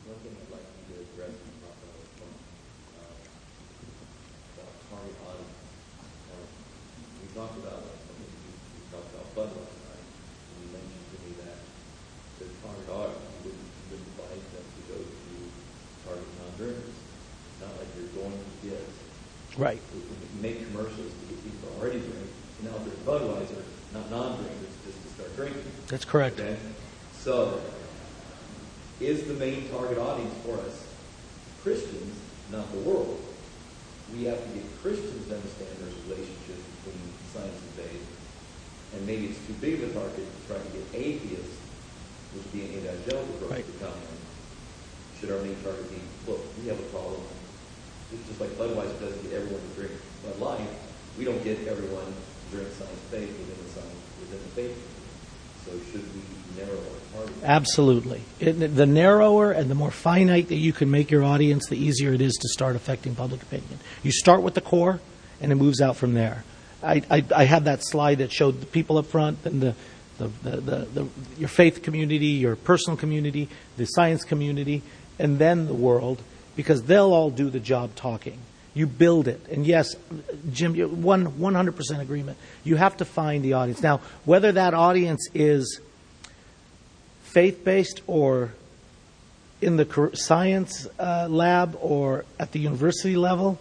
One 0.05 0.19
thing 0.19 0.37
I'd 0.37 0.53
like 0.53 0.67
you 0.89 0.95
to 0.95 1.01
address 1.01 1.31
and 1.31 1.55
talk 1.63 1.73
about 1.81 2.05
from, 2.19 2.29
uh, 2.99 3.17
about 4.59 4.75
target 4.91 5.17
audience. 5.25 5.57
Now, 6.29 6.43
we 7.23 7.29
talked 7.41 7.57
about, 7.65 7.81
I 7.81 8.13
think 8.21 8.29
we, 8.37 8.53
we 8.53 8.81
talked 8.93 9.09
about 9.17 9.25
Budweiser, 9.33 9.81
right? 9.89 10.05
And 10.05 10.57
you 10.61 10.69
mentioned 10.77 11.07
to 11.09 11.17
me 11.25 11.31
that 11.41 11.57
the 12.37 12.47
target 12.61 12.89
audience, 12.93 13.33
you 13.33 13.49
wouldn't, 13.49 13.65
you 13.65 13.85
wouldn't 13.97 14.09
advise 14.13 14.45
them 14.53 14.67
to 14.69 14.81
go 14.93 14.97
to 15.01 15.33
target 16.05 16.29
non-drinkers. 16.37 16.97
It's 17.01 17.61
not 17.65 17.73
like 17.81 17.89
you're 17.97 18.13
going 18.13 18.37
to 18.37 18.53
get, 18.69 18.85
Right. 19.57 19.81
make 20.45 20.69
commercials 20.69 21.17
to 21.17 21.25
get 21.33 21.41
people 21.41 21.73
already 21.81 22.05
drink, 22.05 22.29
and 22.29 22.63
now 22.69 22.77
if 22.77 22.85
they're 22.85 23.09
Budweiser, 23.09 23.65
not 23.97 24.13
non-drinkers, 24.13 24.77
just 24.85 25.01
to 25.01 25.09
start 25.17 25.33
start 25.33 25.49
drinking. 25.49 25.73
That's 25.89 26.05
correct. 26.05 26.41
Okay? 26.41 26.61
So, 27.17 27.57
is 29.01 29.25
the 29.25 29.35
main 29.41 29.69
target 29.73 29.97
audience 29.97 30.35
for 30.45 30.61
us 30.61 30.85
Christians, 31.65 32.21
not 32.53 32.71
the 32.71 32.79
world? 32.85 33.20
We 34.17 34.25
have 34.27 34.43
to 34.43 34.51
get 34.51 34.67
Christians 34.83 35.23
to 35.29 35.39
understand 35.39 35.71
there's 35.79 35.95
a 35.95 36.03
relationship 36.11 36.59
between 36.83 37.01
science 37.31 37.55
and 37.55 37.73
faith. 37.79 38.05
And 38.95 39.07
maybe 39.07 39.31
it's 39.31 39.39
too 39.47 39.55
big 39.63 39.79
of 39.79 39.91
a 39.91 39.93
target 39.95 40.27
to 40.27 40.41
try 40.51 40.59
to 40.59 40.71
get 40.75 40.83
atheists, 40.99 41.57
which 42.35 42.43
would 42.43 42.55
be 42.55 42.63
an 42.67 42.83
evangelical 42.83 43.31
approach 43.39 43.63
Right. 43.63 43.67
to 43.67 43.77
come 43.79 43.95
in. 43.95 44.19
Should 45.19 45.31
our 45.31 45.43
main 45.47 45.55
target 45.63 45.87
be, 45.95 46.01
look, 46.27 46.43
we 46.59 46.67
have 46.69 46.81
a 46.81 46.89
problem. 46.91 47.23
It's 48.11 48.27
just 48.27 48.41
like 48.43 48.51
Budweiser 48.59 48.99
doesn't 48.99 49.23
get 49.23 49.39
everyone 49.39 49.63
to 49.63 49.73
drink 49.79 49.95
Bud 50.27 50.37
Light. 50.43 50.75
We 51.15 51.23
don't 51.23 51.43
get 51.47 51.63
everyone 51.71 52.11
to 52.11 52.47
drink 52.51 52.67
science 52.75 53.05
faith 53.15 53.31
within 53.31 53.59
the 53.63 53.71
science 53.71 54.01
within 54.19 54.43
the 54.43 54.53
faith. 54.59 54.79
So 55.65 55.73
should? 55.93 56.05
Absolutely. 57.43 58.21
It, 58.39 58.53
the 58.53 58.87
narrower 58.87 59.53
and 59.53 59.71
the 59.71 59.75
more 59.75 59.91
finite 59.91 60.49
that 60.49 60.57
you 60.57 60.73
can 60.73 60.91
make 60.91 61.11
your 61.11 61.25
audience, 61.25 61.69
the 61.69 61.77
easier 61.77 62.13
it 62.13 62.21
is 62.21 62.35
to 62.35 62.49
start 62.49 62.77
affecting 62.77 63.15
public 63.15 63.43
opinion. 63.43 63.79
You 64.03 64.13
start 64.13 64.43
with 64.43 64.55
the 64.55 64.61
core, 64.61 65.01
and 65.41 65.51
it 65.51 65.55
moves 65.55 65.81
out 65.81 65.97
from 65.97 66.15
there. 66.15 66.45
I, 66.83 67.03
I, 67.11 67.25
I 67.35 67.45
had 67.45 67.65
that 67.65 67.83
slide 67.83 68.19
that 68.19 68.33
showed 68.33 68.61
the 68.61 68.67
people 68.67 68.99
up 68.99 69.07
front 69.07 69.39
and 69.45 69.61
the, 69.63 69.75
the, 70.19 70.29
the, 70.43 70.61
the, 70.61 71.09
your 71.39 71.49
faith 71.49 71.83
community, 71.83 72.27
your 72.27 72.57
personal 72.57 72.97
community, 72.97 73.49
the 73.77 73.87
science 73.87 74.25
community, 74.25 74.83
and 75.19 75.39
then 75.39 75.67
the 75.67 75.75
world, 75.75 76.23
because 76.57 76.83
they'll 76.83 77.13
all 77.13 77.31
do 77.31 77.49
the 77.49 77.61
job 77.61 77.95
talking. 77.95 78.39
You 78.73 78.87
build 78.87 79.27
it. 79.27 79.41
And 79.51 79.67
yes, 79.67 79.97
Jim, 80.53 81.03
one, 81.03 81.33
100% 81.33 82.01
agreement. 82.01 82.39
You 82.63 82.77
have 82.77 82.97
to 82.99 83.05
find 83.05 83.45
the 83.45 83.55
audience. 83.55 83.83
Now, 83.83 84.01
whether 84.25 84.53
that 84.53 84.75
audience 84.75 85.29
is 85.35 85.81
faith 87.23 87.65
based 87.65 88.03
or 88.07 88.53
in 89.61 89.77
the 89.77 90.11
science 90.15 90.87
uh, 90.99 91.27
lab 91.29 91.77
or 91.81 92.25
at 92.39 92.53
the 92.53 92.61
university 92.61 93.17
level, 93.17 93.59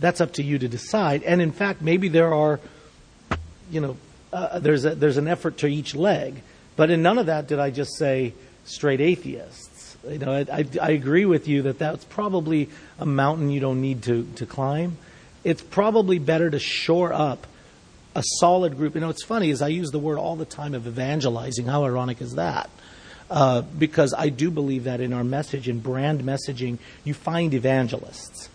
that's 0.00 0.20
up 0.20 0.34
to 0.34 0.42
you 0.42 0.58
to 0.58 0.68
decide. 0.68 1.22
And 1.22 1.42
in 1.42 1.52
fact, 1.52 1.82
maybe 1.82 2.08
there 2.08 2.32
are, 2.32 2.60
you 3.70 3.80
know, 3.80 3.96
uh, 4.32 4.58
there's 4.60 4.84
a, 4.84 4.94
there's 4.94 5.18
an 5.18 5.28
effort 5.28 5.58
to 5.58 5.66
each 5.66 5.94
leg. 5.94 6.42
But 6.76 6.90
in 6.90 7.02
none 7.02 7.18
of 7.18 7.26
that 7.26 7.48
did 7.48 7.58
I 7.58 7.70
just 7.70 7.96
say 7.96 8.34
straight 8.64 9.00
atheists. 9.00 9.71
You 10.08 10.18
know, 10.18 10.32
I, 10.32 10.46
I, 10.52 10.64
I 10.80 10.90
agree 10.90 11.24
with 11.24 11.46
you 11.46 11.62
that 11.62 11.78
that's 11.78 12.04
probably 12.04 12.68
a 12.98 13.06
mountain 13.06 13.50
you 13.50 13.60
don't 13.60 13.80
need 13.80 14.02
to, 14.04 14.24
to 14.36 14.46
climb. 14.46 14.96
It's 15.44 15.62
probably 15.62 16.18
better 16.18 16.50
to 16.50 16.58
shore 16.58 17.12
up 17.12 17.46
a 18.14 18.22
solid 18.40 18.76
group. 18.76 18.94
You 18.94 19.00
know, 19.00 19.10
it's 19.10 19.24
funny 19.24 19.50
is 19.50 19.62
I 19.62 19.68
use 19.68 19.90
the 19.90 19.98
word 19.98 20.18
all 20.18 20.36
the 20.36 20.44
time 20.44 20.74
of 20.74 20.86
evangelizing. 20.86 21.66
How 21.66 21.84
ironic 21.84 22.20
is 22.20 22.34
that? 22.34 22.68
Uh, 23.30 23.62
because 23.62 24.12
I 24.16 24.28
do 24.28 24.50
believe 24.50 24.84
that 24.84 25.00
in 25.00 25.12
our 25.12 25.24
message, 25.24 25.68
in 25.68 25.80
brand 25.80 26.22
messaging, 26.22 26.78
you 27.02 27.14
find 27.14 27.54
evangelists, 27.54 28.50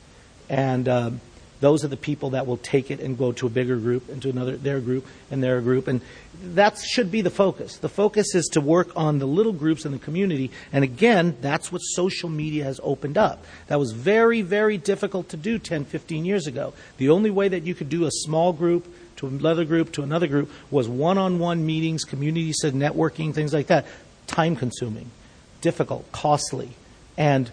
and 0.49 0.87
um, 0.87 1.21
those 1.59 1.83
are 1.83 1.87
the 1.87 1.97
people 1.97 2.31
that 2.31 2.45
will 2.45 2.57
take 2.57 2.91
it 2.91 2.99
and 2.99 3.17
go 3.17 3.31
to 3.33 3.47
a 3.47 3.49
bigger 3.49 3.77
group, 3.77 4.09
and 4.09 4.21
to 4.21 4.29
another 4.29 4.57
their 4.57 4.79
group, 4.79 5.05
and 5.31 5.43
their 5.43 5.61
group, 5.61 5.87
and 5.87 6.01
that 6.43 6.77
should 6.77 7.11
be 7.11 7.21
the 7.21 7.29
focus. 7.29 7.77
The 7.77 7.89
focus 7.89 8.35
is 8.35 8.45
to 8.53 8.61
work 8.61 8.91
on 8.95 9.19
the 9.19 9.25
little 9.25 9.53
groups 9.53 9.85
in 9.85 9.91
the 9.91 9.99
community, 9.99 10.51
and 10.71 10.83
again, 10.83 11.35
that's 11.41 11.71
what 11.71 11.79
social 11.79 12.29
media 12.29 12.63
has 12.63 12.79
opened 12.83 13.17
up. 13.17 13.43
That 13.67 13.79
was 13.79 13.91
very, 13.91 14.41
very 14.41 14.77
difficult 14.77 15.29
to 15.29 15.37
do 15.37 15.57
10, 15.57 15.85
15 15.85 16.25
years 16.25 16.47
ago. 16.47 16.73
The 16.97 17.09
only 17.09 17.31
way 17.31 17.47
that 17.47 17.63
you 17.63 17.73
could 17.73 17.89
do 17.89 18.05
a 18.05 18.11
small 18.11 18.53
group 18.53 18.87
to 19.17 19.27
another 19.27 19.65
group 19.65 19.91
to 19.93 20.03
another 20.03 20.27
group 20.27 20.51
was 20.69 20.87
one-on-one 20.87 21.65
meetings, 21.65 22.03
community 22.03 22.53
said 22.53 22.73
networking, 22.73 23.33
things 23.33 23.53
like 23.53 23.67
that. 23.67 23.85
Time 24.27 24.55
consuming, 24.55 25.09
difficult, 25.61 26.11
costly, 26.11 26.71
and 27.17 27.49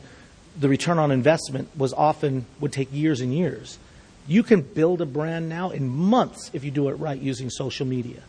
the 0.59 0.69
return 0.69 0.99
on 0.99 1.11
investment 1.11 1.69
was 1.77 1.93
often 1.93 2.47
would 2.61 2.73
take 2.73 2.93
years 2.93 3.21
and 3.21 3.35
years. 3.35 3.79
You 4.27 4.43
can 4.43 4.63
build 4.63 5.01
a 5.01 5.07
brand 5.07 5.49
now 5.49 5.71
in 5.71 5.89
months 5.89 6.51
if 6.53 6.65
you 6.65 6.71
do 6.71 6.89
it 6.89 6.95
right 6.95 7.21
using 7.21 7.51
social 7.51 7.87
media 7.87 8.23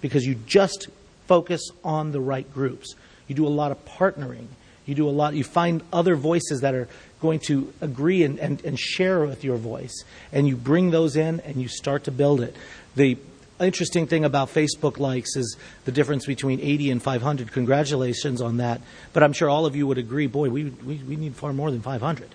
because 0.00 0.26
you 0.26 0.34
just 0.46 0.88
focus 1.26 1.70
on 1.84 2.12
the 2.12 2.20
right 2.20 2.50
groups. 2.52 2.94
You 3.28 3.34
do 3.34 3.46
a 3.46 3.48
lot 3.48 3.70
of 3.70 3.84
partnering. 3.84 4.46
You 4.84 4.94
do 4.94 5.08
a 5.08 5.10
lot, 5.10 5.34
you 5.34 5.44
find 5.44 5.82
other 5.92 6.16
voices 6.16 6.62
that 6.62 6.74
are 6.74 6.88
going 7.20 7.38
to 7.40 7.72
agree 7.80 8.24
and, 8.24 8.38
and, 8.40 8.64
and 8.64 8.78
share 8.78 9.24
with 9.24 9.44
your 9.44 9.56
voice. 9.56 10.04
And 10.32 10.48
you 10.48 10.56
bring 10.56 10.90
those 10.90 11.14
in 11.14 11.40
and 11.40 11.56
you 11.56 11.68
start 11.68 12.04
to 12.04 12.10
build 12.10 12.40
it. 12.40 12.56
The 12.96 13.16
interesting 13.60 14.08
thing 14.08 14.24
about 14.24 14.48
Facebook 14.48 14.98
likes 14.98 15.36
is 15.36 15.56
the 15.84 15.92
difference 15.92 16.26
between 16.26 16.60
80 16.60 16.90
and 16.90 17.02
500. 17.02 17.52
Congratulations 17.52 18.40
on 18.40 18.56
that. 18.56 18.80
But 19.12 19.22
I'm 19.22 19.32
sure 19.32 19.48
all 19.48 19.66
of 19.66 19.76
you 19.76 19.86
would 19.86 19.98
agree, 19.98 20.26
boy, 20.26 20.50
we, 20.50 20.64
we, 20.64 20.96
we 20.96 21.16
need 21.16 21.36
far 21.36 21.52
more 21.52 21.70
than 21.70 21.80
500. 21.80 22.34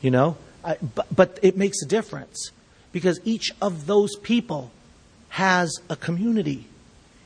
You 0.00 0.10
know? 0.10 0.36
But 0.62 1.38
it 1.42 1.56
makes 1.56 1.82
a 1.82 1.86
difference 1.86 2.50
because 2.92 3.20
each 3.24 3.52
of 3.62 3.86
those 3.86 4.16
people 4.16 4.70
has 5.30 5.78
a 5.88 5.96
community. 5.96 6.66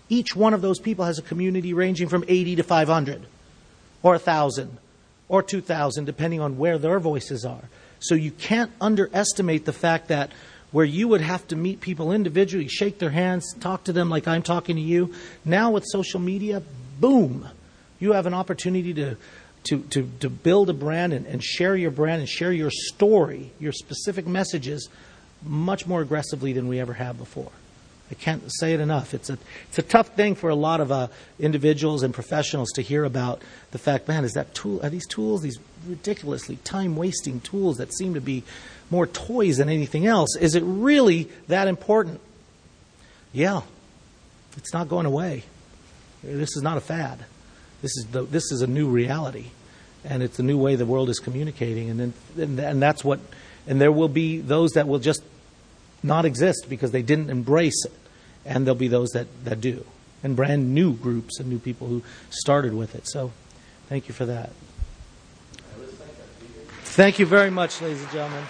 Each 0.09 0.37
one 0.37 0.55
of 0.55 0.61
those 0.61 0.79
people 0.79 1.05
has 1.05 1.19
a 1.19 1.23
community 1.23 1.73
ranging 1.73 2.09
from 2.09 2.25
80 2.29 2.57
to 2.57 2.63
500 2.63 3.27
or 4.03 4.13
1,000 4.13 4.79
or 5.29 5.43
2,000, 5.43 6.05
depending 6.05 6.41
on 6.41 6.59
where 6.59 6.79
their 6.79 7.01
voices 7.01 7.45
are. 7.45 7.71
So 8.01 8.15
you 8.15 8.31
can't 8.31 8.71
underestimate 8.81 9.65
the 9.65 9.73
fact 9.73 10.09
that 10.09 10.31
where 10.71 10.85
you 10.85 11.09
would 11.09 11.23
have 11.23 11.47
to 11.49 11.57
meet 11.57 11.81
people 11.81 12.13
individually, 12.13 12.69
shake 12.69 12.99
their 12.99 13.11
hands, 13.11 13.55
talk 13.61 13.85
to 13.85 13.93
them 13.93 14.11
like 14.11 14.29
I'm 14.29 14.43
talking 14.43 14.77
to 14.77 14.83
you, 14.83 15.15
now 15.45 15.71
with 15.71 15.85
social 15.87 16.21
media, 16.21 16.63
boom, 17.01 17.49
you 18.01 18.13
have 18.13 18.27
an 18.27 18.35
opportunity 18.35 18.93
to, 18.95 19.17
to, 19.65 19.81
to, 19.91 20.11
to 20.21 20.31
build 20.31 20.71
a 20.71 20.75
brand 20.75 21.13
and, 21.13 21.27
and 21.27 21.43
share 21.43 21.75
your 21.77 21.91
brand 21.91 22.21
and 22.21 22.29
share 22.29 22.53
your 22.53 22.71
story, 22.71 23.51
your 23.59 23.73
specific 23.73 24.27
messages, 24.27 24.89
much 25.43 25.87
more 25.87 26.01
aggressively 26.01 26.53
than 26.53 26.69
we 26.69 26.81
ever 26.81 26.95
have 26.95 27.19
before. 27.19 27.51
I 28.11 28.15
can't 28.15 28.43
say 28.53 28.75
it 28.75 28.81
enough. 28.81 29.15
It's 29.15 29.31
a, 29.31 29.39
it's 29.69 29.79
a 29.79 29.83
tough 29.83 30.09
thing 30.09 30.35
for 30.35 30.51
a 30.51 30.55
lot 30.55 30.81
of 30.81 30.93
uh, 30.93 31.09
individuals 31.39 32.03
and 32.03 32.13
professionals 32.13 32.71
to 32.73 32.83
hear 32.83 33.05
about 33.05 33.43
the 33.71 33.79
fact, 33.79 34.07
man, 34.07 34.25
is 34.25 34.33
that 34.33 34.55
tool, 34.55 34.85
are 34.85 34.91
these 34.91 35.07
tools, 35.07 35.43
these 35.43 35.59
ridiculously 35.87 36.57
time 36.65 36.97
wasting 36.97 37.41
tools 37.41 37.79
that 37.79 37.93
seem 37.95 38.15
to 38.15 38.21
be 38.21 38.45
more 38.91 39.07
toys 39.07 39.57
than 39.57 39.71
anything 39.71 40.07
else, 40.07 40.37
is 40.37 40.55
it 40.55 40.63
really 40.65 41.31
that 41.49 41.67
important? 41.67 42.21
Yeah, 43.33 43.63
it's 44.57 44.73
not 44.73 44.89
going 44.89 45.07
away. 45.07 45.45
This 46.23 46.57
is 46.57 46.63
not 46.63 46.77
a 46.77 46.81
fad. 46.81 47.25
This 47.85 47.99
is, 47.99 48.07
the, 48.07 48.23
this 48.23 48.51
is 48.51 48.63
a 48.63 48.67
new 48.67 48.89
reality, 48.89 49.49
and 50.07 50.23
it's 50.23 50.39
a 50.39 50.43
new 50.43 50.57
way 50.57 50.75
the 50.75 50.87
world 50.87 51.11
is 51.11 51.19
communicating, 51.19 51.91
and, 51.91 52.01
then, 52.01 52.15
and, 52.39 52.59
and 52.59 52.83
that's 52.83 53.05
what, 53.05 53.21
and 53.67 53.79
there 53.79 53.93
will 53.93 54.09
be 54.09 54.41
those 54.41 54.71
that 54.71 54.89
will 54.89 55.01
just 55.01 55.23
not 56.03 56.25
exist 56.25 56.65
because 56.71 56.93
they 56.93 57.03
didn't 57.03 57.29
embrace 57.29 57.85
it. 57.85 57.93
And 58.47 58.67
there'll 58.67 58.75
be 58.75 58.89
those 58.89 59.11
that, 59.11 59.27
that 59.45 59.61
do. 59.61 59.85
And 60.23 60.35
brand 60.35 60.75
new 60.75 60.95
groups 60.95 61.39
and 61.39 61.51
new 61.51 61.59
people 61.59 61.87
who 61.87 62.03
started 62.31 62.73
with 62.73 62.95
it. 62.95 63.07
So 63.07 63.33
thank 63.91 64.09
you 64.09 64.15
for 64.15 64.25
that. 64.25 64.49
Thank 66.85 67.19
you 67.19 67.27
very 67.27 67.51
much, 67.51 67.83
ladies 67.83 68.01
and 68.01 68.13
gentlemen. 68.13 68.45